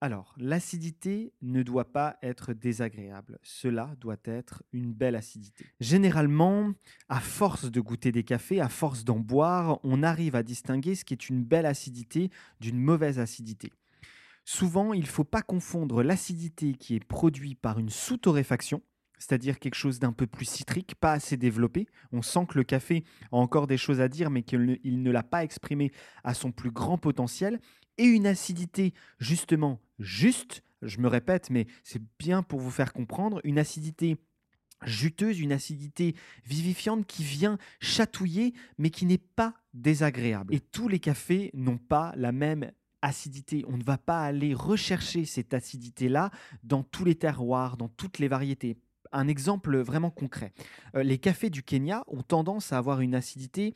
Alors, 0.00 0.34
l'acidité 0.36 1.32
ne 1.40 1.62
doit 1.62 1.90
pas 1.90 2.18
être 2.22 2.52
désagréable, 2.52 3.38
cela 3.42 3.94
doit 4.00 4.18
être 4.24 4.62
une 4.72 4.92
belle 4.92 5.16
acidité. 5.16 5.64
Généralement, 5.80 6.74
à 7.08 7.20
force 7.20 7.70
de 7.70 7.80
goûter 7.80 8.12
des 8.12 8.22
cafés, 8.22 8.60
à 8.60 8.68
force 8.68 9.04
d'en 9.04 9.18
boire, 9.18 9.80
on 9.82 10.02
arrive 10.02 10.36
à 10.36 10.42
distinguer 10.42 10.94
ce 10.94 11.06
qui 11.06 11.14
est 11.14 11.30
une 11.30 11.42
belle 11.42 11.64
acidité 11.64 12.30
d'une 12.60 12.78
mauvaise 12.78 13.18
acidité. 13.18 13.72
Souvent, 14.44 14.92
il 14.92 15.02
ne 15.02 15.06
faut 15.06 15.24
pas 15.24 15.42
confondre 15.42 16.02
l'acidité 16.02 16.74
qui 16.74 16.94
est 16.94 17.04
produite 17.04 17.58
par 17.58 17.78
une 17.78 17.88
sous-torréfaction, 17.88 18.82
c'est-à-dire 19.18 19.58
quelque 19.58 19.74
chose 19.74 19.98
d'un 19.98 20.12
peu 20.12 20.26
plus 20.26 20.44
citrique, 20.44 20.94
pas 20.96 21.12
assez 21.12 21.36
développé. 21.36 21.86
On 22.12 22.20
sent 22.20 22.46
que 22.48 22.58
le 22.58 22.64
café 22.64 23.04
a 23.32 23.36
encore 23.36 23.66
des 23.66 23.78
choses 23.78 24.00
à 24.00 24.08
dire, 24.08 24.28
mais 24.28 24.42
qu'il 24.42 24.78
ne, 24.84 25.10
l'a 25.10 25.22
pas 25.22 25.44
exprimé 25.44 25.92
à 26.24 26.34
son 26.34 26.52
plus 26.52 26.70
grand 26.70 26.98
potentiel. 26.98 27.58
Et 27.96 28.04
une 28.04 28.26
acidité 28.26 28.92
justement 29.18 29.80
juste, 29.98 30.62
je 30.82 30.98
me 30.98 31.08
répète, 31.08 31.48
mais 31.48 31.66
c'est 31.82 32.02
bien 32.18 32.42
pour 32.42 32.60
vous 32.60 32.70
faire 32.70 32.92
comprendre, 32.92 33.40
une 33.44 33.58
acidité 33.58 34.18
juteuse, 34.84 35.40
une 35.40 35.52
acidité 35.52 36.14
vivifiante 36.44 37.06
qui 37.06 37.24
vient 37.24 37.56
chatouiller, 37.80 38.52
mais 38.76 38.90
qui 38.90 39.06
n'est 39.06 39.16
pas 39.16 39.54
désagréable. 39.72 40.54
Et 40.54 40.60
tous 40.60 40.88
les 40.88 40.98
cafés 40.98 41.50
n'ont 41.54 41.78
pas 41.78 42.12
la 42.16 42.32
même 42.32 42.70
acidité. 43.04 43.64
On 43.68 43.76
ne 43.76 43.84
va 43.84 43.98
pas 43.98 44.22
aller 44.22 44.54
rechercher 44.54 45.24
cette 45.24 45.54
acidité-là 45.54 46.30
dans 46.62 46.82
tous 46.82 47.04
les 47.04 47.14
terroirs, 47.14 47.76
dans 47.76 47.88
toutes 47.88 48.18
les 48.18 48.28
variétés. 48.28 48.76
Un 49.12 49.28
exemple 49.28 49.76
vraiment 49.78 50.10
concret. 50.10 50.52
Euh, 50.96 51.02
les 51.02 51.18
cafés 51.18 51.50
du 51.50 51.62
Kenya 51.62 52.02
ont 52.08 52.22
tendance 52.22 52.72
à 52.72 52.78
avoir 52.78 53.00
une 53.00 53.14
acidité 53.14 53.74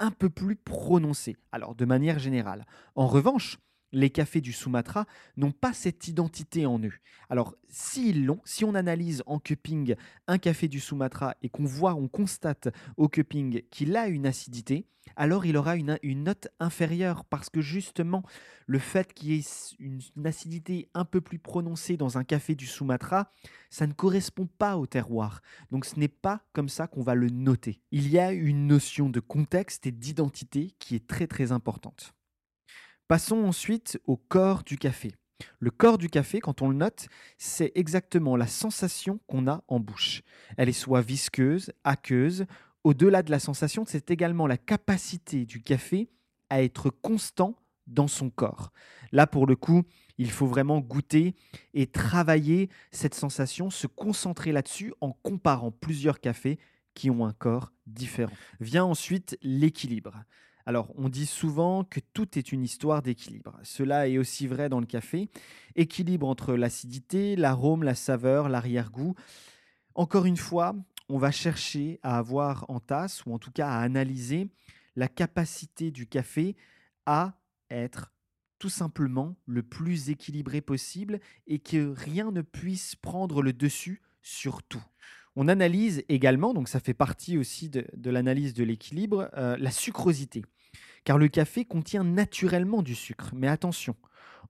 un 0.00 0.12
peu 0.12 0.30
plus 0.30 0.56
prononcée, 0.56 1.36
alors 1.52 1.74
de 1.74 1.84
manière 1.84 2.18
générale. 2.18 2.64
En 2.94 3.08
revanche, 3.08 3.58
les 3.92 4.10
cafés 4.10 4.40
du 4.40 4.52
Sumatra 4.52 5.06
n'ont 5.36 5.52
pas 5.52 5.72
cette 5.72 6.08
identité 6.08 6.66
en 6.66 6.78
eux. 6.80 6.92
Alors, 7.30 7.54
s'ils 7.68 8.24
l'ont, 8.24 8.40
si 8.44 8.64
on 8.64 8.74
analyse 8.74 9.22
en 9.26 9.38
cupping 9.38 9.94
un 10.26 10.38
café 10.38 10.68
du 10.68 10.80
Sumatra 10.80 11.34
et 11.42 11.48
qu'on 11.48 11.64
voit, 11.64 11.94
on 11.94 12.08
constate 12.08 12.68
au 12.96 13.08
cupping 13.08 13.62
qu'il 13.70 13.96
a 13.96 14.08
une 14.08 14.26
acidité, 14.26 14.86
alors 15.16 15.46
il 15.46 15.56
aura 15.56 15.76
une, 15.76 15.98
note 16.04 16.48
inférieure 16.60 17.24
parce 17.24 17.50
que 17.50 17.60
justement, 17.60 18.22
le 18.66 18.78
fait 18.78 19.12
qu'il 19.12 19.32
y 19.32 19.38
ait 19.38 19.44
une, 19.78 20.00
acidité 20.24 20.88
un 20.94 21.04
peu 21.04 21.20
plus 21.20 21.38
prononcée 21.38 21.96
dans 21.96 22.18
un 22.18 22.24
café 22.24 22.54
du 22.54 22.66
Sumatra, 22.66 23.30
ça 23.70 23.86
ne 23.86 23.92
correspond 23.92 24.46
pas 24.46 24.76
au 24.76 24.86
terroir. 24.86 25.40
Donc, 25.70 25.84
ce 25.84 25.98
n'est 25.98 26.08
pas 26.08 26.42
comme 26.52 26.68
ça 26.68 26.86
qu'on 26.86 27.02
va 27.02 27.14
le 27.14 27.30
noter. 27.30 27.80
Il 27.90 28.08
y 28.08 28.18
a 28.18 28.32
une 28.32 28.66
notion 28.66 29.08
de 29.08 29.20
contexte 29.20 29.86
et 29.86 29.92
d'identité 29.92 30.74
qui 30.78 30.94
est 30.94 31.06
très 31.06 31.26
très 31.26 31.52
importante. 31.52 32.14
Passons 33.08 33.42
ensuite 33.44 33.98
au 34.04 34.18
corps 34.18 34.64
du 34.64 34.76
café. 34.76 35.12
Le 35.60 35.70
corps 35.70 35.96
du 35.96 36.10
café, 36.10 36.40
quand 36.40 36.60
on 36.60 36.68
le 36.68 36.76
note, 36.76 37.08
c'est 37.38 37.72
exactement 37.74 38.36
la 38.36 38.46
sensation 38.46 39.18
qu'on 39.26 39.48
a 39.48 39.64
en 39.66 39.80
bouche. 39.80 40.20
Elle 40.58 40.68
est 40.68 40.72
soit 40.72 41.00
visqueuse, 41.00 41.72
aqueuse. 41.84 42.44
Au-delà 42.84 43.22
de 43.22 43.30
la 43.30 43.38
sensation, 43.38 43.84
c'est 43.86 44.10
également 44.10 44.46
la 44.46 44.58
capacité 44.58 45.46
du 45.46 45.62
café 45.62 46.10
à 46.50 46.62
être 46.62 46.90
constant 46.90 47.56
dans 47.86 48.08
son 48.08 48.28
corps. 48.28 48.72
Là, 49.10 49.26
pour 49.26 49.46
le 49.46 49.56
coup, 49.56 49.84
il 50.18 50.30
faut 50.30 50.46
vraiment 50.46 50.80
goûter 50.80 51.34
et 51.72 51.86
travailler 51.86 52.68
cette 52.90 53.14
sensation, 53.14 53.70
se 53.70 53.86
concentrer 53.86 54.52
là-dessus 54.52 54.92
en 55.00 55.12
comparant 55.12 55.70
plusieurs 55.70 56.20
cafés 56.20 56.58
qui 56.92 57.08
ont 57.08 57.24
un 57.24 57.32
corps 57.32 57.72
différent. 57.86 58.36
Vient 58.60 58.84
ensuite 58.84 59.38
l'équilibre. 59.40 60.24
Alors, 60.68 60.92
on 60.98 61.08
dit 61.08 61.24
souvent 61.24 61.82
que 61.82 61.98
tout 62.12 62.38
est 62.38 62.52
une 62.52 62.62
histoire 62.62 63.00
d'équilibre. 63.00 63.58
Cela 63.62 64.06
est 64.06 64.18
aussi 64.18 64.46
vrai 64.46 64.68
dans 64.68 64.80
le 64.80 64.86
café. 64.86 65.30
Équilibre 65.76 66.28
entre 66.28 66.52
l'acidité, 66.52 67.36
l'arôme, 67.36 67.84
la 67.84 67.94
saveur, 67.94 68.50
l'arrière-goût. 68.50 69.14
Encore 69.94 70.26
une 70.26 70.36
fois, 70.36 70.76
on 71.08 71.16
va 71.16 71.30
chercher 71.30 71.98
à 72.02 72.18
avoir 72.18 72.66
en 72.68 72.80
tasse, 72.80 73.24
ou 73.24 73.32
en 73.32 73.38
tout 73.38 73.50
cas 73.50 73.66
à 73.66 73.78
analyser, 73.78 74.50
la 74.94 75.08
capacité 75.08 75.90
du 75.90 76.06
café 76.06 76.54
à 77.06 77.40
être 77.70 78.12
tout 78.58 78.68
simplement 78.68 79.36
le 79.46 79.62
plus 79.62 80.10
équilibré 80.10 80.60
possible 80.60 81.18
et 81.46 81.60
que 81.60 81.94
rien 81.96 82.30
ne 82.30 82.42
puisse 82.42 82.94
prendre 82.94 83.40
le 83.40 83.54
dessus 83.54 84.02
sur 84.20 84.62
tout. 84.62 84.84
On 85.34 85.48
analyse 85.48 86.04
également, 86.10 86.52
donc 86.52 86.68
ça 86.68 86.78
fait 86.78 86.92
partie 86.92 87.38
aussi 87.38 87.70
de, 87.70 88.10
l'analyse 88.10 88.52
de 88.52 88.64
l'équilibre, 88.64 89.30
euh, 89.34 89.56
la 89.56 89.70
sucrosité 89.70 90.44
car 91.08 91.16
le 91.16 91.28
café 91.28 91.64
contient 91.64 92.04
naturellement 92.04 92.82
du 92.82 92.94
sucre. 92.94 93.30
Mais 93.34 93.48
attention, 93.48 93.96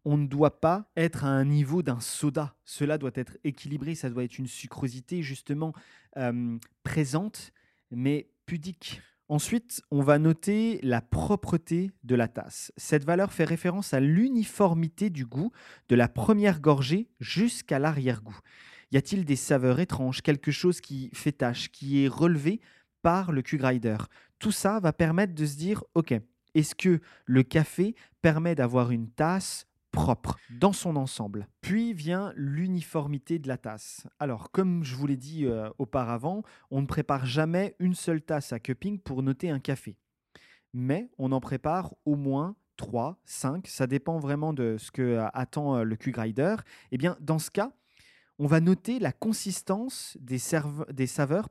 on 0.04 0.16
ne 0.16 0.26
doit 0.26 0.60
pas 0.60 0.90
être 0.96 1.24
à 1.24 1.28
un 1.28 1.44
niveau 1.44 1.84
d'un 1.84 2.00
soda. 2.00 2.56
Cela 2.64 2.98
doit 2.98 3.12
être 3.14 3.38
équilibré, 3.44 3.94
ça 3.94 4.10
doit 4.10 4.24
être 4.24 4.38
une 4.38 4.48
sucrosité 4.48 5.22
justement 5.22 5.72
euh, 6.16 6.58
présente, 6.82 7.52
mais 7.92 8.32
pudique. 8.44 9.00
Ensuite, 9.28 9.82
on 9.92 10.02
va 10.02 10.18
noter 10.18 10.80
la 10.82 11.00
propreté 11.00 11.92
de 12.02 12.16
la 12.16 12.26
tasse. 12.26 12.72
Cette 12.76 13.04
valeur 13.04 13.32
fait 13.32 13.44
référence 13.44 13.94
à 13.94 14.00
l'uniformité 14.00 15.10
du 15.10 15.26
goût 15.26 15.52
de 15.88 15.94
la 15.94 16.08
première 16.08 16.60
gorgée 16.60 17.08
jusqu'à 17.20 17.78
l'arrière-goût. 17.78 18.40
Y 18.90 18.96
a-t-il 18.96 19.24
des 19.24 19.36
saveurs 19.36 19.78
étranges, 19.78 20.22
quelque 20.22 20.50
chose 20.50 20.80
qui 20.80 21.08
fait 21.12 21.30
tache, 21.30 21.70
qui 21.70 22.02
est 22.02 22.08
relevé 22.08 22.60
par 23.02 23.30
le 23.30 23.42
Q-Grider 23.42 23.98
Tout 24.40 24.50
ça 24.50 24.80
va 24.80 24.92
permettre 24.92 25.36
de 25.36 25.46
se 25.46 25.56
dire, 25.56 25.84
OK, 25.94 26.20
est-ce 26.54 26.74
que 26.74 27.00
le 27.26 27.42
café 27.42 27.94
permet 28.22 28.54
d'avoir 28.54 28.90
une 28.90 29.08
tasse 29.08 29.66
propre 29.90 30.36
dans 30.50 30.72
son 30.72 30.96
ensemble? 30.96 31.48
Puis 31.60 31.92
vient 31.92 32.32
l'uniformité 32.36 33.38
de 33.38 33.48
la 33.48 33.56
tasse. 33.56 34.06
Alors, 34.18 34.50
comme 34.50 34.84
je 34.84 34.94
vous 34.94 35.06
l'ai 35.06 35.16
dit 35.16 35.46
euh, 35.46 35.70
auparavant, 35.78 36.42
on 36.70 36.82
ne 36.82 36.86
prépare 36.86 37.26
jamais 37.26 37.74
une 37.78 37.94
seule 37.94 38.22
tasse 38.22 38.52
à 38.52 38.60
cupping 38.60 38.98
pour 38.98 39.22
noter 39.22 39.50
un 39.50 39.60
café. 39.60 39.96
Mais 40.74 41.10
on 41.18 41.32
en 41.32 41.40
prépare 41.40 41.94
au 42.04 42.16
moins 42.16 42.56
3, 42.78 43.18
5, 43.24 43.66
ça 43.66 43.86
dépend 43.86 44.18
vraiment 44.18 44.52
de 44.52 44.76
ce 44.78 44.90
que 44.90 45.02
euh, 45.02 45.26
attend 45.34 45.76
euh, 45.76 45.82
le 45.82 45.96
Q-Grider. 45.96 46.56
Eh 46.92 46.96
bien, 46.96 47.16
dans 47.20 47.38
ce 47.38 47.50
cas, 47.50 47.72
on 48.38 48.46
va 48.46 48.60
noter 48.60 48.98
la 48.98 49.12
consistance 49.12 50.16
des, 50.20 50.38
saveurs 50.38 51.48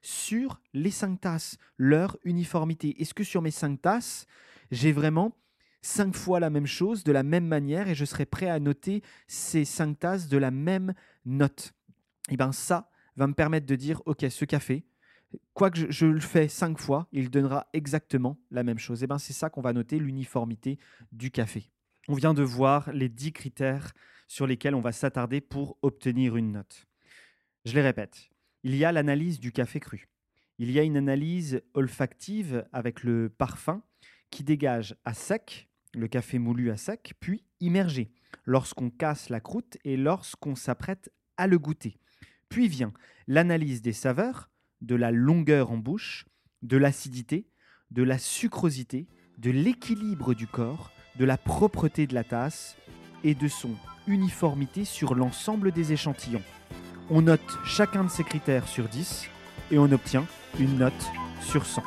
sur 0.00 0.60
les 0.72 0.90
cinq 0.90 1.20
tasses, 1.20 1.56
leur 1.76 2.16
uniformité. 2.24 3.00
Est-ce 3.02 3.14
que 3.14 3.24
sur 3.24 3.42
mes 3.42 3.50
cinq 3.50 3.82
tasses, 3.82 4.26
j'ai 4.70 4.92
vraiment 4.92 5.36
cinq 5.82 6.14
fois 6.14 6.38
la 6.38 6.50
même 6.50 6.66
chose, 6.66 7.02
de 7.02 7.12
la 7.12 7.22
même 7.22 7.46
manière, 7.46 7.88
et 7.88 7.94
je 7.94 8.04
serai 8.04 8.26
prêt 8.26 8.48
à 8.48 8.60
noter 8.60 9.02
ces 9.26 9.64
cinq 9.64 9.98
tasses 9.98 10.28
de 10.28 10.38
la 10.38 10.52
même 10.52 10.94
note? 11.24 11.72
Et 12.28 12.34
eh 12.34 12.36
bien 12.36 12.52
ça 12.52 12.88
va 13.16 13.26
me 13.26 13.34
permettre 13.34 13.66
de 13.66 13.74
dire, 13.74 14.00
OK, 14.06 14.24
ce 14.30 14.44
café, 14.44 14.84
quoi 15.52 15.70
que 15.70 15.90
je, 15.90 16.06
le 16.06 16.20
fais 16.20 16.46
cinq 16.46 16.78
fois, 16.78 17.08
il 17.12 17.28
donnera 17.28 17.66
exactement 17.72 18.38
la 18.52 18.62
même 18.62 18.78
chose. 18.78 19.02
Et 19.02 19.04
eh 19.04 19.06
bien 19.08 19.18
c'est 19.18 19.32
ça 19.32 19.50
qu'on 19.50 19.62
va 19.62 19.72
noter, 19.72 19.98
l'uniformité 19.98 20.78
du 21.10 21.32
café. 21.32 21.70
On 22.10 22.14
vient 22.14 22.34
de 22.34 22.42
voir 22.42 22.92
les 22.92 23.08
dix 23.08 23.30
critères 23.30 23.92
sur 24.26 24.44
lesquels 24.44 24.74
on 24.74 24.80
va 24.80 24.90
s'attarder 24.90 25.40
pour 25.40 25.78
obtenir 25.80 26.34
une 26.34 26.50
note. 26.50 26.88
Je 27.64 27.72
les 27.72 27.82
répète, 27.82 28.30
il 28.64 28.74
y 28.74 28.84
a 28.84 28.90
l'analyse 28.90 29.38
du 29.38 29.52
café 29.52 29.78
cru. 29.78 30.08
Il 30.58 30.72
y 30.72 30.80
a 30.80 30.82
une 30.82 30.96
analyse 30.96 31.62
olfactive 31.72 32.66
avec 32.72 33.04
le 33.04 33.28
parfum 33.28 33.84
qui 34.32 34.42
dégage 34.42 34.96
à 35.04 35.14
sec, 35.14 35.70
le 35.94 36.08
café 36.08 36.40
moulu 36.40 36.72
à 36.72 36.76
sec, 36.76 37.14
puis 37.20 37.44
immergé, 37.60 38.10
lorsqu'on 38.44 38.90
casse 38.90 39.28
la 39.28 39.38
croûte 39.38 39.78
et 39.84 39.96
lorsqu'on 39.96 40.56
s'apprête 40.56 41.12
à 41.36 41.46
le 41.46 41.60
goûter. 41.60 41.96
Puis 42.48 42.66
vient 42.66 42.92
l'analyse 43.28 43.82
des 43.82 43.92
saveurs, 43.92 44.50
de 44.80 44.96
la 44.96 45.12
longueur 45.12 45.70
en 45.70 45.76
bouche, 45.76 46.26
de 46.62 46.76
l'acidité, 46.76 47.46
de 47.92 48.02
la 48.02 48.18
sucrosité, 48.18 49.06
de 49.38 49.52
l'équilibre 49.52 50.34
du 50.34 50.48
corps, 50.48 50.90
de 51.18 51.24
la 51.24 51.36
propreté 51.36 52.06
de 52.06 52.14
la 52.14 52.24
tasse 52.24 52.76
et 53.24 53.34
de 53.34 53.48
son 53.48 53.70
uniformité 54.06 54.84
sur 54.84 55.14
l'ensemble 55.14 55.72
des 55.72 55.92
échantillons. 55.92 56.42
On 57.10 57.22
note 57.22 57.58
chacun 57.64 58.04
de 58.04 58.10
ces 58.10 58.24
critères 58.24 58.68
sur 58.68 58.88
10 58.88 59.28
et 59.70 59.78
on 59.78 59.90
obtient 59.92 60.24
une 60.58 60.78
note 60.78 60.92
sur 61.40 61.66
100. 61.66 61.82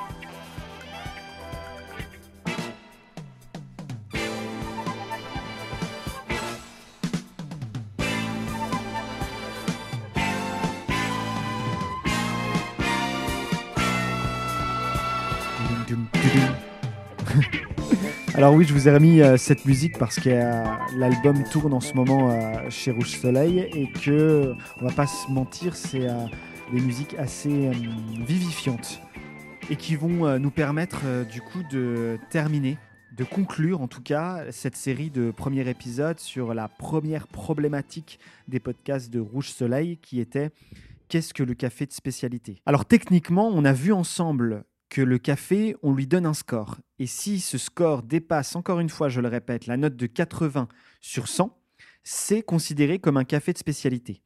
Alors 18.36 18.56
oui, 18.56 18.66
je 18.66 18.74
vous 18.74 18.88
ai 18.88 18.92
remis 18.92 19.22
euh, 19.22 19.38
cette 19.38 19.64
musique 19.66 20.00
parce 20.00 20.20
que 20.20 20.30
euh, 20.30 20.64
l'album 20.96 21.44
tourne 21.44 21.72
en 21.72 21.80
ce 21.80 21.94
moment 21.94 22.32
euh, 22.32 22.68
chez 22.72 22.90
Rouge 22.90 23.20
Soleil 23.20 23.60
et 23.60 23.88
que, 23.92 24.56
on 24.82 24.88
va 24.88 24.92
pas 24.92 25.06
se 25.06 25.30
mentir, 25.30 25.76
c'est 25.76 26.08
des 26.74 26.82
musiques 26.82 27.14
assez 27.20 27.70
vivifiantes 28.26 29.00
et 29.70 29.76
qui 29.76 29.96
vont 29.96 30.40
nous 30.40 30.50
permettre 30.50 31.02
du 31.32 31.42
coup 31.42 31.62
de 31.72 32.18
terminer, 32.32 32.80
de 33.16 33.24
conclure 33.24 33.82
en 33.82 33.88
tout 33.88 34.02
cas 34.02 34.46
cette 34.50 34.76
série 34.76 35.12
de 35.12 35.30
premiers 35.30 35.70
épisodes 35.70 36.20
sur 36.20 36.56
la 36.56 36.68
première 36.68 37.28
problématique 37.28 38.20
des 38.48 38.60
podcasts 38.60 39.12
de 39.12 39.20
Rouge 39.20 39.52
Soleil 39.52 39.98
qui 39.98 40.20
était 40.20 40.50
qu'est-ce 41.08 41.36
que 41.36 41.44
le 41.44 41.54
café 41.54 41.86
de 41.86 41.94
spécialité? 41.94 42.62
Alors 42.66 42.86
techniquement, 42.86 43.52
on 43.54 43.64
a 43.64 43.74
vu 43.74 43.94
ensemble 43.94 44.64
le 45.02 45.18
café, 45.18 45.76
on 45.82 45.94
lui 45.94 46.08
donne 46.08 46.26
un 46.26 46.34
score. 46.34 46.78
Et 47.00 47.08
si 47.08 47.40
ce 47.40 47.58
score 47.58 48.04
dépasse, 48.04 48.56
encore 48.56 48.80
une 48.80 48.90
fois, 48.90 49.10
je 49.10 49.22
le 49.22 49.28
répète, 49.28 49.68
la 49.68 49.78
note 49.78 49.96
de 49.96 50.06
80 50.06 50.68
sur 51.02 51.28
100, 51.28 51.58
c'est 52.04 52.42
considéré 52.42 53.00
comme 53.00 53.18
un 53.18 53.24
café 53.24 53.54
de 53.54 53.58
spécialité. 53.58 54.22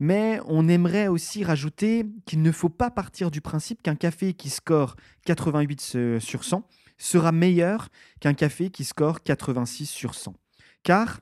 Mais 0.00 0.40
on 0.46 0.68
aimerait 0.68 1.08
aussi 1.08 1.44
rajouter 1.44 2.04
qu'il 2.26 2.42
ne 2.42 2.52
faut 2.52 2.68
pas 2.68 2.90
partir 2.90 3.30
du 3.30 3.40
principe 3.40 3.82
qu'un 3.82 3.94
café 3.94 4.34
qui 4.34 4.50
score 4.50 4.96
88 5.26 6.18
sur 6.18 6.44
100 6.44 6.66
sera 6.98 7.32
meilleur 7.32 7.88
qu'un 8.20 8.34
café 8.34 8.70
qui 8.70 8.84
score 8.84 9.22
86 9.22 9.86
sur 9.86 10.14
100. 10.14 10.34
Car 10.82 11.20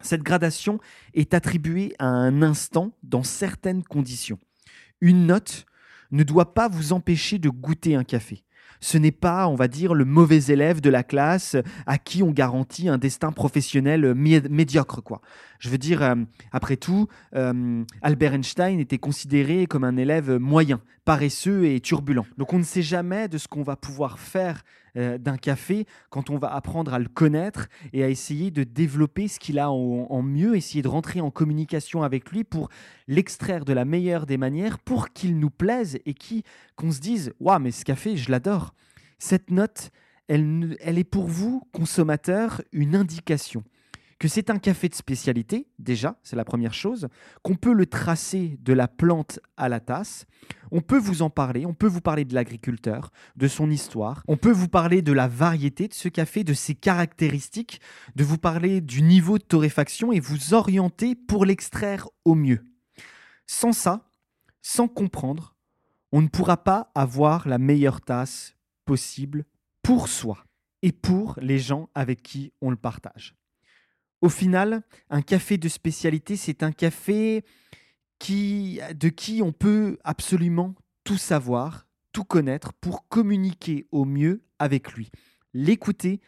cette 0.00 0.22
gradation 0.22 0.78
est 1.14 1.32
attribuée 1.32 1.94
à 1.98 2.06
un 2.06 2.42
instant 2.42 2.92
dans 3.02 3.22
certaines 3.22 3.82
conditions. 3.82 4.38
Une 5.00 5.26
note 5.26 5.64
ne 6.12 6.22
doit 6.22 6.54
pas 6.54 6.68
vous 6.68 6.92
empêcher 6.92 7.38
de 7.38 7.48
goûter 7.48 7.94
un 7.94 8.04
café. 8.04 8.44
Ce 8.80 8.98
n'est 8.98 9.12
pas, 9.12 9.48
on 9.48 9.54
va 9.54 9.68
dire, 9.68 9.94
le 9.94 10.04
mauvais 10.04 10.44
élève 10.48 10.80
de 10.80 10.90
la 10.90 11.02
classe 11.02 11.56
à 11.86 11.98
qui 11.98 12.22
on 12.22 12.30
garantit 12.30 12.88
un 12.88 12.98
destin 12.98 13.32
professionnel 13.32 14.14
médiocre. 14.14 15.02
Quoi. 15.02 15.20
Je 15.58 15.70
veux 15.70 15.78
dire, 15.78 16.02
euh, 16.02 16.14
après 16.52 16.76
tout, 16.76 17.08
euh, 17.34 17.84
Albert 18.02 18.34
Einstein 18.34 18.78
était 18.78 18.98
considéré 18.98 19.66
comme 19.66 19.84
un 19.84 19.96
élève 19.96 20.36
moyen, 20.36 20.80
paresseux 21.04 21.66
et 21.66 21.80
turbulent. 21.80 22.26
Donc 22.36 22.52
on 22.52 22.58
ne 22.58 22.64
sait 22.64 22.82
jamais 22.82 23.28
de 23.28 23.38
ce 23.38 23.48
qu'on 23.48 23.62
va 23.62 23.76
pouvoir 23.76 24.18
faire 24.18 24.62
euh, 24.96 25.18
d'un 25.18 25.36
café 25.36 25.86
quand 26.10 26.30
on 26.30 26.38
va 26.38 26.54
apprendre 26.54 26.94
à 26.94 26.98
le 26.98 27.08
connaître 27.08 27.68
et 27.92 28.02
à 28.02 28.08
essayer 28.08 28.50
de 28.50 28.64
développer 28.64 29.28
ce 29.28 29.38
qu'il 29.38 29.58
a 29.58 29.70
en, 29.70 30.22
mieux, 30.22 30.56
essayer 30.56 30.82
de 30.82 30.88
rentrer 30.88 31.20
en 31.20 31.30
communication 31.30 32.02
avec 32.02 32.30
lui 32.30 32.44
pour 32.44 32.68
l'extraire 33.06 33.64
de 33.64 33.72
la 33.72 33.84
meilleure 33.84 34.26
des 34.26 34.38
manières 34.38 34.78
pour 34.78 35.10
qu'il 35.10 35.38
nous 35.38 35.50
plaise 35.50 35.98
et 36.06 36.14
qu'on 36.76 36.92
se 36.92 37.00
dise 37.00 37.32
waouh 37.40 37.58
mais 37.58 37.70
ce 37.70 37.84
café 37.84 38.16
je 38.16 38.30
l'adore. 38.30 38.74
Cette 39.18 39.50
note 39.50 39.90
elle, 40.28 40.76
elle 40.80 40.98
est 40.98 41.04
pour 41.04 41.26
vous 41.26 41.62
consommateur 41.72 42.62
une 42.72 42.96
indication 42.96 43.62
que 44.18 44.28
c'est 44.28 44.48
un 44.48 44.58
café 44.58 44.88
de 44.88 44.94
spécialité, 44.94 45.68
déjà, 45.78 46.18
c'est 46.22 46.36
la 46.36 46.44
première 46.44 46.72
chose, 46.72 47.08
qu'on 47.42 47.54
peut 47.54 47.74
le 47.74 47.86
tracer 47.86 48.58
de 48.62 48.72
la 48.72 48.88
plante 48.88 49.40
à 49.56 49.68
la 49.68 49.80
tasse, 49.80 50.26
on 50.70 50.80
peut 50.80 50.98
vous 50.98 51.22
en 51.22 51.30
parler, 51.30 51.66
on 51.66 51.74
peut 51.74 51.86
vous 51.86 52.00
parler 52.00 52.24
de 52.24 52.34
l'agriculteur, 52.34 53.10
de 53.36 53.46
son 53.46 53.70
histoire, 53.70 54.22
on 54.26 54.36
peut 54.36 54.52
vous 54.52 54.68
parler 54.68 55.02
de 55.02 55.12
la 55.12 55.28
variété 55.28 55.86
de 55.88 55.94
ce 55.94 56.08
café, 56.08 56.44
de 56.44 56.54
ses 56.54 56.74
caractéristiques, 56.74 57.80
de 58.14 58.24
vous 58.24 58.38
parler 58.38 58.80
du 58.80 59.02
niveau 59.02 59.38
de 59.38 59.44
torréfaction 59.44 60.12
et 60.12 60.20
vous 60.20 60.54
orienter 60.54 61.14
pour 61.14 61.44
l'extraire 61.44 62.08
au 62.24 62.34
mieux. 62.34 62.64
Sans 63.46 63.72
ça, 63.72 64.08
sans 64.62 64.88
comprendre, 64.88 65.54
on 66.10 66.22
ne 66.22 66.28
pourra 66.28 66.56
pas 66.56 66.90
avoir 66.94 67.46
la 67.46 67.58
meilleure 67.58 68.00
tasse 68.00 68.56
possible 68.86 69.44
pour 69.82 70.08
soi 70.08 70.44
et 70.82 70.92
pour 70.92 71.38
les 71.40 71.58
gens 71.58 71.90
avec 71.94 72.22
qui 72.22 72.52
on 72.60 72.70
le 72.70 72.76
partage. 72.76 73.34
Au 74.22 74.28
final, 74.28 74.82
un 75.10 75.22
café 75.22 75.58
de 75.58 75.68
spécialité, 75.68 76.36
c'est 76.36 76.62
un 76.62 76.72
café 76.72 77.44
qui, 78.18 78.80
de 78.94 79.08
qui 79.08 79.42
on 79.42 79.52
peut 79.52 79.98
absolument 80.04 80.74
tout 81.04 81.18
savoir, 81.18 81.86
tout 82.12 82.24
connaître 82.24 82.72
pour 82.72 83.08
communiquer 83.08 83.86
au 83.92 84.04
mieux 84.04 84.42
avec 84.58 84.92
lui, 84.94 85.10
l'écouter 85.52 86.20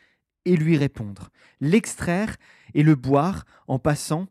et 0.44 0.56
lui 0.56 0.76
répondre, 0.76 1.30
l'extraire 1.60 2.36
et 2.74 2.82
le 2.82 2.94
boire 2.94 3.44
en 3.66 3.78
passant 3.78 4.28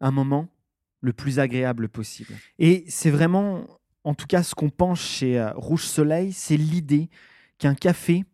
un 0.00 0.10
moment 0.10 0.48
le 1.00 1.12
plus 1.12 1.38
agréable 1.38 1.88
possible. 1.88 2.34
Et 2.58 2.84
c'est 2.88 3.10
vraiment, 3.10 3.66
en 4.04 4.14
tout 4.14 4.26
cas, 4.26 4.42
ce 4.42 4.54
qu'on 4.54 4.70
pense 4.70 5.00
chez 5.00 5.38
euh, 5.38 5.52
Rouge 5.54 5.84
Soleil, 5.84 6.32
c'est 6.32 6.56
l'idée 6.56 7.08
qu'un 7.58 7.74
café, 7.74 8.24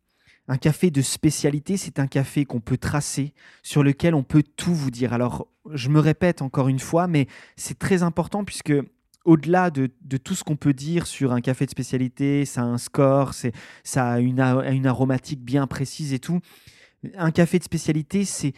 un 0.49 0.57
café 0.59 0.91
de 0.91 1.03
spécialité, 1.03 1.77
c'est 1.77 1.99
un 1.99 2.07
café 2.07 2.45
qu'on 2.45 2.61
peut 2.61 2.77
tracer, 2.77 3.35
sur 3.63 3.83
lequel 3.83 4.15
on 4.15 4.23
peut 4.23 4.43
tout 4.43 4.75
vous 4.75 4.91
dire. 4.91 5.13
Alors, 5.13 5.49
je 5.73 5.89
me 5.89 6.01
répète 6.01 6.43
encore 6.43 6.69
une 6.69 6.79
fois, 6.79 7.07
mais 7.07 7.27
c'est 7.57 7.79
très 7.79 8.03
important 8.03 8.45
puisque 8.45 8.73
au-delà 9.25 9.71
de, 9.71 9.89
tout 10.23 10.35
ce 10.35 10.45
qu'on 10.45 10.57
peut 10.57 10.73
dire 10.73 11.07
sur 11.07 11.33
un 11.33 11.41
café 11.41 11.67
de 11.67 11.71
spécialité, 11.71 12.45
ça 12.45 12.63
a 12.63 12.65
un 12.65 12.79
score, 12.79 13.33
ça 13.83 14.13
a 14.13 14.21
une, 14.21 14.41
aromatique 14.87 15.43
bien 15.43 15.67
précise 15.67 16.13
et 16.13 16.21
tout. 16.21 16.41
Un 17.17 17.33
café 17.33 17.59
de 17.59 17.65
spécialité, 17.65 18.25
ce 18.25 18.53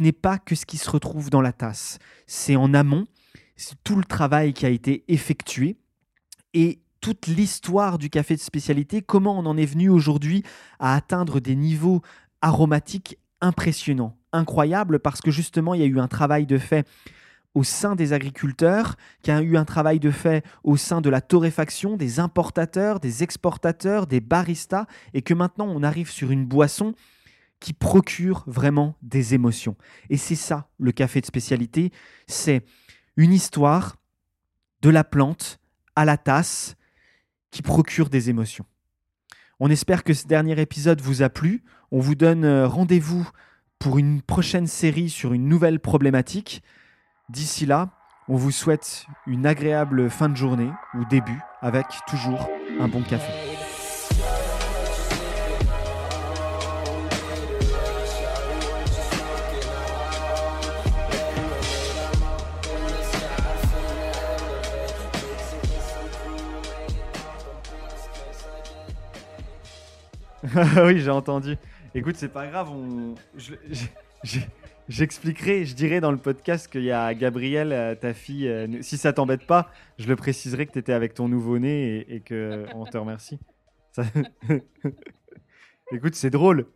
n'est 0.00 0.12
pas 0.12 0.38
que 0.38 0.56
ce 0.56 0.66
qui 0.66 0.76
se 0.76 0.90
retrouve 0.90 1.30
dans 1.30 1.40
la 1.40 1.52
tasse. 1.52 1.98
C'est 2.26 2.56
en 2.56 2.74
amont, 2.74 3.06
c'est 3.56 3.76
tout 3.84 3.96
le 3.96 4.04
travail 4.04 4.52
qui 4.52 4.66
a 4.66 4.70
été 4.70 5.04
effectué 5.08 5.76
et 6.52 6.80
toute 7.00 7.26
l'histoire 7.26 7.98
du 7.98 8.10
café 8.10 8.34
de 8.34 8.40
spécialité, 8.40 9.02
comment 9.02 9.38
on 9.38 9.46
en 9.46 9.56
est 9.56 9.66
venu 9.66 9.88
aujourd'hui 9.88 10.42
à 10.78 10.94
atteindre 10.94 11.40
des 11.40 11.56
niveaux 11.56 12.02
aromatiques 12.40 13.18
impressionnants, 13.40 14.16
incroyables, 14.32 14.98
parce 14.98 15.20
que 15.20 15.30
justement, 15.30 15.74
il 15.74 15.80
y 15.80 15.84
a 15.84 15.86
eu 15.86 16.00
un 16.00 16.08
travail 16.08 16.46
de 16.46 16.58
fait 16.58 16.86
au 17.54 17.64
sein 17.64 17.96
des 17.96 18.12
agriculteurs, 18.12 18.96
qui 19.22 19.30
a 19.30 19.40
eu 19.42 19.56
un 19.56 19.64
travail 19.64 19.98
de 20.00 20.10
fait 20.10 20.44
au 20.62 20.76
sein 20.76 21.00
de 21.00 21.10
la 21.10 21.20
torréfaction, 21.20 21.96
des 21.96 22.20
importateurs, 22.20 23.00
des 23.00 23.22
exportateurs, 23.22 24.06
des 24.06 24.20
baristas, 24.20 24.86
et 25.14 25.22
que 25.22 25.34
maintenant 25.34 25.66
on 25.66 25.82
arrive 25.82 26.10
sur 26.10 26.30
une 26.30 26.46
boisson 26.46 26.94
qui 27.60 27.72
procure 27.72 28.44
vraiment 28.46 28.94
des 29.02 29.34
émotions. 29.34 29.76
Et 30.10 30.16
c'est 30.16 30.36
ça, 30.36 30.68
le 30.78 30.92
café 30.92 31.20
de 31.20 31.26
spécialité, 31.26 31.90
c'est 32.26 32.64
une 33.16 33.32
histoire 33.32 33.96
de 34.82 34.90
la 34.90 35.02
plante 35.02 35.58
à 35.96 36.04
la 36.04 36.16
tasse 36.16 36.76
qui 37.50 37.62
procure 37.62 38.08
des 38.08 38.30
émotions. 38.30 38.66
On 39.60 39.70
espère 39.70 40.04
que 40.04 40.14
ce 40.14 40.26
dernier 40.26 40.60
épisode 40.60 41.00
vous 41.00 41.22
a 41.22 41.28
plu. 41.28 41.64
On 41.90 42.00
vous 42.00 42.14
donne 42.14 42.44
euh, 42.44 42.68
rendez-vous 42.68 43.28
pour 43.78 43.98
une 43.98 44.22
prochaine 44.22 44.66
série 44.66 45.10
sur 45.10 45.32
une 45.32 45.48
nouvelle 45.48 45.80
problématique. 45.80 46.62
D'ici 47.28 47.66
là, 47.66 47.90
on 48.28 48.36
vous 48.36 48.50
souhaite 48.50 49.06
une 49.26 49.46
agréable 49.46 50.10
fin 50.10 50.28
de 50.28 50.36
journée 50.36 50.70
ou 50.94 51.04
début 51.06 51.40
avec 51.60 51.86
toujours 52.06 52.48
un 52.78 52.88
bon 52.88 53.02
café. 53.02 53.57
oui, 70.84 71.00
j'ai 71.00 71.10
entendu. 71.10 71.56
Écoute, 71.94 72.16
c'est 72.16 72.28
pas 72.28 72.46
grave. 72.46 72.70
J'expliquerai, 74.88 75.66
je 75.66 75.74
dirai 75.74 76.00
dans 76.00 76.10
le 76.10 76.16
podcast 76.16 76.70
qu'il 76.70 76.84
y 76.84 76.92
a 76.92 77.12
Gabrielle, 77.14 77.72
euh, 77.72 77.94
ta 77.94 78.14
fille. 78.14 78.48
Euh, 78.48 78.80
si 78.80 78.96
ça 78.96 79.12
t'embête 79.12 79.46
pas, 79.46 79.70
je 79.98 80.06
le 80.08 80.16
préciserai 80.16 80.66
que 80.66 80.72
tu 80.72 80.78
étais 80.78 80.94
avec 80.94 81.12
ton 81.14 81.28
nouveau-né 81.28 82.06
et, 82.08 82.16
et 82.16 82.20
qu'on 82.20 82.84
te 82.86 82.96
remercie. 82.96 83.38
Écoute, 85.92 86.14
c'est 86.14 86.30
drôle. 86.30 86.66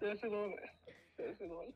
C'est 0.00 0.28
drôle. 0.28 0.54
C'est 1.18 1.48
drôle. 1.48 1.66